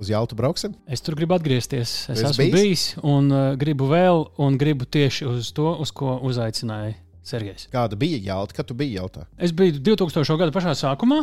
Uz 0.00 0.08
Jālu 0.08 0.32
brauksim? 0.32 0.72
Es 0.88 1.02
tur 1.04 1.12
gribu 1.12 1.34
atgriezties. 1.36 1.90
Es, 2.08 2.14
es 2.14 2.22
esmu 2.30 2.46
bijis, 2.46 2.54
bijis 2.54 2.84
un 3.04 3.26
uh, 3.28 3.42
gribu 3.60 3.90
vēl, 3.90 4.22
un 4.40 4.56
gribu 4.56 4.88
tieši 4.88 5.28
uz 5.28 5.50
to, 5.52 5.74
uz 5.84 5.92
ko 5.92 6.14
uzaicināju 6.24 6.96
Sergejs. 7.26 7.68
Kāda 7.72 7.98
bija 8.00 8.20
jauta, 8.32 8.56
kad 8.56 8.68
tu 8.68 8.76
biji 8.76 8.98
jautā? 8.98 9.26
Es 9.38 9.54
biju 9.56 9.78
2000. 9.78 10.38
gada 10.40 10.54
pašā 10.54 10.74
sākumā. 10.78 11.22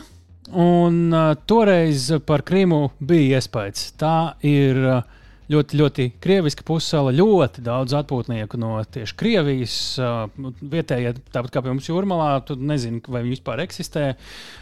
Un 0.55 0.99
uh, 1.11 1.33
toreiz 1.49 2.07
par 2.27 2.45
Krīmu 2.47 2.87
bija 3.03 3.41
iespējas. 3.41 3.89
Tā 3.99 4.15
ir 4.47 4.79
uh, 4.79 5.01
ļoti, 5.51 5.79
ļoti 5.81 6.07
krieviska 6.23 6.63
pusēla, 6.67 7.15
ļoti 7.17 7.65
daudz 7.65 7.97
atpūtnieku 7.99 8.59
no 8.61 8.77
tieši 8.79 9.17
Krievijas. 9.19 9.77
Uh, 9.99 10.51
vietējie, 10.61 11.17
tāpat 11.33 11.51
kā 11.51 11.63
pie 11.65 11.73
mums 11.73 11.91
jūrmalā, 11.91 12.31
tu 12.47 12.55
nezini, 12.55 13.03
vai 13.07 13.25
viņi 13.25 13.35
vispār 13.35 13.65
eksistē. 13.67 14.09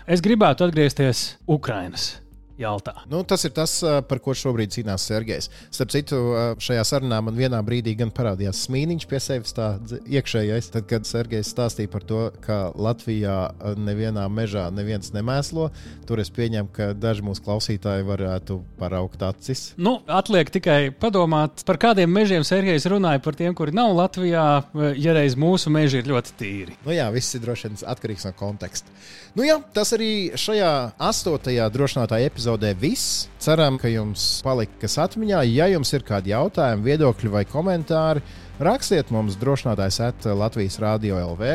Es 0.09 0.25
gribētu 0.25 0.65
atgriezties 0.65 1.35
Ukrainas 1.45 2.15
Jaltā. 2.55 2.93
Nu, 3.11 3.19
tas 3.27 3.43
ir 3.43 3.51
tas, 3.51 3.73
par 4.07 4.21
ko 4.23 4.31
šobrīd 4.31 4.71
cīnās 4.71 5.03
Sergejs. 5.09 5.49
Starp 5.75 5.91
citu, 5.91 6.19
šajā 6.63 6.85
sarunā 6.87 7.17
man 7.25 7.35
vienā 7.35 7.59
brīdī 7.67 7.91
gan 7.99 8.13
parādījās 8.15 8.61
smīniņš 8.63 9.07
pie 9.11 9.19
sevis, 9.19 9.51
tā 9.57 9.73
iekšējais. 9.91 10.69
Tad, 10.71 10.85
kad 10.87 11.03
Sergejs 11.09 11.51
stāstīja 11.51 11.91
par 11.91 12.05
to, 12.07 12.21
ka 12.45 12.69
Latvijā 12.79 13.35
nevienā 13.75 14.23
mežā 14.31 14.69
neviens 14.71 15.11
nemēslo, 15.11 15.67
tur 16.07 16.23
es 16.23 16.31
pieņemu, 16.31 16.71
ka 16.77 16.87
daži 16.95 17.25
mūsu 17.27 17.43
klausītāji 17.43 18.07
varētu 18.07 18.61
paraukt 18.79 19.27
acis. 19.27 19.65
Nu, 19.75 19.97
atliek 20.07 20.47
tikai 20.55 20.79
padomāt, 20.95 21.65
par 21.67 21.81
kādiem 21.81 22.07
mežiem 22.07 22.47
Sergejs 22.47 22.87
runāja 22.87 23.19
par 23.19 23.35
tiem, 23.35 23.51
kuri 23.51 23.75
nav 23.75 23.91
Latvijā, 23.99 24.47
ja 24.95 25.17
reiz 25.19 25.35
mūsu 25.35 25.75
meži 25.75 25.99
ir 25.99 26.07
ļoti 26.13 26.39
tīri. 26.39 26.79
Nu 26.87 26.95
jā, 26.95 27.11
viss 27.11 27.35
ir 27.35 27.43
droši 27.43 27.67
vien 27.67 27.83
atkarīgs 27.83 28.29
no 28.29 28.33
konteksta. 28.39 28.95
Nu 29.35 29.43
jā, 29.43 29.59
tas 29.75 29.91
arī 29.91 30.31
šajā 30.39 30.71
astotajā 31.03 31.67
drošinātāja 31.75 32.31
epizodē 32.31 32.44
viss. 32.79 33.27
Ceram, 33.39 33.77
ka 33.81 33.87
jums 33.91 34.41
palika 34.45 34.85
kas 34.85 34.97
atmiņā. 34.97 35.43
Ja 35.49 35.67
jums 35.71 35.93
ir 35.93 36.05
kādi 36.07 36.33
jautājumi, 36.33 36.85
viedokļi 36.85 37.33
vai 37.33 37.45
komentāri, 37.45 38.23
rakstiet 38.59 39.11
mums 39.11 39.35
drošinātājs 39.41 39.99
at 40.05 40.25
Latvijas 40.25 40.79
Rādio 40.79 41.19
LV 41.19 41.53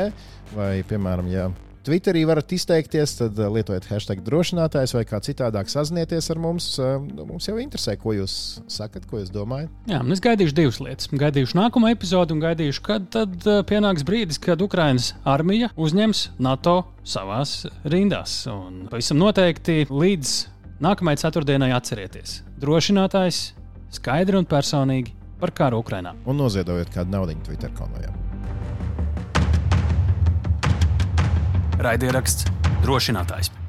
vai, 0.56 0.82
piemēram, 0.88 1.28
ja 1.30 1.50
Twitterī 1.80 2.26
varat 2.28 2.50
izteikties, 2.52 3.14
tad 3.16 3.38
eh, 3.40 3.48
lietojiet 3.54 3.86
hashtag 3.88 4.20
drošinātājs 4.26 4.92
vai 4.98 5.04
kā 5.08 5.16
citādāk 5.24 5.70
sazinieties 5.72 6.28
ar 6.32 6.40
mums. 6.42 6.66
Eh, 6.76 6.98
nu, 7.16 7.24
mums 7.30 7.48
jau 7.48 7.56
interesē, 7.62 7.94
ko 8.00 8.12
jūs 8.18 8.34
sakat, 8.68 9.06
ko 9.08 9.22
jūs 9.22 9.32
domājat. 9.32 9.72
Jā, 9.88 10.02
es 10.12 10.20
gaidīšu 10.20 10.56
divas 10.58 10.80
lietas. 10.84 11.08
Gaidīšu 11.08 11.56
nākamo 11.56 11.88
epizodu 11.88 12.36
un 12.36 12.44
gaidīšu, 12.44 12.84
kad 12.84 13.08
tad 13.16 13.32
eh, 13.48 13.62
pienāks 13.70 14.04
brīdis, 14.04 14.40
kad 14.44 14.60
Ukraiņas 14.60 15.14
armija 15.24 15.72
uzņems 15.80 16.26
NATO 16.44 16.82
savās 17.00 17.62
rindās. 17.88 18.42
Un 18.52 18.84
pavisam 18.92 19.22
noteikti 19.24 19.86
līdz 19.88 20.36
nākamajai 20.80 21.20
ceturtdienai 21.26 21.70
atcerieties. 21.76 22.40
Drošinātājs 22.60 23.40
skaidri 23.92 24.40
un 24.40 24.48
personīgi 24.48 25.14
par 25.40 25.52
karu 25.56 25.80
Ukrajinā. 25.84 26.14
Un 26.28 26.40
noziedojiet 26.40 26.92
kādu 26.94 27.14
naudu 27.14 27.36
Twitter 27.44 27.72
konvojam. 27.76 28.16
Raidieraksts 31.80 32.48
drošinātājs. 32.84 33.59